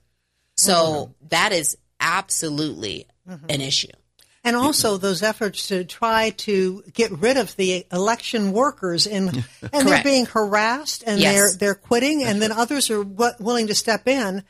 So 0.56 0.74
mm-hmm. 0.74 1.26
that 1.28 1.52
is 1.52 1.76
absolutely 2.00 3.06
mm-hmm. 3.28 3.46
an 3.48 3.60
issue. 3.60 3.88
And 4.44 4.56
also 4.56 4.96
those 4.96 5.22
efforts 5.22 5.68
to 5.68 5.84
try 5.84 6.30
to 6.30 6.82
get 6.92 7.12
rid 7.12 7.36
of 7.36 7.54
the 7.54 7.86
election 7.92 8.50
workers 8.52 9.06
and 9.06 9.28
and 9.72 9.86
they're 9.86 10.02
being 10.02 10.26
harassed 10.26 11.04
and 11.06 11.20
Yes. 11.20 11.34
they're 11.34 11.52
they're 11.58 11.74
quitting 11.76 12.24
and 12.24 12.42
then 12.42 12.50
others 12.50 12.90
are 12.90 13.04
w- 13.04 13.34
willing 13.38 13.68
to 13.68 13.74
step 13.74 14.08
in 14.08 14.42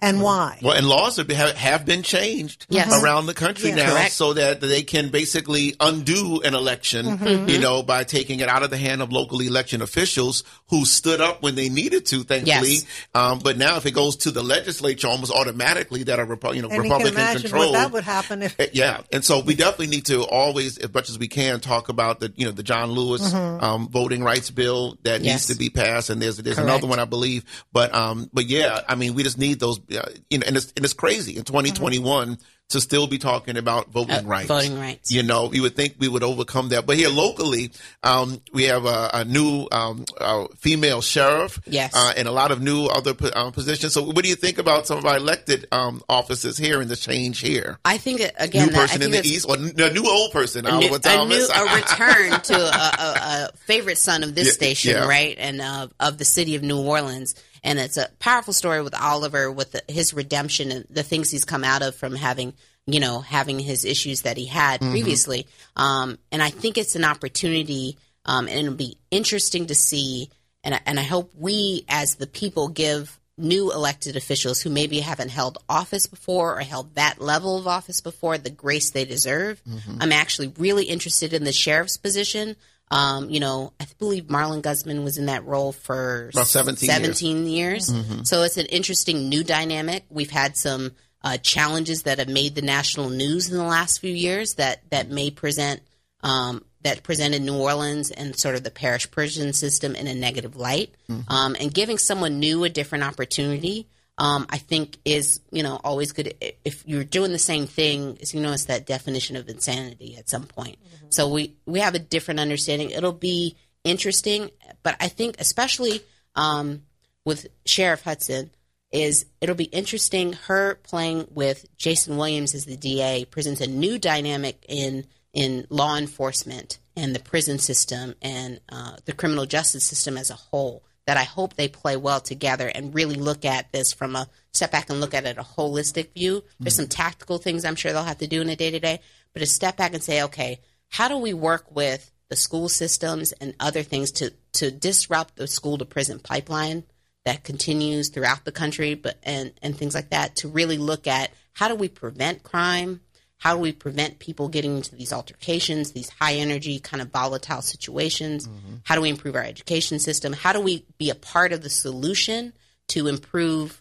and 0.00 0.22
why? 0.22 0.58
Well, 0.62 0.76
and 0.76 0.86
laws 0.86 1.16
have, 1.16 1.28
have 1.30 1.56
have 1.56 1.84
been 1.86 2.02
changed 2.02 2.66
Yes. 2.68 3.02
around 3.02 3.26
the 3.26 3.34
country 3.34 3.70
Yeah. 3.70 3.76
now, 3.76 3.90
Correct. 3.92 4.12
so 4.12 4.32
that 4.34 4.60
they 4.60 4.82
can 4.82 5.08
basically 5.08 5.74
undo 5.80 6.40
an 6.42 6.54
election. 6.54 7.06
Mm-hmm. 7.18 7.48
You 7.48 7.58
know, 7.58 7.82
by 7.82 8.04
taking 8.04 8.40
it 8.40 8.48
out 8.48 8.62
of 8.62 8.70
the 8.70 8.76
hand 8.76 9.02
of 9.02 9.10
local 9.12 9.40
election 9.40 9.82
officials 9.82 10.44
who 10.70 10.84
stood 10.84 11.20
up 11.20 11.42
when 11.42 11.54
they 11.54 11.68
needed 11.68 12.06
to. 12.06 12.22
Thankfully, 12.22 12.70
Yes. 12.74 12.84
um, 13.14 13.38
but 13.40 13.56
now 13.58 13.76
if 13.76 13.86
it 13.86 13.92
goes 13.92 14.16
to 14.18 14.30
the 14.30 14.42
legislature, 14.42 15.08
almost 15.08 15.32
automatically 15.32 16.02
that 16.04 16.18
a 16.20 16.26
Repu- 16.26 16.54
you 16.54 16.62
know 16.62 16.68
And 16.68 16.76
you 16.84 16.90
can 16.90 16.90
Republican 16.90 17.14
imagine 17.14 17.42
control. 17.42 17.72
what 17.72 17.78
that 17.78 17.92
would 17.92 18.04
happen 18.04 18.42
if 18.42 18.58
Uh, 18.60 18.66
Yeah, 18.72 19.00
and 19.12 19.24
so 19.24 19.40
we 19.40 19.54
definitely 19.54 19.88
need 19.88 20.06
to 20.06 20.22
always, 20.24 20.78
as 20.78 20.92
much 20.92 21.08
as 21.08 21.18
we 21.18 21.28
can, 21.28 21.60
talk 21.60 21.88
about 21.88 22.20
the 22.20 22.32
you 22.36 22.44
know 22.46 22.52
the 22.52 22.62
John 22.62 22.92
Lewis 22.92 23.32
um, 23.34 23.88
voting 23.88 24.22
rights 24.22 24.50
bill 24.50 24.96
that 25.02 25.16
Mm-hmm. 25.18 25.24
Yes. 25.24 25.32
needs 25.34 25.46
to 25.48 25.54
be 25.56 25.70
passed, 25.70 26.10
and 26.10 26.22
there's 26.22 26.36
there's 26.36 26.56
Correct. 26.56 26.68
another 26.70 26.86
one 26.86 26.98
I 27.00 27.04
believe, 27.04 27.44
but 27.72 27.92
um, 27.94 28.30
but 28.32 28.46
yeah, 28.46 28.80
I 28.88 28.94
mean 28.94 29.14
we 29.14 29.22
just 29.24 29.38
need 29.38 29.58
those, 29.58 29.80
uh, 29.96 30.02
you 30.30 30.38
know, 30.38 30.44
and 30.46 30.56
it's 30.56 30.72
and 30.76 30.84
it's 30.84 30.94
crazy 30.94 31.36
in 31.36 31.44
2021 31.44 32.38
to 32.70 32.82
still 32.82 33.06
be 33.06 33.16
talking 33.16 33.56
about 33.56 33.90
voting 33.90 34.14
Uh, 34.14 34.22
rights. 34.24 34.48
voting 34.48 34.78
rights. 34.78 35.10
You 35.10 35.22
know, 35.22 35.50
you 35.50 35.62
would 35.62 35.74
think 35.74 35.94
we 35.98 36.06
would 36.06 36.22
overcome 36.22 36.68
that, 36.68 36.84
but 36.84 36.98
here 36.98 37.08
locally, 37.08 37.70
um, 38.02 38.42
we 38.52 38.64
have 38.64 38.84
a, 38.84 39.08
a 39.14 39.24
new 39.24 39.66
um, 39.72 40.04
uh, 40.20 40.44
female 40.58 41.00
sheriff, 41.00 41.58
Yes. 41.66 41.94
uh, 41.96 42.12
and 42.14 42.28
a 42.28 42.30
lot 42.30 42.50
of 42.50 42.60
new 42.60 42.84
other 42.84 43.14
um, 43.34 43.52
positions. 43.52 43.94
So, 43.94 44.02
what 44.02 44.22
do 44.22 44.28
you 44.28 44.36
think 44.36 44.58
about 44.58 44.86
some 44.86 44.98
of 44.98 45.06
our 45.06 45.16
elected 45.16 45.66
um, 45.72 46.02
offices 46.10 46.58
here 46.58 46.82
and 46.82 46.90
the 46.90 46.96
change 46.96 47.40
here? 47.40 47.78
I 47.86 47.96
think 47.96 48.20
again, 48.36 48.66
new 48.66 48.72
that- 48.72 48.78
I 48.78 48.86
person 48.88 49.02
in 49.02 49.10
the 49.12 49.26
east, 49.26 49.46
or 49.48 49.56
a 49.56 49.90
new 49.90 50.06
old 50.06 50.32
person, 50.32 50.66
a 50.66 50.72
new, 50.78 50.94
a, 50.94 51.24
new- 51.26 51.48
a 51.48 51.74
return 51.74 52.38
to 52.38 52.54
a, 52.54 52.92
a, 53.02 53.48
a 53.48 53.50
favorite 53.64 53.96
son 53.96 54.22
of 54.22 54.34
this 54.34 54.48
Yeah, 54.48 54.52
station, 54.52 54.90
yeah. 54.90 55.06
right, 55.08 55.36
and 55.38 55.62
of 55.98 56.18
the 56.18 56.26
city 56.26 56.54
of 56.54 56.62
New 56.62 56.82
Orleans. 56.82 57.34
And 57.64 57.78
it's 57.78 57.96
a 57.96 58.08
powerful 58.18 58.52
story 58.52 58.82
with 58.82 58.94
Oliver, 58.94 59.50
with 59.50 59.72
the, 59.72 59.82
his 59.88 60.14
redemption 60.14 60.70
and 60.70 60.86
the 60.90 61.02
things 61.02 61.30
he's 61.30 61.44
come 61.44 61.64
out 61.64 61.82
of 61.82 61.94
from 61.94 62.14
having, 62.14 62.54
you 62.86 63.00
know, 63.00 63.20
having 63.20 63.58
his 63.58 63.84
issues 63.84 64.22
that 64.22 64.36
he 64.36 64.46
had 64.46 64.80
Mm-hmm. 64.80 64.90
previously. 64.92 65.46
Um, 65.76 66.18
and 66.32 66.42
I 66.42 66.50
think 66.50 66.78
it's 66.78 66.96
an 66.96 67.04
opportunity, 67.04 67.98
um, 68.24 68.48
and 68.48 68.58
it'll 68.58 68.74
be 68.74 68.98
interesting 69.10 69.66
to 69.66 69.74
see. 69.74 70.30
And 70.64 70.74
I, 70.74 70.80
and 70.86 70.98
I 70.98 71.04
hope 71.04 71.32
we, 71.36 71.84
as 71.88 72.16
the 72.16 72.26
people, 72.26 72.68
give 72.68 73.18
new 73.40 73.72
elected 73.72 74.16
officials 74.16 74.60
who 74.60 74.68
maybe 74.68 74.98
haven't 74.98 75.28
held 75.28 75.58
office 75.68 76.06
before 76.06 76.58
or 76.58 76.60
held 76.60 76.96
that 76.96 77.20
level 77.20 77.56
of 77.56 77.68
office 77.68 78.00
before 78.00 78.36
the 78.36 78.50
grace 78.50 78.90
they 78.90 79.04
deserve. 79.04 79.62
I'm 80.00 80.10
actually 80.10 80.52
really 80.58 80.86
interested 80.86 81.32
in 81.32 81.44
the 81.44 81.52
sheriff's 81.52 81.96
position. 81.96 82.56
Um, 82.90 83.28
you 83.30 83.40
know, 83.40 83.72
I 83.78 83.86
believe 83.98 84.30
Marlin 84.30 84.62
Gusman 84.62 85.04
was 85.04 85.18
in 85.18 85.26
that 85.26 85.44
role 85.44 85.72
for 85.72 86.30
About 86.32 86.46
17 86.46 86.88
years. 86.88 86.96
17 86.96 87.46
years. 87.46 88.28
So 88.28 88.42
it's 88.42 88.56
an 88.56 88.66
interesting 88.66 89.28
new 89.28 89.44
dynamic. 89.44 90.04
We've 90.08 90.30
had 90.30 90.56
some 90.56 90.92
uh, 91.22 91.36
challenges 91.38 92.04
that 92.04 92.18
have 92.18 92.28
made 92.28 92.54
the 92.54 92.62
national 92.62 93.10
news 93.10 93.50
in 93.50 93.56
the 93.58 93.64
last 93.64 93.98
few 94.00 94.12
years 94.14 94.54
that 94.54 94.88
that 94.90 95.10
may 95.10 95.30
present 95.30 95.82
um, 96.22 96.64
that 96.82 97.02
presented 97.02 97.42
New 97.42 97.58
Orleans 97.58 98.10
and 98.10 98.38
sort 98.38 98.54
of 98.54 98.62
the 98.62 98.70
parish 98.70 99.10
prison 99.10 99.52
system 99.52 99.94
in 99.94 100.06
a 100.06 100.14
negative 100.14 100.56
light. 100.56 100.94
Um, 101.28 101.56
and 101.60 101.74
giving 101.74 101.98
someone 101.98 102.38
new 102.38 102.64
a 102.64 102.68
different 102.68 103.04
opportunity, 103.04 103.88
um, 104.18 104.46
I 104.50 104.58
think, 104.58 104.98
is 105.04 105.40
you 105.50 105.62
know 105.62 105.80
always 105.82 106.12
good. 106.12 106.34
If 106.64 106.82
you're 106.86 107.04
doing 107.04 107.32
the 107.32 107.38
same 107.38 107.66
thing, 107.66 108.18
as 108.20 108.34
you 108.34 108.40
know, 108.40 108.52
it's 108.52 108.64
that 108.64 108.84
definition 108.84 109.36
of 109.36 109.48
insanity 109.48 110.16
at 110.16 110.28
some 110.28 110.44
point. 110.44 110.78
So 111.10 111.28
we 111.28 111.56
we 111.64 111.80
have 111.80 111.94
a 111.94 112.00
different 112.00 112.40
understanding. 112.40 112.90
It'll 112.90 113.12
be 113.12 113.56
interesting, 113.84 114.50
but 114.82 114.96
I 115.00 115.08
think 115.08 115.36
especially 115.38 116.02
um, 116.34 116.82
with 117.24 117.46
Sheriff 117.64 118.04
Hutson 118.04 118.50
is 118.90 119.26
it'll 119.40 119.54
be 119.54 119.64
interesting. 119.64 120.32
Her 120.32 120.74
playing 120.76 121.28
with 121.30 121.66
Jason 121.76 122.16
Williams 122.16 122.54
as 122.54 122.64
the 122.64 122.76
DA 122.76 123.24
presents 123.24 123.60
a 123.60 123.66
new 123.66 123.98
dynamic 123.98 124.64
in 124.68 125.06
in 125.32 125.66
law 125.70 125.96
enforcement 125.96 126.78
and 126.96 127.14
the 127.14 127.20
prison 127.20 127.58
system 127.58 128.14
and 128.20 128.60
uh, 128.68 128.96
the 129.04 129.12
criminal 129.12 129.46
justice 129.46 129.84
system 129.84 130.16
as 130.16 130.30
a 130.30 130.34
whole. 130.34 130.82
That 131.08 131.16
I 131.16 131.24
hope 131.24 131.54
they 131.54 131.68
play 131.68 131.96
well 131.96 132.20
together 132.20 132.68
and 132.68 132.94
really 132.94 133.14
look 133.14 133.46
at 133.46 133.72
this 133.72 133.94
from 133.94 134.14
a 134.14 134.28
step 134.52 134.72
back 134.72 134.90
and 134.90 135.00
look 135.00 135.14
at 135.14 135.24
it 135.24 135.38
a 135.38 135.42
holistic 135.42 136.12
view. 136.12 136.44
There's 136.60 136.76
some 136.76 136.84
mm-hmm. 136.84 137.02
tactical 137.02 137.38
things 137.38 137.64
I'm 137.64 137.76
sure 137.76 137.94
they'll 137.94 138.02
have 138.02 138.18
to 138.18 138.26
do 138.26 138.42
in 138.42 138.50
a 138.50 138.56
day 138.56 138.70
to 138.70 138.78
day, 138.78 139.00
but 139.32 139.40
to 139.40 139.46
step 139.46 139.78
back 139.78 139.94
and 139.94 140.02
say, 140.02 140.22
okay, 140.24 140.60
how 140.90 141.08
do 141.08 141.16
we 141.16 141.32
work 141.32 141.74
with 141.74 142.10
the 142.28 142.36
school 142.36 142.68
systems 142.68 143.32
and 143.32 143.54
other 143.58 143.82
things 143.82 144.12
to 144.12 144.34
to 144.52 144.70
disrupt 144.70 145.36
the 145.36 145.46
school 145.46 145.78
to 145.78 145.86
prison 145.86 146.18
pipeline 146.18 146.84
that 147.24 147.42
continues 147.42 148.10
throughout 148.10 148.44
the 148.44 148.52
country, 148.52 148.92
but 148.94 149.16
and 149.22 149.52
and 149.62 149.78
things 149.78 149.94
like 149.94 150.10
that 150.10 150.36
to 150.36 150.48
really 150.48 150.76
look 150.76 151.06
at 151.06 151.30
how 151.54 151.68
do 151.68 151.74
we 151.74 151.88
prevent 151.88 152.42
crime, 152.42 153.00
how 153.38 153.54
do 153.54 153.60
we 153.60 153.72
prevent 153.72 154.18
people 154.18 154.48
getting 154.48 154.76
into 154.76 154.94
these 154.94 155.12
altercations, 155.12 155.92
these 155.92 156.10
high 156.10 156.34
energy 156.34 156.78
kind 156.80 157.00
of 157.00 157.10
volatile 157.10 157.62
situations, 157.62 158.48
how 158.84 158.94
do 158.94 159.00
we 159.00 159.08
improve 159.08 159.36
our 159.36 159.44
education 159.44 159.98
system, 159.98 160.32
how 160.32 160.52
do 160.52 160.60
we 160.60 160.84
be 160.98 161.08
a 161.08 161.14
part 161.14 161.52
of 161.52 161.62
the 161.62 161.70
solution 161.70 162.52
to 162.88 163.06
improve, 163.06 163.80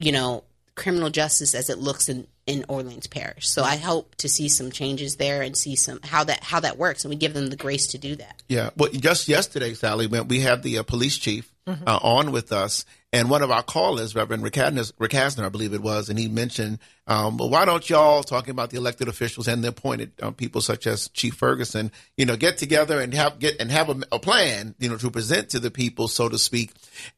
you 0.00 0.12
know, 0.12 0.44
criminal 0.74 1.08
justice 1.08 1.54
as 1.54 1.70
it 1.70 1.78
looks 1.78 2.08
in 2.08 2.26
in 2.46 2.64
Orleans 2.68 3.08
Parish. 3.08 3.48
So 3.48 3.64
I 3.64 3.76
hope 3.76 4.14
to 4.16 4.28
see 4.28 4.48
some 4.48 4.70
changes 4.70 5.16
there 5.16 5.42
and 5.42 5.56
see 5.56 5.74
some 5.74 5.98
how 6.04 6.24
that 6.24 6.44
how 6.44 6.60
that 6.60 6.78
works, 6.78 7.04
and 7.04 7.10
we 7.10 7.16
give 7.16 7.34
them 7.34 7.48
the 7.48 7.56
grace 7.56 7.88
to 7.88 7.98
do 7.98 8.14
that. 8.16 8.42
Yeah. 8.48 8.70
Well, 8.76 8.90
just 8.92 9.28
yesterday, 9.28 9.74
Sally, 9.74 10.06
we 10.06 10.40
had 10.40 10.62
the 10.62 10.78
uh, 10.78 10.82
police 10.84 11.18
chief 11.18 11.52
uh, 11.66 11.98
on 12.02 12.32
with 12.32 12.52
us, 12.52 12.84
and 13.12 13.30
one 13.30 13.42
of 13.42 13.50
our 13.50 13.62
callers, 13.62 14.14
Reverend 14.14 14.42
Rick 14.42 14.54
Hasner, 14.54 15.44
I 15.44 15.48
believe 15.48 15.72
it 15.72 15.80
was, 15.80 16.10
and 16.10 16.18
he 16.18 16.28
mentioned, 16.28 16.80
um, 17.06 17.38
well, 17.38 17.48
why 17.48 17.64
don't 17.64 17.88
y'all, 17.88 18.22
talking 18.22 18.50
about 18.50 18.70
the 18.70 18.76
elected 18.76 19.08
officials 19.08 19.48
and 19.48 19.64
the 19.64 19.68
appointed 19.68 20.12
uh, 20.20 20.32
people 20.32 20.60
such 20.60 20.86
as 20.86 21.08
Chief 21.08 21.34
Ferguson, 21.34 21.90
you 22.16 22.26
know, 22.26 22.36
get 22.36 22.58
together 22.58 23.00
and 23.00 23.14
have 23.14 23.38
get 23.38 23.60
and 23.60 23.70
have 23.70 23.88
a, 23.88 24.02
a 24.12 24.18
plan, 24.18 24.74
you 24.78 24.88
know, 24.88 24.96
to 24.98 25.10
present 25.10 25.50
to 25.50 25.60
the 25.60 25.70
people, 25.70 26.08
so 26.08 26.28
to 26.28 26.38
speak. 26.38 26.72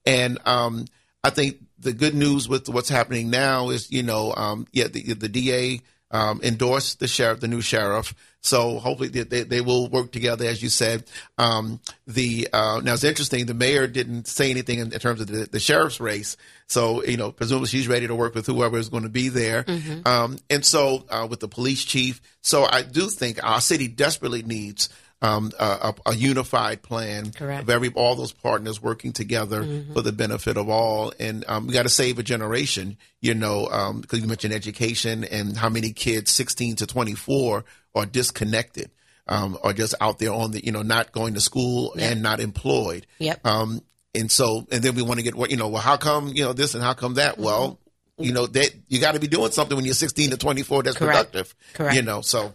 And 0.07 0.39
um, 0.47 0.85
I 1.25 1.31
think 1.31 1.59
the 1.79 1.93
good 1.93 2.15
news 2.15 2.49
with 2.49 2.69
what's 2.69 2.89
happening 2.89 3.31
now 3.31 3.71
is, 3.71 3.91
you 3.91 4.03
know, 4.03 4.33
um, 4.37 4.67
yeah, 4.73 4.89
the, 4.89 5.15
the 5.15 5.29
DA 5.29 5.81
um, 6.11 6.41
endorsed 6.43 7.01
the 7.01 7.09
sheriff, 7.09 7.41
the 7.41 7.49
new 7.49 7.61
sheriff. 7.61 8.15
So 8.41 8.79
hopefully 8.79 9.09
they, 9.09 9.23
they, 9.25 9.43
they 9.43 9.61
will 9.61 9.89
work 9.89 10.13
together, 10.13 10.47
as 10.47 10.63
you 10.63 10.69
said. 10.69 11.05
Um, 11.39 11.81
the 12.07 12.49
uh, 12.53 12.81
now 12.83 12.95
it's 12.95 13.05
interesting. 13.05 13.47
The 13.47 13.55
mayor 13.55 13.87
didn't 13.87 14.27
say 14.27 14.51
anything 14.51 14.79
in, 14.79 14.93
in 14.93 14.99
terms 14.99 15.21
of 15.21 15.27
the, 15.27 15.49
the 15.51 15.61
sheriff's 15.61 16.01
race. 16.01 16.37
So 16.67 17.05
you 17.05 17.17
know, 17.17 17.33
presumably 17.33 17.69
she's 17.69 17.89
ready 17.89 18.07
to 18.07 18.15
work 18.15 18.35
with 18.35 18.47
whoever 18.47 18.79
is 18.79 18.89
going 18.89 19.03
to 19.03 19.09
be 19.09 19.29
there. 19.29 19.65
Um, 20.07 20.39
and 20.49 20.65
so 20.65 21.05
uh, 21.11 21.27
with 21.29 21.41
the 21.41 21.49
police 21.49 21.85
chief, 21.85 22.21
so 22.41 22.65
I 22.65 22.83
do 22.83 23.09
think 23.09 23.43
our 23.43 23.61
city 23.61 23.89
desperately 23.89 24.43
needs. 24.43 24.89
Um, 25.21 25.51
a, 25.59 25.95
a, 26.07 26.15
unified 26.15 26.81
plan 26.81 27.33
Correct. 27.33 27.63
of 27.63 27.71
every 27.71 27.89
all 27.89 28.15
those 28.15 28.31
partners 28.31 28.81
working 28.81 29.13
together 29.13 29.67
for 29.93 30.01
the 30.01 30.13
benefit 30.13 30.57
of 30.57 30.69
all, 30.69 31.13
and 31.19 31.45
um, 31.49 31.67
we 31.67 31.73
got 31.73 31.83
to 31.83 31.89
save 31.89 32.21
a 32.21 32.23
generation. 32.23 32.97
You 33.21 33.35
know, 33.35 33.67
because 34.01 34.21
you 34.21 34.29
mentioned 34.29 34.55
education 34.55 35.25
and 35.25 35.57
how 35.57 35.71
many 35.71 35.93
kids, 35.93 36.31
sixteen 36.31 36.77
to 36.77 36.87
twenty 36.87 37.15
four, 37.15 37.65
are 37.99 38.07
disconnected, 38.07 38.91
um, 39.27 39.59
are 39.63 39.73
just 39.73 39.95
out 40.01 40.19
there 40.19 40.33
on 40.33 40.53
the 40.53 40.65
you 40.65 40.73
know 40.73 40.83
not 40.83 41.13
going 41.13 41.35
to 41.35 41.41
school 41.41 41.95
and 41.99 42.23
not 42.23 42.41
employed. 42.41 43.07
Yep. 43.19 43.47
Um, 43.47 43.83
and 44.15 44.31
so, 44.31 44.67
and 44.71 44.83
then 44.83 44.95
we 44.95 45.03
want 45.03 45.19
to 45.19 45.25
get 45.25 45.35
what 45.35 45.51
you 45.51 45.57
know. 45.57 45.69
Well, 45.69 45.83
how 45.83 45.97
come 45.97 46.29
you 46.29 46.45
know 46.45 46.53
this 46.53 46.75
and 46.75 46.83
how 46.83 46.95
come 46.95 47.15
that? 47.15 47.39
Well, 47.39 47.79
you 48.19 48.33
know 48.33 48.47
that 48.47 48.75
you 48.89 49.01
got 49.01 49.13
to 49.13 49.21
be 49.21 49.29
doing 49.29 49.51
something 49.53 49.77
when 49.77 49.85
you're 49.85 49.95
16 49.95 50.31
to 50.31 50.37
24 50.37 50.83
that's 50.83 50.97
Correct. 50.97 51.33
productive. 51.33 51.55
Correct. 51.75 51.97
You 51.97 52.03
know, 52.03 52.21
so 52.21 52.55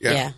yeah. 0.00 0.12
yeah. 0.12 0.30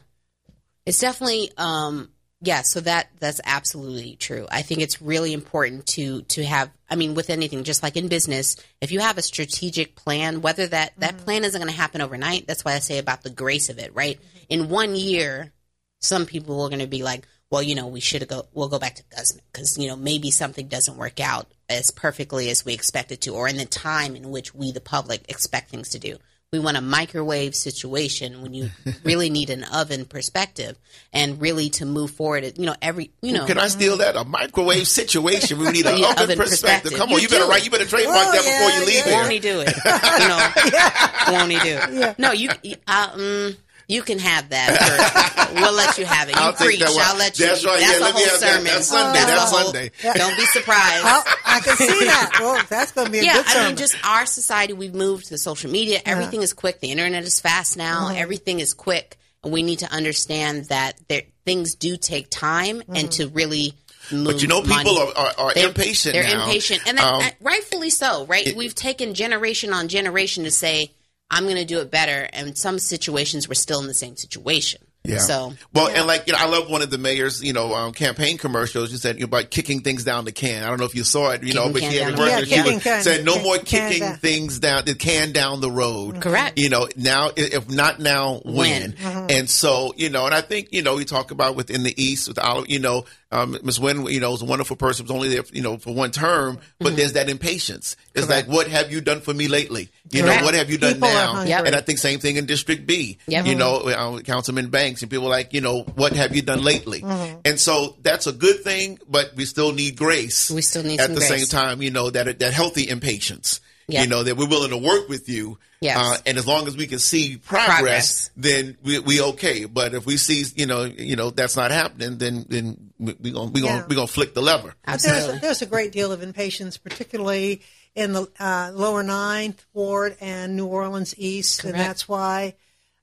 It's 0.84 1.00
definitely 1.00 1.50
um 1.56 2.10
yeah, 2.46 2.62
so 2.62 2.80
that 2.82 3.08
that's 3.18 3.40
absolutely 3.44 4.14
true. 4.16 4.46
I 4.50 4.62
think 4.62 4.80
it's 4.80 5.02
really 5.02 5.32
important 5.32 5.86
to 5.88 6.22
to 6.22 6.44
have 6.44 6.70
I 6.88 6.94
mean 6.94 7.14
with 7.14 7.28
anything 7.28 7.64
just 7.64 7.82
like 7.82 7.96
in 7.96 8.06
business, 8.06 8.56
if 8.80 8.92
you 8.92 9.00
have 9.00 9.18
a 9.18 9.22
strategic 9.22 9.96
plan, 9.96 10.42
whether 10.42 10.66
that 10.68 10.92
that 10.98 11.16
mm-hmm. 11.16 11.24
plan 11.24 11.44
isn't 11.44 11.60
going 11.60 11.72
to 11.72 11.76
happen 11.76 12.00
overnight, 12.00 12.46
that's 12.46 12.64
why 12.64 12.74
I 12.74 12.78
say 12.78 12.98
about 12.98 13.22
the 13.22 13.30
grace 13.30 13.68
of 13.68 13.78
it, 13.78 13.94
right? 13.94 14.18
Mm-hmm. 14.18 14.38
In 14.48 14.68
one 14.68 14.94
year, 14.94 15.52
some 16.00 16.24
people 16.24 16.62
are 16.62 16.68
going 16.68 16.78
to 16.78 16.86
be 16.86 17.02
like, 17.02 17.26
well, 17.50 17.62
you 17.62 17.74
know, 17.74 17.88
we 17.88 18.00
should 18.00 18.26
go 18.28 18.46
we'll 18.54 18.68
go 18.68 18.78
back 18.78 18.94
to 18.94 19.02
Gusman 19.04 19.40
cuz 19.52 19.76
you 19.76 19.88
know, 19.88 19.96
maybe 19.96 20.30
something 20.30 20.68
doesn't 20.68 20.96
work 20.96 21.18
out 21.18 21.50
as 21.68 21.90
perfectly 21.90 22.48
as 22.48 22.64
we 22.64 22.74
expect 22.74 23.10
it 23.10 23.22
to 23.22 23.34
or 23.34 23.48
in 23.48 23.56
the 23.56 23.66
time 23.66 24.14
in 24.14 24.30
which 24.30 24.54
we 24.54 24.70
the 24.70 24.80
public 24.80 25.24
expect 25.28 25.70
things 25.70 25.88
to 25.90 25.98
do. 25.98 26.18
We 26.56 26.60
want 26.64 26.78
a 26.78 26.80
microwave 26.80 27.54
situation 27.54 28.40
when 28.40 28.54
you 28.54 28.70
really 29.04 29.28
need 29.28 29.50
an 29.50 29.62
oven 29.64 30.06
perspective 30.06 30.78
and 31.12 31.38
really 31.38 31.68
to 31.70 31.84
move 31.84 32.12
forward. 32.12 32.58
You 32.58 32.64
know, 32.64 32.74
every, 32.80 33.10
you 33.20 33.34
know, 33.34 33.44
can 33.44 33.58
I 33.58 33.68
steal 33.68 33.98
that? 33.98 34.16
A 34.16 34.24
microwave 34.24 34.88
situation. 34.88 35.58
We 35.58 35.70
need 35.70 35.84
an 35.84 35.98
Yeah, 35.98 36.12
oven, 36.12 36.22
oven 36.22 36.38
perspective. 36.38 36.92
perspective. 36.92 36.92
Come 36.98 37.10
on, 37.10 37.16
You 37.16 37.22
you, 37.24 37.28
better 37.28 37.46
write. 37.46 37.62
You 37.66 37.70
better 37.70 37.84
trademark 37.84 38.28
Oh, 38.28 38.32
that 38.32 38.42
yeah, 38.44 38.58
before 38.58 38.80
you 38.80 38.86
leave 38.86 38.96
yeah. 38.96 39.04
here. 39.04 39.14
won't 39.20 39.32
he 39.32 39.38
do 39.38 39.60
it? 39.60 39.76
You 40.22 40.28
know, 40.28 41.32
won't 41.38 41.50
he 41.52 41.58
do 41.58 42.06
it? 42.08 42.18
No, 42.18 42.32
you, 42.32 42.48
you- 42.62 42.76
uh, 42.88 43.08
mm, 43.10 43.56
you 43.88 44.02
can 44.02 44.18
have 44.18 44.48
that. 44.50 45.52
We'll 45.54 45.72
let 45.74 45.96
you 45.98 46.04
have 46.04 46.28
it. 46.28 46.34
You 46.34 46.40
I'll 46.40 46.52
preach. 46.52 46.80
that. 46.80 46.88
I'll 46.88 47.16
let 47.16 47.38
you. 47.38 47.46
That's 47.46 47.64
right. 47.64 47.78
That's 47.80 47.92
Yeah, 47.92 47.98
a 47.98 48.04
let 48.04 48.14
me 48.14 48.20
whole 48.22 48.30
have 48.30 48.40
that. 48.40 48.50
sermon. 48.50 48.64
That's 48.64 48.86
Sunday. 48.88 49.22
a 49.22 49.26
That's 49.26 49.50
whole- 49.50 49.64
Sunday. 49.72 49.90
Don't 50.14 50.36
be 50.36 50.46
surprised. 50.46 51.04
I 51.46 51.60
can 51.64 51.76
see 51.76 52.04
that. 52.04 52.38
Well, 52.40 52.64
that's 52.68 52.92
going 52.92 53.06
to 53.06 53.12
be 53.12 53.20
a 53.20 53.22
yeah, 53.24 53.34
good 53.36 53.46
I 53.48 53.66
mean, 53.68 53.76
just 53.76 53.96
our 54.04 54.26
society, 54.26 54.72
we've 54.72 54.94
moved 54.94 55.26
to 55.28 55.38
social 55.38 55.70
media. 55.70 56.00
Everything 56.04 56.42
is 56.42 56.52
quick. 56.52 56.80
The 56.80 56.90
internet 56.90 57.22
is 57.24 57.40
fast 57.40 57.76
now. 57.76 58.06
Uh-huh. 58.08 58.14
Everything 58.16 58.60
is 58.60 58.74
quick. 58.74 59.16
And 59.44 59.52
we 59.52 59.62
need 59.62 59.78
to 59.80 59.92
understand 59.92 60.64
that 60.66 60.94
there, 61.08 61.22
things 61.44 61.76
do 61.76 61.96
take 61.96 62.28
time 62.28 62.82
and 62.88 63.10
to 63.12 63.28
really 63.28 63.74
But 64.10 64.42
you 64.42 64.48
know, 64.48 64.60
people 64.62 64.76
money. 64.76 64.98
are, 65.00 65.16
are, 65.16 65.32
are 65.38 65.54
They're- 65.54 65.68
impatient 65.68 66.14
They're 66.14 66.24
now. 66.24 66.46
impatient, 66.46 66.82
and 66.88 66.98
that, 66.98 67.04
Um, 67.04 67.22
rightfully 67.40 67.90
so. 67.90 68.26
Right? 68.26 68.54
We've 68.56 68.74
taken 68.74 69.14
generation 69.14 69.72
on 69.72 69.86
generation 69.88 70.42
to 70.44 70.50
say, 70.50 70.90
"I'm 71.30 71.44
going 71.44 71.56
to 71.56 71.64
do 71.64 71.80
it 71.80 71.90
better," 71.90 72.28
and 72.32 72.56
some 72.56 72.78
situations 72.78 73.48
we're 73.48 73.54
still 73.54 73.80
in 73.80 73.86
the 73.86 73.94
same 73.94 74.16
situation. 74.16 74.80
Yeah. 75.04 75.18
So 75.18 75.52
well, 75.72 75.86
and 75.86 76.04
like 76.08 76.26
you 76.26 76.32
know, 76.32 76.40
I 76.40 76.46
love 76.48 76.68
one 76.68 76.82
of 76.82 76.90
the 76.90 76.98
mayor's 76.98 77.40
you 77.40 77.52
know 77.52 77.72
um, 77.76 77.92
campaign 77.92 78.38
commercials. 78.38 78.90
You 78.90 78.96
said 78.98 79.14
you 79.14 79.20
know, 79.20 79.26
about 79.26 79.50
kicking 79.52 79.82
things 79.82 80.02
down 80.02 80.24
the 80.24 80.32
can. 80.32 80.64
I 80.64 80.66
don't 80.66 80.80
know 80.80 80.84
if 80.84 80.96
you 80.96 81.04
saw 81.04 81.30
it, 81.30 81.44
you 81.44 81.54
know, 81.54 81.72
but 81.72 81.80
she 81.82 81.96
had 81.98 82.16
the 82.16 82.18
working. 82.18 82.36
can. 82.38 82.44
She 82.46 82.54
Yeah, 82.56 82.74
was- 82.74 82.82
can- 82.82 83.02
said 83.04 83.24
no 83.24 83.34
can- 83.34 83.42
more 83.44 83.58
kicking 83.58 84.00
down. 84.00 84.16
things 84.16 84.58
down 84.58 84.84
the 84.84 84.96
can 84.96 85.30
down 85.30 85.60
the 85.60 85.70
road. 85.70 86.20
Correct. 86.20 86.58
You 86.58 86.70
know, 86.70 86.88
now 86.96 87.30
if 87.36 87.70
not 87.70 88.00
now, 88.00 88.40
when? 88.44 88.54
When. 88.56 88.92
Mm-hmm. 88.94 89.26
And 89.30 89.48
so 89.48 89.94
you 89.96 90.10
know, 90.10 90.26
and 90.26 90.34
I 90.34 90.40
think 90.40 90.70
you 90.72 90.82
know, 90.82 90.96
we 90.96 91.04
talk 91.04 91.30
about 91.30 91.54
within 91.54 91.84
the 91.84 91.94
East 92.02 92.26
with 92.26 92.40
all 92.40 92.66
you 92.66 92.80
know, 92.80 93.04
um, 93.32 93.58
Ms. 93.62 93.80
Nguyen, 93.80 94.10
you 94.12 94.20
know, 94.20 94.30
was 94.30 94.42
a 94.42 94.44
wonderful 94.44 94.76
person. 94.76 95.04
Was 95.04 95.10
only 95.10 95.28
there, 95.28 95.42
you 95.52 95.62
know, 95.62 95.78
for 95.78 95.92
one 95.94 96.10
term, 96.12 96.58
but 96.78 96.88
Mm-hmm. 96.88 96.96
there's 96.96 97.12
that 97.14 97.28
impatience. 97.28 97.96
It's 98.14 98.28
like, 98.28 98.46
what 98.46 98.68
have 98.68 98.92
you 98.92 99.00
done 99.00 99.20
for 99.20 99.34
me 99.34 99.48
lately? 99.48 99.88
You 100.10 100.22
Correct. 100.22 100.40
know, 100.40 100.44
what 100.46 100.54
have 100.54 100.70
you 100.70 100.78
done 100.78 100.94
People 100.94 101.08
now? 101.08 101.42
Yep. 101.42 101.66
And 101.66 101.74
I 101.74 101.80
think 101.80 101.98
same 101.98 102.20
thing 102.20 102.36
in 102.36 102.46
District 102.46 102.86
B. 102.86 103.18
Yep. 103.26 103.46
You 103.46 103.54
know, 103.56 103.76
uh, 103.78 104.20
Councilman 104.20 104.68
Banks 104.70 105.02
and 105.02 105.10
people 105.10 105.28
like, 105.28 105.52
you 105.52 105.60
know, 105.60 105.82
what 105.96 106.12
have 106.12 106.36
you 106.36 106.42
done 106.42 106.62
lately? 106.62 107.00
Mm-hmm. 107.02 107.40
And 107.44 107.58
so 107.60 107.96
that's 108.02 108.26
a 108.28 108.32
good 108.32 108.62
thing, 108.62 108.98
but 109.08 109.32
we 109.34 109.44
still 109.44 109.72
need 109.72 109.96
grace. 109.96 110.50
We 110.50 110.62
still 110.62 110.84
need 110.84 111.00
at 111.00 111.08
the 111.10 111.16
grace. 111.16 111.28
same 111.28 111.46
time, 111.46 111.82
you 111.82 111.90
know, 111.90 112.10
that 112.10 112.38
that 112.38 112.52
healthy 112.54 112.88
impatience. 112.88 113.60
Yeah. 113.88 114.02
You 114.02 114.08
know 114.08 114.24
that 114.24 114.36
we're 114.36 114.48
willing 114.48 114.70
to 114.70 114.78
work 114.78 115.08
with 115.08 115.28
you, 115.28 115.58
Yes. 115.80 115.96
uh, 115.96 116.18
and 116.26 116.38
as 116.38 116.44
long 116.44 116.66
as 116.66 116.76
we 116.76 116.88
can 116.88 116.98
see 116.98 117.36
progress, 117.36 117.76
Progress. 117.76 118.30
then 118.36 118.76
we 118.82 118.98
we 118.98 119.20
okay. 119.22 119.64
But 119.64 119.94
if 119.94 120.04
we 120.04 120.16
see, 120.16 120.42
you 120.56 120.66
know, 120.66 120.82
you 120.86 121.14
know 121.14 121.30
that's 121.30 121.54
not 121.54 121.70
happening, 121.70 122.18
then 122.18 122.46
then 122.48 122.85
we 122.98 123.14
we 123.20 123.30
gonna 123.30 123.50
we 123.50 123.60
gonna 123.60 123.74
Yeah. 123.80 123.86
we 123.88 123.94
gonna 123.94 124.06
flick 124.06 124.34
the 124.34 124.42
lever. 124.42 124.74
Absolutely. 124.86 125.26
There's, 125.26 125.40
there's 125.40 125.62
a 125.62 125.66
great 125.66 125.92
deal 125.92 126.12
of 126.12 126.22
impatience, 126.22 126.78
particularly 126.78 127.62
in 127.94 128.12
the 128.12 128.28
uh, 128.38 128.70
lower 128.74 129.02
Ninth 129.02 129.64
Ward 129.72 130.16
and 130.20 130.56
New 130.56 130.66
Orleans 130.66 131.14
East, 131.16 131.64
and 131.64 131.74
that's 131.74 132.08
why 132.08 132.54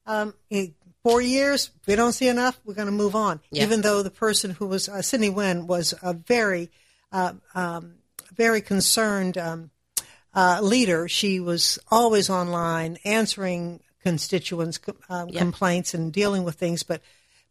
um, 0.05 0.33
it- 0.49 0.73
four 1.03 1.21
years, 1.21 1.69
we 1.85 1.95
don't 1.97 2.13
see 2.13 2.29
enough, 2.29 2.57
we're 2.63 2.73
going 2.73 2.85
to 2.85 2.91
move 2.91 3.13
on. 3.13 3.41
Yeah. 3.51 3.63
Even 3.63 3.81
though 3.81 4.03
the 4.03 4.09
person 4.09 4.51
who 4.51 4.67
was 4.67 4.87
uh, 4.87 4.93
Cyndi 4.99 5.33
Nguyen 5.33 5.65
was 5.67 5.93
a 6.01 6.13
very, 6.13 6.71
uh, 7.11 7.33
um, 7.53 7.95
very 8.33 8.61
concerned 8.61 9.37
um, 9.37 9.69
uh, 10.33 10.59
leader. 10.61 11.09
She 11.09 11.41
was 11.41 11.77
always 11.91 12.29
online 12.29 12.99
answering 13.03 13.81
constituents' 14.01 14.79
um, 15.09 15.27
Yeah. 15.29 15.39
complaints 15.39 15.93
and 15.93 16.13
dealing 16.13 16.43
with 16.45 16.55
things. 16.55 16.83
But 16.83 17.01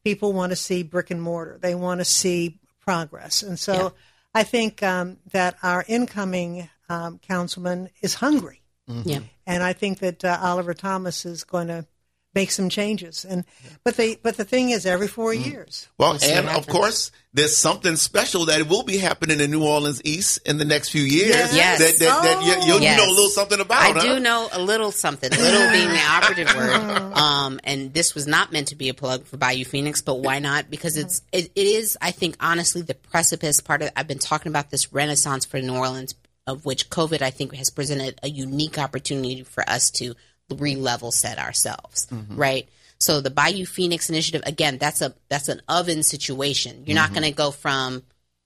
people 0.05 0.33
want 0.33 0.51
to 0.51 0.57
see 0.57 0.83
brick 0.83 1.11
and 1.11 1.23
mortar. 1.23 1.59
They 1.61 1.75
want 1.75 2.01
to 2.01 2.05
see 2.05 2.61
progress, 2.81 3.43
and 3.43 3.59
so 3.59 3.73
Yeah. 3.75 3.89
I 4.35 4.43
think 4.45 4.83
um, 4.83 5.19
that 5.33 5.57
our 5.63 5.85
incoming 5.87 6.69
um, 6.89 7.19
councilman 7.19 7.91
is 8.01 8.15
hungry. 8.15 8.61
Yeah. 8.87 9.21
And 9.47 9.63
I 9.63 9.73
think 9.73 10.01
that 10.01 10.25
uh, 10.25 10.39
Oliver 10.43 10.75
Thomas 10.75 11.25
is 11.25 11.45
going 11.45 11.69
to 11.69 11.87
make 12.35 12.51
some 12.51 12.69
changes. 12.69 13.25
And 13.25 13.45
but 13.85 13.97
they 13.97 14.17
but 14.17 14.37
the 14.37 14.45
thing 14.45 14.71
is, 14.71 14.87
every 14.87 15.09
four 15.09 15.33
years, 15.35 15.89
Well, 15.99 16.19
see 16.19 16.33
and 16.33 16.49
of 16.49 16.67
course, 16.67 17.11
there's 17.35 17.57
something 17.57 17.97
special 17.97 18.47
that 18.47 18.69
will 18.69 18.83
be 18.83 18.99
happening 18.99 19.41
in 19.41 19.51
New 19.51 19.65
Orleans 19.65 20.01
East 20.05 20.41
in 20.47 20.59
the 20.59 20.65
next 20.65 20.91
few 20.91 21.03
years. 21.03 21.31
Yes. 21.31 21.55
Yes. 21.55 21.79
That, 21.79 22.05
that, 22.05 22.23
that 22.23 22.43
you, 22.45 22.75
you, 22.75 22.81
Yes. 22.81 22.99
you 23.01 23.05
know 23.07 23.11
a 23.11 23.15
little 23.15 23.31
something 23.31 23.61
about. 23.61 23.83
I 23.83 23.91
huh? 23.93 24.15
do 24.15 24.21
know 24.21 24.49
a 24.53 24.61
little 24.61 24.93
something. 24.93 25.31
Little 25.31 25.71
being 25.71 25.89
the 25.89 26.01
operative 26.09 26.55
word. 26.55 27.13
Um, 27.17 27.61
and 27.65 27.93
this 27.93 28.15
was 28.15 28.27
not 28.27 28.53
meant 28.53 28.69
to 28.69 28.77
be 28.77 28.89
a 28.89 28.95
plug 28.95 29.25
for 29.27 29.37
Bayou 29.37 29.65
Phoenix, 29.65 30.03
but 30.03 30.21
why 30.21 30.39
not? 30.39 30.71
Because 30.71 30.97
it's 30.97 31.23
it, 31.33 31.51
it 31.55 31.67
is. 31.67 31.97
I 32.01 32.11
think 32.11 32.37
honestly, 32.41 32.83
the 32.83 32.95
precipice 32.95 33.61
part 33.61 33.83
of. 33.83 33.91
I've 33.97 34.09
been 34.09 34.19
talking 34.19 34.51
about 34.51 34.71
this 34.71 34.93
renaissance 34.93 35.45
for 35.45 35.61
New 35.61 35.75
Orleans, 35.77 36.15
of 36.47 36.65
which 36.65 36.91
COVID 36.91 37.23
I 37.23 37.31
think 37.31 37.55
has 37.55 37.71
presented 37.71 38.19
a 38.23 38.29
unique 38.29 38.79
opportunity 38.79 39.43
for 39.43 39.69
us 39.69 39.91
to 39.93 40.15
re-level 40.55 41.13
set 41.13 41.39
ourselves. 41.39 42.07
Mm-hmm. 42.07 42.37
Right. 42.37 42.69
So 42.99 43.21
the 43.21 43.31
Bayou 43.31 43.67
Phoenix 43.67 44.11
initiative 44.11 44.43
again, 44.47 44.79
that's 44.79 45.03
a 45.03 45.15
that's 45.29 45.49
an 45.49 45.61
oven 45.69 46.03
situation. 46.03 46.85
You're 46.87 46.95
not 46.95 47.07
mm-hmm. 47.07 47.15
going 47.15 47.31
to 47.31 47.37
go 47.37 47.51
from 47.51 48.03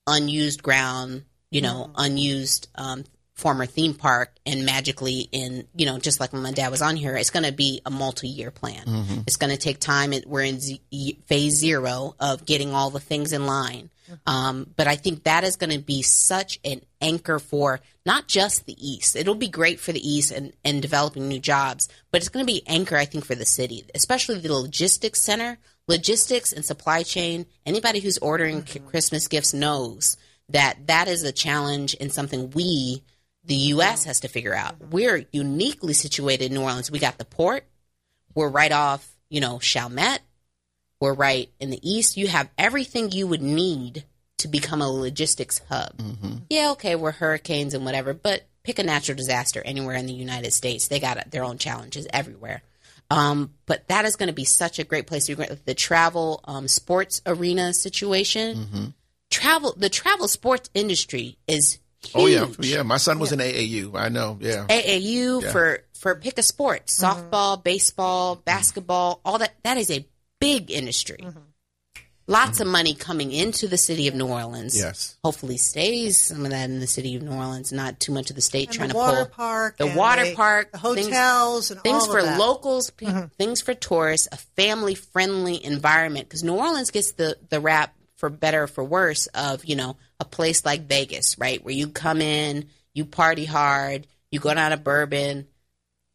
unused 0.06 0.62
ground, 0.62 1.24
you 1.50 1.60
know, 1.60 1.88
mm-hmm. 1.88 1.94
unused 1.96 2.68
um, 2.74 3.04
former 3.36 3.66
theme 3.66 3.94
park, 3.94 4.34
and 4.44 4.64
magically 4.64 5.28
in, 5.30 5.68
you 5.76 5.86
know, 5.86 5.98
just 5.98 6.20
like 6.20 6.32
when 6.32 6.42
my 6.42 6.52
dad 6.52 6.70
was 6.70 6.82
on 6.82 6.96
here, 6.96 7.16
it's 7.16 7.30
going 7.30 7.44
to 7.44 7.52
be 7.52 7.82
a 7.84 7.90
multi-year 7.90 8.50
plan. 8.50 8.84
Mm-hmm. 8.84 9.20
It's 9.26 9.36
going 9.36 9.52
to 9.52 9.58
take 9.58 9.78
time. 9.78 10.12
It, 10.14 10.26
we're 10.26 10.42
in 10.42 10.58
z- 10.58 10.80
y- 10.90 11.18
phase 11.26 11.54
zero 11.54 12.14
of 12.18 12.46
getting 12.46 12.72
all 12.72 12.88
the 12.90 12.98
things 12.98 13.34
in 13.34 13.44
line. 13.46 13.90
Mm-hmm. 14.10 14.30
Um, 14.32 14.70
but 14.74 14.86
I 14.86 14.96
think 14.96 15.24
that 15.24 15.44
is 15.44 15.56
going 15.56 15.72
to 15.72 15.78
be 15.78 16.00
such 16.00 16.58
an 16.64 16.80
anchor 17.00 17.38
for 17.38 17.80
not 18.06 18.26
just 18.26 18.64
the 18.64 18.76
East. 18.78 19.16
It'll 19.16 19.34
be 19.34 19.48
great 19.48 19.80
for 19.80 19.92
the 19.92 20.08
East 20.08 20.30
and, 20.32 20.54
and 20.64 20.80
developing 20.80 21.28
new 21.28 21.40
jobs, 21.40 21.88
but 22.10 22.22
it's 22.22 22.30
going 22.30 22.46
to 22.46 22.52
be 22.52 22.66
anchor, 22.66 22.96
I 22.96 23.04
think, 23.04 23.26
for 23.26 23.34
the 23.34 23.44
city, 23.44 23.84
especially 23.94 24.38
the 24.38 24.54
logistics 24.54 25.20
center, 25.20 25.58
logistics 25.88 26.52
and 26.52 26.64
supply 26.64 27.02
chain. 27.02 27.44
Anybody 27.66 28.00
who's 28.00 28.18
ordering 28.18 28.64
c- 28.64 28.78
Christmas 28.78 29.28
gifts 29.28 29.52
knows 29.52 30.16
that 30.48 30.86
that 30.86 31.08
is 31.08 31.22
a 31.22 31.32
challenge 31.32 31.96
and 32.00 32.10
something 32.12 32.50
we, 32.50 33.02
the 33.46 33.54
U.S., 33.54 34.04
has 34.04 34.20
to 34.20 34.28
figure 34.28 34.54
out. 34.54 34.76
We're 34.90 35.26
uniquely 35.32 35.94
situated 35.94 36.46
in 36.46 36.54
New 36.54 36.62
Orleans. 36.62 36.90
We 36.90 36.98
got 36.98 37.18
the 37.18 37.24
port. 37.24 37.64
We're 38.34 38.48
right 38.48 38.72
off, 38.72 39.08
you 39.28 39.40
know, 39.40 39.58
Chalmette. 39.58 40.20
We're 41.00 41.14
right 41.14 41.50
in 41.60 41.70
the 41.70 41.80
east. 41.88 42.16
You 42.16 42.26
have 42.28 42.50
everything 42.58 43.12
you 43.12 43.26
would 43.26 43.42
need 43.42 44.04
to 44.38 44.48
become 44.48 44.82
a 44.82 44.90
logistics 44.90 45.60
hub. 45.68 45.94
Yeah, 46.50 46.72
okay, 46.72 46.96
we're 46.96 47.12
hurricanes 47.12 47.74
and 47.74 47.84
whatever, 47.84 48.12
but 48.14 48.44
pick 48.62 48.78
a 48.78 48.82
natural 48.82 49.16
disaster 49.16 49.62
anywhere 49.64 49.96
in 49.96 50.06
the 50.06 50.12
United 50.12 50.52
States. 50.52 50.88
They 50.88 51.00
got 51.00 51.30
their 51.30 51.44
own 51.44 51.58
challenges 51.58 52.06
everywhere. 52.12 52.62
Um, 53.10 53.54
but 53.66 53.86
that 53.88 54.04
is 54.04 54.16
going 54.16 54.26
to 54.28 54.34
be 54.34 54.44
such 54.44 54.78
a 54.78 54.84
great 54.84 55.06
place. 55.06 55.26
The 55.28 55.74
travel 55.74 56.40
um, 56.44 56.66
sports 56.66 57.22
arena 57.24 57.72
situation, 57.72 58.94
travel, 59.30 59.74
the 59.76 59.88
travel 59.88 60.26
sports 60.26 60.68
industry 60.74 61.38
is 61.46 61.78
huge. 62.02 62.12
Oh 62.14 62.26
yeah, 62.26 62.46
yeah. 62.60 62.82
My 62.82 62.96
son 62.98 63.18
was 63.18 63.32
in 63.32 63.38
AAU. 63.38 63.94
I 63.94 64.08
know. 64.08 64.38
Yeah. 64.40 64.66
AAU 64.68 65.42
Yeah. 65.42 65.52
for 65.52 65.80
for 65.94 66.14
pick 66.14 66.38
a 66.38 66.42
sport, 66.42 66.86
mm-hmm. 66.86 67.04
softball, 67.04 67.62
baseball, 67.62 68.36
mm-hmm. 68.36 68.44
basketball, 68.44 69.20
all 69.24 69.38
that. 69.38 69.54
That 69.64 69.76
is 69.76 69.90
a 69.90 70.06
big 70.40 70.70
industry. 70.70 71.18
Mm-hmm. 71.22 71.40
Lots 72.28 72.58
of 72.58 72.66
money 72.66 72.94
coming 72.94 73.30
into 73.30 73.68
the 73.68 73.76
city 73.76 74.08
of 74.08 74.14
New 74.16 74.26
Orleans. 74.26 74.76
Yes. 74.76 75.16
Hopefully 75.22 75.56
stays 75.58 76.20
some 76.20 76.44
of 76.44 76.50
that 76.50 76.68
in 76.68 76.80
the 76.80 76.86
city 76.88 77.14
of 77.14 77.22
New 77.22 77.30
Orleans, 77.30 77.72
not 77.72 78.00
too 78.00 78.10
much 78.10 78.30
of 78.30 78.36
the 78.36 78.42
state 78.42 78.66
and 78.66 78.76
trying 78.76 78.88
the 78.88 78.94
to 78.94 78.98
water 78.98 79.16
pull 79.26 79.26
park, 79.26 79.76
the 79.76 79.86
water 79.86 80.24
the- 80.24 80.34
park, 80.34 80.72
the 80.72 80.78
things- 80.78 81.06
hotels, 81.06 81.70
and 81.70 81.80
things 81.82 82.02
all 82.02 82.10
for 82.10 82.22
that. 82.24 82.36
locals, 82.36 82.90
pe- 82.90 83.28
things 83.38 83.60
for 83.60 83.74
tourists, 83.74 84.26
a 84.32 84.36
family 84.56 84.96
friendly 84.96 85.64
environment. 85.64 86.28
Because 86.28 86.42
New 86.42 86.56
Orleans 86.56 86.90
gets 86.90 87.12
the 87.12 87.36
the 87.48 87.60
rap 87.60 87.94
for 88.16 88.30
better 88.30 88.64
or 88.64 88.66
for 88.66 88.84
worse 88.84 89.26
of 89.28 89.64
you 89.64 89.76
know 89.76 89.96
a 90.20 90.24
place 90.24 90.64
like 90.64 90.88
Vegas, 90.88 91.38
right, 91.38 91.62
where 91.64 91.74
you 91.74 91.88
come 91.88 92.20
in, 92.20 92.66
you 92.94 93.04
party 93.04 93.44
hard, 93.44 94.06
you 94.30 94.40
go 94.40 94.52
down 94.52 94.70
to 94.70 94.76
bourbon, 94.76 95.46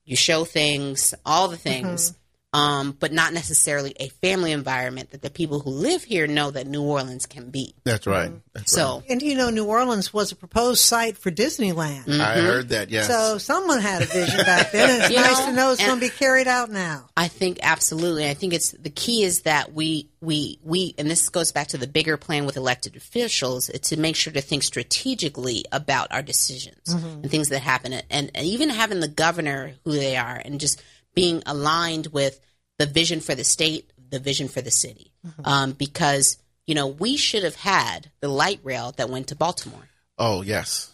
you 0.06 0.16
show 0.16 0.44
things, 0.44 1.14
all 1.26 1.48
the 1.48 1.58
things. 1.58 2.12
Mm-hmm. 2.12 2.21
Um, 2.54 2.98
but 3.00 3.14
not 3.14 3.32
necessarily 3.32 3.96
a 3.98 4.10
family 4.10 4.52
environment 4.52 5.12
that 5.12 5.22
the 5.22 5.30
people 5.30 5.62
who 5.62 5.70
live 5.70 6.04
here 6.04 6.28
know 6.28 6.52
that 6.52 6.68
New 6.68 6.84
Orleans 6.84 7.26
can 7.26 7.50
be. 7.50 7.74
That's 7.86 8.06
right. 8.06 8.30
Mm-hmm. 8.30 8.38
That's 8.54 8.74
So, 8.74 9.04
And 9.08 9.22
you 9.22 9.36
know, 9.36 9.50
New 9.50 9.66
Orleans 9.66 10.14
was 10.14 10.34
a 10.34 10.36
proposed 10.36 10.82
site 10.82 11.18
for 11.18 11.32
Disneyland. 11.32 12.08
right. 12.08 12.20
I 12.20 12.42
heard 12.42 12.70
that. 12.70 12.90
Yes. 12.90 13.08
So 13.08 13.38
someone 13.38 13.80
had 13.80 14.02
a 14.02 14.06
vision 14.06 14.40
back 14.46 14.74
then. 14.74 14.90
and 14.90 15.04
It's 15.04 15.12
You 15.12 15.16
nice 15.22 15.40
know, 15.40 15.46
to 15.46 15.52
know 15.54 15.72
it's 15.72 15.82
going 15.82 16.00
to 16.00 16.06
be 16.06 16.10
carried 16.10 16.48
out 16.48 16.70
now. 16.70 17.08
I 17.16 17.30
think 17.30 17.60
absolutely. 17.64 18.30
I 18.30 18.34
think 18.34 18.54
it's 18.54 18.72
the 18.72 18.90
key 18.90 19.24
is 19.24 19.44
that 19.44 19.74
we 19.74 20.10
we 20.20 20.60
we 20.64 20.94
and 20.98 21.10
this 21.10 21.30
goes 21.30 21.52
back 21.52 21.68
to 21.70 21.78
the 21.78 21.88
bigger 21.88 22.18
plan 22.18 22.46
with 22.46 22.58
elected 22.58 22.96
officials 22.96 23.70
uh, 23.70 23.78
to 23.84 23.98
make 23.98 24.16
sure 24.16 24.34
to 24.34 24.42
think 24.42 24.64
strategically 24.64 25.66
about 25.72 26.12
our 26.12 26.22
decisions 26.22 26.88
mm-hmm. 26.88 27.22
and 27.22 27.32
things 27.32 27.50
that 27.50 27.60
happen 27.60 27.94
and, 27.94 28.32
and 28.34 28.46
even 28.46 28.70
having 28.70 29.00
the 29.00 29.08
governor 29.08 29.74
who 29.84 29.94
they 29.94 30.16
are 30.16 30.42
and 30.44 30.60
just 30.60 30.82
being 31.14 31.42
aligned 31.46 32.08
with 32.08 32.40
the 32.80 32.86
vision 32.86 33.20
for 33.20 33.36
the 33.36 33.44
state, 33.44 33.92
the 34.10 34.20
vision 34.20 34.48
for 34.48 34.62
the 34.62 34.72
city. 34.72 35.12
Um, 35.46 35.74
because 35.74 36.38
you 36.66 36.74
know 36.76 36.88
we 36.88 37.16
should 37.18 37.44
have 37.44 37.56
had 37.56 38.10
the 38.22 38.28
light 38.28 38.60
rail 38.64 38.94
that 38.98 39.10
went 39.10 39.28
to 39.28 39.36
Baltimore. 39.36 39.88
oh 40.18 40.42
yes. 40.42 40.88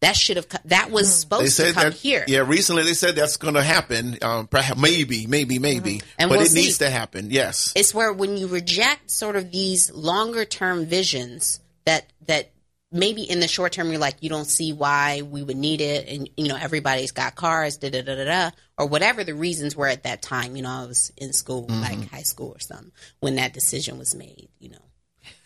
That 0.00 0.16
should 0.16 0.36
have 0.36 0.50
co- 0.50 0.58
that 0.66 0.90
was 0.90 1.06
They 1.08 1.20
supposed 1.20 1.44
to 1.44 1.50
said 1.50 1.74
come 1.74 1.84
that. 1.84 1.94
here. 1.94 2.24
Yeah. 2.28 2.40
Recently, 2.46 2.82
they 2.82 2.92
said 2.92 3.14
that's 3.16 3.38
going 3.38 3.54
to 3.54 3.62
happen. 3.62 4.18
Um, 4.20 4.46
perhaps, 4.48 4.78
maybe, 4.78 5.26
maybe, 5.26 5.58
maybe. 5.58 6.02
And 6.18 6.28
but 6.28 6.36
we'll 6.38 6.46
it 6.46 6.50
see. 6.50 6.60
needs 6.62 6.78
to 6.78 6.90
happen. 6.90 7.30
Yes. 7.30 7.72
it's 7.74 7.94
where 7.94 8.12
when 8.12 8.36
you 8.36 8.46
reject 8.46 9.10
sort 9.10 9.34
of 9.34 9.50
these 9.50 9.90
longer 9.92 10.44
term 10.44 10.84
visions 10.84 11.60
that 11.86 12.04
that 12.26 12.50
maybe 12.94 13.22
in 13.22 13.40
the 13.40 13.48
short 13.48 13.72
term 13.72 13.90
you're 13.90 13.98
like 13.98 14.16
you 14.20 14.30
don't 14.30 14.46
see 14.46 14.72
why 14.72 15.20
we 15.22 15.42
would 15.42 15.56
need 15.56 15.80
it 15.80 16.08
and 16.08 16.30
you 16.36 16.48
know 16.48 16.56
everybody's 16.56 17.10
got 17.10 17.34
cars 17.34 17.76
da 17.76 17.90
da 17.90 18.00
da 18.00 18.14
da 18.14 18.24
da 18.24 18.50
or 18.78 18.86
whatever 18.86 19.24
the 19.24 19.34
reasons 19.34 19.76
were 19.76 19.88
at 19.88 20.04
that 20.04 20.22
time 20.22 20.56
you 20.56 20.62
know 20.62 20.70
I 20.70 20.86
was 20.86 21.12
in 21.16 21.32
school 21.32 21.66
mm-hmm. 21.66 21.82
like 21.82 22.10
high 22.10 22.22
school 22.22 22.50
or 22.50 22.60
something 22.60 22.92
when 23.20 23.34
that 23.34 23.52
decision 23.52 23.98
was 23.98 24.14
made 24.14 24.48
you 24.60 24.70
know 24.70 24.78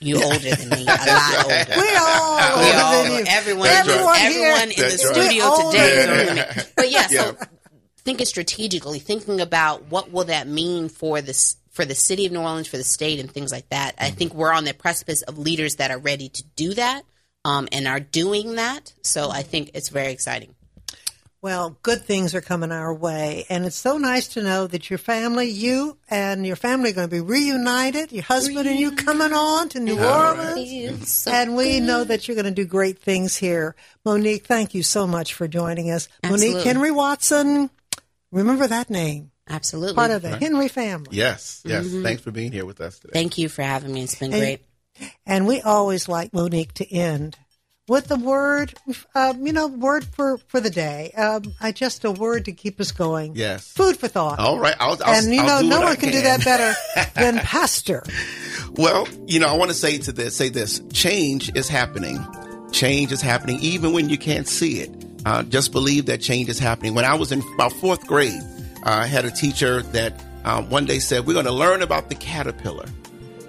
you're 0.00 0.22
older 0.22 0.38
than 0.38 0.68
me 0.68 0.82
a 0.82 0.84
lot 0.84 1.44
older 1.44 1.64
We 1.76 1.96
all, 1.96 2.58
we 2.58 2.66
older 2.66 2.78
all, 2.78 3.02
than 3.04 3.12
you. 3.12 3.24
everyone, 3.26 3.68
Everyone 3.68 4.16
everyone 4.18 4.62
in 4.62 4.68
the 4.68 4.82
right. 4.82 5.00
studio 5.00 5.44
We're 5.44 5.50
older 5.50 5.78
today 5.78 5.88
is 5.88 6.06
than 6.06 6.18
older 6.18 6.24
than 6.24 6.56
me. 6.56 6.62
But 6.76 6.90
yeah, 6.90 7.06
so 7.06 7.36
thinking 7.98 8.26
strategically, 8.26 8.98
thinking 8.98 9.40
about 9.40 9.84
what 9.84 10.10
will 10.10 10.24
that 10.24 10.48
mean 10.48 10.88
for 10.88 11.20
this 11.20 11.56
for 11.70 11.84
the 11.84 11.94
city 11.94 12.26
of 12.26 12.32
New 12.32 12.40
Orleans, 12.40 12.66
for 12.66 12.76
the 12.76 12.84
state, 12.84 13.20
and 13.20 13.30
things 13.30 13.52
like 13.52 13.68
that. 13.68 13.94
I 13.98 14.06
mm-hmm. 14.06 14.16
think 14.16 14.34
we're 14.34 14.52
on 14.52 14.64
the 14.64 14.74
precipice 14.74 15.22
of 15.22 15.38
leaders 15.38 15.76
that 15.76 15.92
are 15.92 15.98
ready 15.98 16.28
to 16.28 16.44
do 16.56 16.74
that 16.74 17.04
um, 17.44 17.68
and 17.72 17.86
are 17.88 18.00
doing 18.00 18.56
that. 18.56 18.92
So 19.02 19.30
I 19.30 19.42
think 19.42 19.70
it's 19.74 19.88
very 19.88 20.12
exciting. 20.12 20.54
Well, 21.40 21.78
good 21.82 22.02
things 22.02 22.34
are 22.34 22.40
coming 22.40 22.72
our 22.72 22.92
way. 22.92 23.46
And 23.48 23.64
it's 23.64 23.76
so 23.76 23.96
nice 23.96 24.26
to 24.28 24.42
know 24.42 24.66
that 24.66 24.90
your 24.90 24.98
family, 24.98 25.48
you 25.48 25.96
and 26.10 26.44
your 26.44 26.56
family 26.56 26.90
are 26.90 26.94
going 26.94 27.08
to 27.08 27.14
be 27.14 27.20
reunited, 27.20 28.10
your 28.10 28.24
husband 28.24 28.66
and 28.66 28.76
you 28.76 28.90
coming 28.96 29.32
on 29.32 29.68
to 29.68 29.78
New 29.78 30.02
Orleans. 30.02 31.12
So 31.12 31.30
And 31.30 31.54
we 31.56 31.78
know 31.78 32.02
that 32.02 32.26
you're 32.26 32.34
going 32.34 32.46
to 32.46 32.50
do 32.50 32.64
great 32.64 32.98
things 32.98 33.36
here. 33.36 33.76
Monique, 34.04 34.46
thank 34.46 34.74
you 34.74 34.82
so 34.82 35.06
much 35.06 35.32
for 35.34 35.46
joining 35.46 35.92
us. 35.92 36.08
Monique 36.24 36.34
Absolutely. 36.56 36.64
Henry 36.64 36.90
Watson, 36.90 37.70
remember 38.32 38.66
that 38.66 38.90
name. 38.90 39.30
absolutely. 39.48 39.94
Part 39.94 40.10
of 40.10 40.22
the 40.22 40.36
Henry 40.38 40.66
family. 40.66 41.10
Yes. 41.12 41.62
Yes. 41.64 41.86
Mm-hmm. 41.86 42.04
Tings 42.04 42.20
for 42.20 42.32
being 42.32 42.50
here 42.50 42.66
with 42.66 42.80
us 42.80 42.98
today. 42.98 43.12
Thank 43.12 43.38
you 43.38 43.48
for 43.48 43.62
having 43.62 43.92
me. 43.94 44.02
It's 44.02 44.16
been 44.16 44.32
And- 44.32 44.42
great. 44.42 44.64
And 45.26 45.46
we 45.46 45.60
always 45.60 46.08
like 46.08 46.32
Monique 46.32 46.72
to 46.74 46.92
end 46.92 47.36
with 47.88 48.08
the 48.08 48.16
word, 48.16 48.74
um, 49.14 49.46
you 49.46 49.52
know, 49.52 49.66
word 49.66 50.04
for, 50.04 50.38
for 50.48 50.60
the 50.60 50.70
day. 50.70 51.10
Um, 51.16 51.54
I 51.60 51.72
just 51.72 52.04
a 52.04 52.10
word 52.10 52.44
to 52.44 52.52
keep 52.52 52.80
us 52.80 52.92
going. 52.92 53.34
Yes. 53.34 53.72
Food 53.72 53.96
for 53.96 54.08
thought. 54.08 54.38
All 54.38 54.58
right. 54.58 54.76
I'll, 54.78 54.98
I'll, 55.04 55.14
and 55.14 55.34
you 55.34 55.40
I'll 55.40 55.62
know, 55.62 55.68
no 55.68 55.80
one 55.80 55.92
I 55.92 55.96
can, 55.96 56.12
do 56.12 56.20
that 56.20 56.44
better 56.44 56.74
than 57.14 57.38
Pastor. 57.38 58.02
Well, 58.72 59.08
you 59.26 59.40
know, 59.40 59.48
I 59.48 59.56
want 59.56 59.70
to 59.70 59.76
say 59.76 59.98
to 59.98 60.12
this, 60.12 60.36
say 60.36 60.50
this: 60.50 60.80
change 60.92 61.54
is 61.56 61.68
happening. 61.68 62.24
Change 62.70 63.12
is 63.12 63.22
happening, 63.22 63.58
even 63.60 63.92
when 63.92 64.08
you 64.10 64.18
can't 64.18 64.46
see 64.46 64.80
it. 64.80 64.90
Uh, 65.24 65.42
just 65.42 65.72
believe 65.72 66.06
that 66.06 66.20
change 66.20 66.48
is 66.48 66.58
happening. 66.58 66.94
When 66.94 67.04
I 67.04 67.14
was 67.14 67.32
in 67.32 67.42
about 67.54 67.72
fourth 67.72 68.06
grade, 68.06 68.40
uh, 68.84 68.90
I 68.90 69.06
had 69.06 69.24
a 69.24 69.30
teacher 69.30 69.82
that 69.82 70.22
um, 70.44 70.68
one 70.70 70.84
day 70.84 70.98
said, 70.98 71.26
We're 71.26 71.32
going 71.32 71.46
to 71.46 71.52
learn 71.52 71.82
about 71.82 72.08
the 72.08 72.14
caterpillar. 72.14 72.86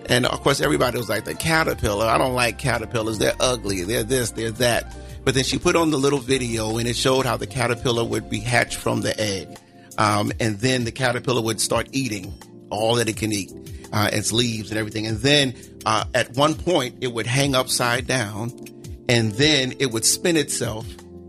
And 0.09 0.25
of 0.25 0.41
course, 0.41 0.59
everybody 0.59 0.97
was 0.97 1.07
like, 1.07 1.25
The 1.25 1.35
caterpillar, 1.35 2.05
I 2.05 2.17
don't 2.17 2.33
like 2.33 2.57
caterpillars. 2.57 3.19
They're 3.19 3.33
ugly. 3.39 3.83
They're 3.83 4.03
this, 4.03 4.31
they're 4.31 4.51
that. 4.51 4.95
But 5.23 5.35
then 5.35 5.43
she 5.43 5.59
put 5.59 5.75
on 5.75 5.91
the 5.91 5.97
little 5.97 6.19
video 6.19 6.77
and 6.77 6.87
it 6.87 6.95
showed 6.95 7.25
how 7.25 7.37
the 7.37 7.47
caterpillar 7.47 8.03
would 8.03 8.29
be 8.29 8.39
hatched 8.39 8.77
from 8.77 9.01
the 9.01 9.19
egg. 9.19 9.57
Um, 9.97 10.31
and 10.39 10.57
then 10.59 10.85
the 10.85 10.91
caterpillar 10.91 11.41
would 11.41 11.61
start 11.61 11.89
eating 11.91 12.33
all 12.69 12.95
that 12.95 13.09
it 13.09 13.17
can 13.17 13.31
eat, 13.31 13.51
uh, 13.93 14.09
its 14.11 14.31
leaves 14.31 14.71
and 14.71 14.79
everything. 14.79 15.05
And 15.05 15.17
then 15.17 15.53
uh, 15.85 16.05
at 16.15 16.35
one 16.35 16.55
point, 16.55 16.95
it 17.01 17.13
would 17.13 17.27
hang 17.27 17.53
upside 17.53 18.07
down 18.07 18.51
and 19.07 19.31
then 19.33 19.73
it 19.79 19.91
would 19.91 20.05
spin 20.05 20.37
itself 20.37 20.87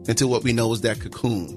into 0.09 0.26
what 0.26 0.45
we 0.45 0.53
know 0.53 0.72
as 0.72 0.83
that 0.83 1.01
cocoon. 1.01 1.57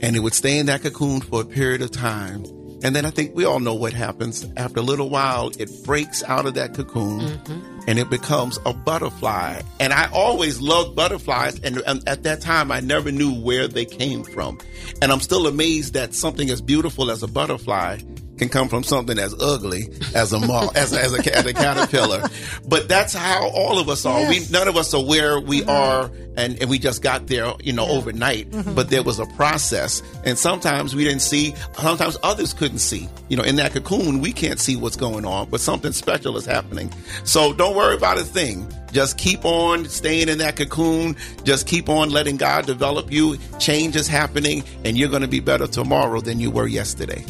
And 0.00 0.14
it 0.14 0.20
would 0.20 0.34
stay 0.34 0.58
in 0.58 0.66
that 0.66 0.82
cocoon 0.82 1.20
for 1.20 1.42
a 1.42 1.44
period 1.44 1.82
of 1.82 1.90
time. 1.90 2.44
And 2.86 2.94
then 2.94 3.04
I 3.04 3.10
think 3.10 3.34
we 3.34 3.44
all 3.44 3.58
know 3.58 3.74
what 3.74 3.92
happens. 3.92 4.46
After 4.56 4.78
a 4.78 4.82
little 4.82 5.10
while, 5.10 5.50
it 5.58 5.82
breaks 5.82 6.22
out 6.22 6.46
of 6.46 6.54
that 6.54 6.72
cocoon 6.72 7.18
mm-hmm. 7.18 7.80
and 7.88 7.98
it 7.98 8.08
becomes 8.08 8.60
a 8.64 8.72
butterfly. 8.72 9.60
And 9.80 9.92
I 9.92 10.08
always 10.12 10.60
loved 10.60 10.94
butterflies. 10.94 11.58
And, 11.58 11.78
and, 11.78 12.08
at 12.08 12.22
that 12.22 12.42
time, 12.42 12.70
I 12.70 12.78
never 12.78 13.10
knew 13.10 13.34
where 13.34 13.66
they 13.66 13.86
came 13.86 14.22
from. 14.22 14.60
And 15.02 15.10
I'm 15.10 15.18
still 15.18 15.48
amazed 15.48 15.94
that 15.94 16.14
something 16.14 16.48
as 16.48 16.60
beautiful 16.60 17.10
as 17.10 17.24
a 17.24 17.26
butterfly 17.26 17.98
can 18.38 18.48
come 18.48 18.68
from 18.68 18.82
something 18.82 19.18
as 19.18 19.34
ugly 19.40 19.88
as 20.14 20.32
a 20.32 20.40
moth, 20.40 20.76
as, 20.76 20.92
a, 20.92 21.00
as, 21.00 21.14
a, 21.14 21.36
as 21.36 21.46
a 21.46 21.54
caterpillar. 21.54 22.22
But 22.66 22.88
that's 22.88 23.14
how 23.14 23.48
all 23.48 23.78
of 23.78 23.88
us 23.88 24.04
are. 24.04 24.20
Yes. 24.20 24.50
We 24.50 24.52
none 24.52 24.68
of 24.68 24.76
us 24.76 24.92
are 24.94 25.04
where 25.04 25.40
we 25.40 25.60
mm-hmm. 25.60 25.70
are, 25.70 26.10
and, 26.36 26.60
and 26.60 26.68
we 26.68 26.78
just 26.78 27.02
got 27.02 27.26
there, 27.26 27.52
you 27.62 27.72
know, 27.72 27.86
yeah. 27.86 27.92
overnight. 27.92 28.50
Mm-hmm. 28.50 28.74
But 28.74 28.90
there 28.90 29.02
was 29.02 29.18
a 29.18 29.26
process, 29.26 30.02
and 30.24 30.38
sometimes 30.38 30.94
we 30.94 31.04
didn't 31.04 31.22
see. 31.22 31.54
Sometimes 31.78 32.16
others 32.22 32.52
couldn't 32.52 32.78
see. 32.78 33.08
You 33.28 33.36
know, 33.36 33.42
in 33.42 33.56
that 33.56 33.72
cocoon, 33.72 34.20
we 34.20 34.32
can't 34.32 34.60
see 34.60 34.76
what's 34.76 34.96
going 34.96 35.24
on, 35.24 35.48
but 35.50 35.60
something 35.60 35.92
special 35.92 36.36
is 36.36 36.46
happening. 36.46 36.92
So 37.24 37.52
don't 37.52 37.76
worry 37.76 37.96
about 37.96 38.18
a 38.18 38.24
thing. 38.24 38.70
Just 38.92 39.18
keep 39.18 39.44
on 39.44 39.86
staying 39.86 40.28
in 40.28 40.38
that 40.38 40.56
cocoon. 40.56 41.16
Just 41.44 41.66
keep 41.66 41.88
on 41.88 42.10
letting 42.10 42.36
God 42.36 42.66
develop 42.66 43.12
you. 43.12 43.36
Change 43.58 43.96
is 43.96 44.08
happening, 44.08 44.64
and 44.84 44.96
you're 44.96 45.10
going 45.10 45.22
to 45.22 45.28
be 45.28 45.40
better 45.40 45.66
tomorrow 45.66 46.20
than 46.20 46.40
you 46.40 46.50
were 46.50 46.66
yesterday. 46.66 47.24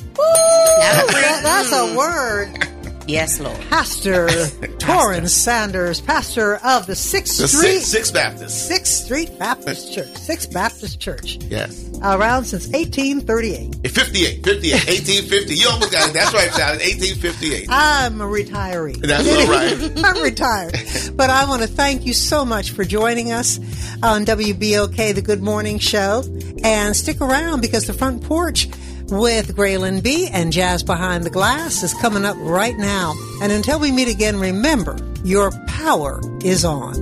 That, 0.78 1.40
that's 1.42 1.72
a 1.72 1.86
mm. 1.86 1.96
word. 1.96 2.76
Yes, 3.08 3.38
Lord. 3.38 3.58
Pastor 3.70 4.28
Torrance 4.78 5.32
Sanders, 5.32 6.00
pastor 6.00 6.56
of 6.56 6.86
the 6.86 6.96
Sixth 6.96 7.38
the 7.38 7.46
Street 7.46 7.78
Six, 7.78 7.86
Six 7.86 8.10
Baptist. 8.10 8.68
Sixth 8.68 9.04
Street 9.04 9.38
Baptist 9.38 9.92
Church. 9.92 10.16
Sixth 10.16 10.52
Baptist 10.52 11.00
Church. 11.00 11.38
Yes. 11.44 11.88
Around 12.02 12.44
since 12.44 12.66
1838. 12.66 13.76
Eh, 13.84 13.88
58, 13.88 14.44
58, 14.44 14.72
1850. 14.74 15.54
You 15.54 15.68
almost 15.68 15.92
got 15.92 16.10
it. 16.10 16.14
That's 16.14 16.34
right, 16.34 16.50
Sally. 16.50 16.78
1858. 16.78 17.66
I'm 17.70 18.20
a 18.20 18.24
retiree. 18.24 18.96
That's 19.00 19.28
all 19.28 19.46
right. 19.46 20.04
I'm 20.04 20.22
retired. 20.22 20.74
But 21.16 21.30
I 21.30 21.48
want 21.48 21.62
to 21.62 21.68
thank 21.68 22.06
you 22.06 22.12
so 22.12 22.44
much 22.44 22.72
for 22.72 22.84
joining 22.84 23.30
us 23.30 23.58
on 24.02 24.24
WBOK, 24.24 25.14
the 25.14 25.22
Good 25.22 25.42
Morning 25.42 25.78
Show. 25.78 26.24
And 26.64 26.96
stick 26.96 27.20
around 27.20 27.60
because 27.60 27.86
the 27.86 27.92
front 27.92 28.24
porch 28.24 28.68
with 29.10 29.56
Graylin 29.56 30.02
B 30.02 30.28
and 30.32 30.52
Jazz 30.52 30.82
Behind 30.82 31.24
the 31.24 31.30
Glass 31.30 31.82
is 31.82 31.94
coming 31.94 32.24
up 32.24 32.36
right 32.40 32.76
now. 32.76 33.14
And 33.42 33.52
until 33.52 33.78
we 33.78 33.92
meet 33.92 34.08
again, 34.08 34.38
remember, 34.38 34.96
your 35.24 35.50
power 35.66 36.20
is 36.42 36.64
on. 36.64 36.94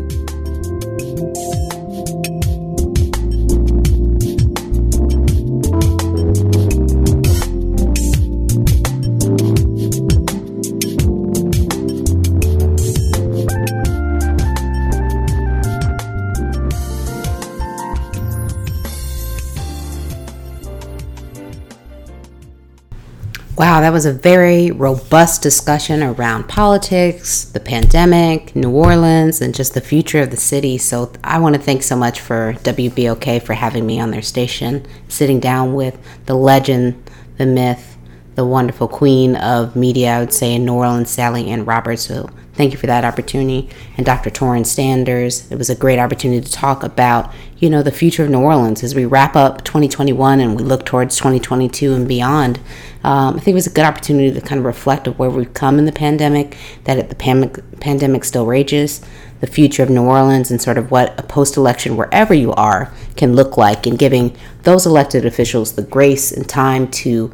Wow, 23.56 23.82
that 23.82 23.92
was 23.92 24.04
a 24.04 24.12
very 24.12 24.72
robust 24.72 25.40
discussion 25.40 26.02
around 26.02 26.48
politics, 26.48 27.44
the 27.44 27.60
pandemic, 27.60 28.56
New 28.56 28.70
Orleans, 28.70 29.40
and 29.40 29.54
just 29.54 29.74
the 29.74 29.80
future 29.80 30.20
of 30.20 30.32
the 30.32 30.36
city. 30.36 30.76
So 30.76 31.12
I 31.22 31.38
want 31.38 31.54
to 31.54 31.60
thank 31.62 31.84
so 31.84 31.94
much 31.94 32.18
for 32.18 32.54
WBOK 32.64 33.40
for 33.42 33.54
having 33.54 33.86
me 33.86 34.00
on 34.00 34.10
their 34.10 34.22
station, 34.22 34.84
sitting 35.06 35.38
down 35.38 35.74
with 35.74 35.96
the 36.26 36.34
legend, 36.34 37.08
the 37.38 37.46
myth, 37.46 37.96
the 38.34 38.44
wonderful 38.44 38.88
queen 38.88 39.36
of 39.36 39.76
media, 39.76 40.16
I 40.16 40.18
would 40.18 40.32
say, 40.32 40.52
in 40.52 40.64
New 40.64 40.74
Orleans, 40.74 41.10
Sally 41.10 41.48
Ann 41.48 41.64
Roberts. 41.64 42.10
Thank 42.54 42.72
you 42.72 42.78
for 42.78 42.86
that 42.86 43.04
opportunity. 43.04 43.68
And 43.96 44.06
Dr. 44.06 44.30
Torrance 44.30 44.70
Sanders, 44.70 45.50
it 45.50 45.56
was 45.56 45.70
a 45.70 45.74
great 45.74 45.98
opportunity 45.98 46.44
to 46.44 46.52
talk 46.52 46.82
about, 46.82 47.32
you 47.58 47.68
know, 47.68 47.82
the 47.82 47.92
future 47.92 48.24
of 48.24 48.30
New 48.30 48.40
Orleans 48.40 48.82
as 48.82 48.94
we 48.94 49.04
wrap 49.04 49.36
up 49.36 49.64
2021 49.64 50.40
and 50.40 50.56
we 50.56 50.62
look 50.62 50.84
towards 50.84 51.16
2022 51.16 51.94
and 51.94 52.08
beyond. 52.08 52.58
Um, 53.02 53.36
I 53.36 53.40
think 53.40 53.48
it 53.48 53.54
was 53.54 53.66
a 53.66 53.70
good 53.70 53.84
opportunity 53.84 54.32
to 54.32 54.40
kind 54.40 54.58
of 54.58 54.64
reflect 54.64 55.06
of 55.06 55.18
where 55.18 55.30
we've 55.30 55.52
come 55.52 55.78
in 55.78 55.84
the 55.84 55.92
pandemic, 55.92 56.56
that 56.84 57.08
the 57.08 57.14
pandemic, 57.14 57.80
pandemic 57.80 58.24
still 58.24 58.46
rages, 58.46 59.04
the 59.40 59.46
future 59.46 59.82
of 59.82 59.90
New 59.90 60.04
Orleans, 60.04 60.50
and 60.50 60.62
sort 60.62 60.78
of 60.78 60.90
what 60.90 61.18
a 61.18 61.22
post-election, 61.22 61.96
wherever 61.96 62.32
you 62.32 62.52
are, 62.54 62.92
can 63.16 63.34
look 63.34 63.58
like, 63.58 63.86
and 63.86 63.98
giving 63.98 64.34
those 64.62 64.86
elected 64.86 65.26
officials 65.26 65.74
the 65.74 65.82
grace 65.82 66.32
and 66.32 66.48
time 66.48 66.90
to 66.92 67.30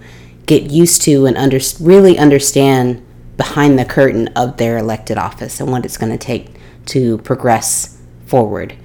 get 0.46 0.64
used 0.64 1.02
to 1.02 1.26
and 1.26 1.36
under, 1.36 1.60
really 1.78 2.18
understand 2.18 3.00
behind 3.40 3.78
the 3.78 3.84
curtain 3.84 4.28
of 4.36 4.56
their 4.58 4.76
elected 4.76 5.16
office 5.16 5.60
and 5.60 5.70
what 5.70 5.84
it's 5.84 5.96
going 5.96 6.12
to 6.12 6.26
take 6.32 6.54
to 6.86 7.18
progress 7.18 7.98
forward. 8.26 8.76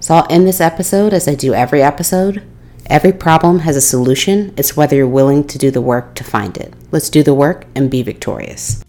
So 0.00 0.14
I'll 0.14 0.26
end 0.30 0.46
this 0.46 0.60
episode 0.60 1.12
as 1.12 1.26
I 1.26 1.34
do 1.34 1.54
every 1.54 1.82
episode 1.82 2.42
Every 2.90 3.12
problem 3.12 3.60
has 3.60 3.76
a 3.76 3.80
solution. 3.80 4.52
It's 4.56 4.76
whether 4.76 4.96
you're 4.96 5.06
willing 5.06 5.46
to 5.46 5.58
do 5.58 5.70
the 5.70 5.80
work 5.80 6.16
to 6.16 6.24
find 6.24 6.56
it. 6.56 6.74
Let's 6.90 7.08
do 7.08 7.22
the 7.22 7.32
work 7.32 7.66
and 7.76 7.88
be 7.88 8.02
victorious. 8.02 8.82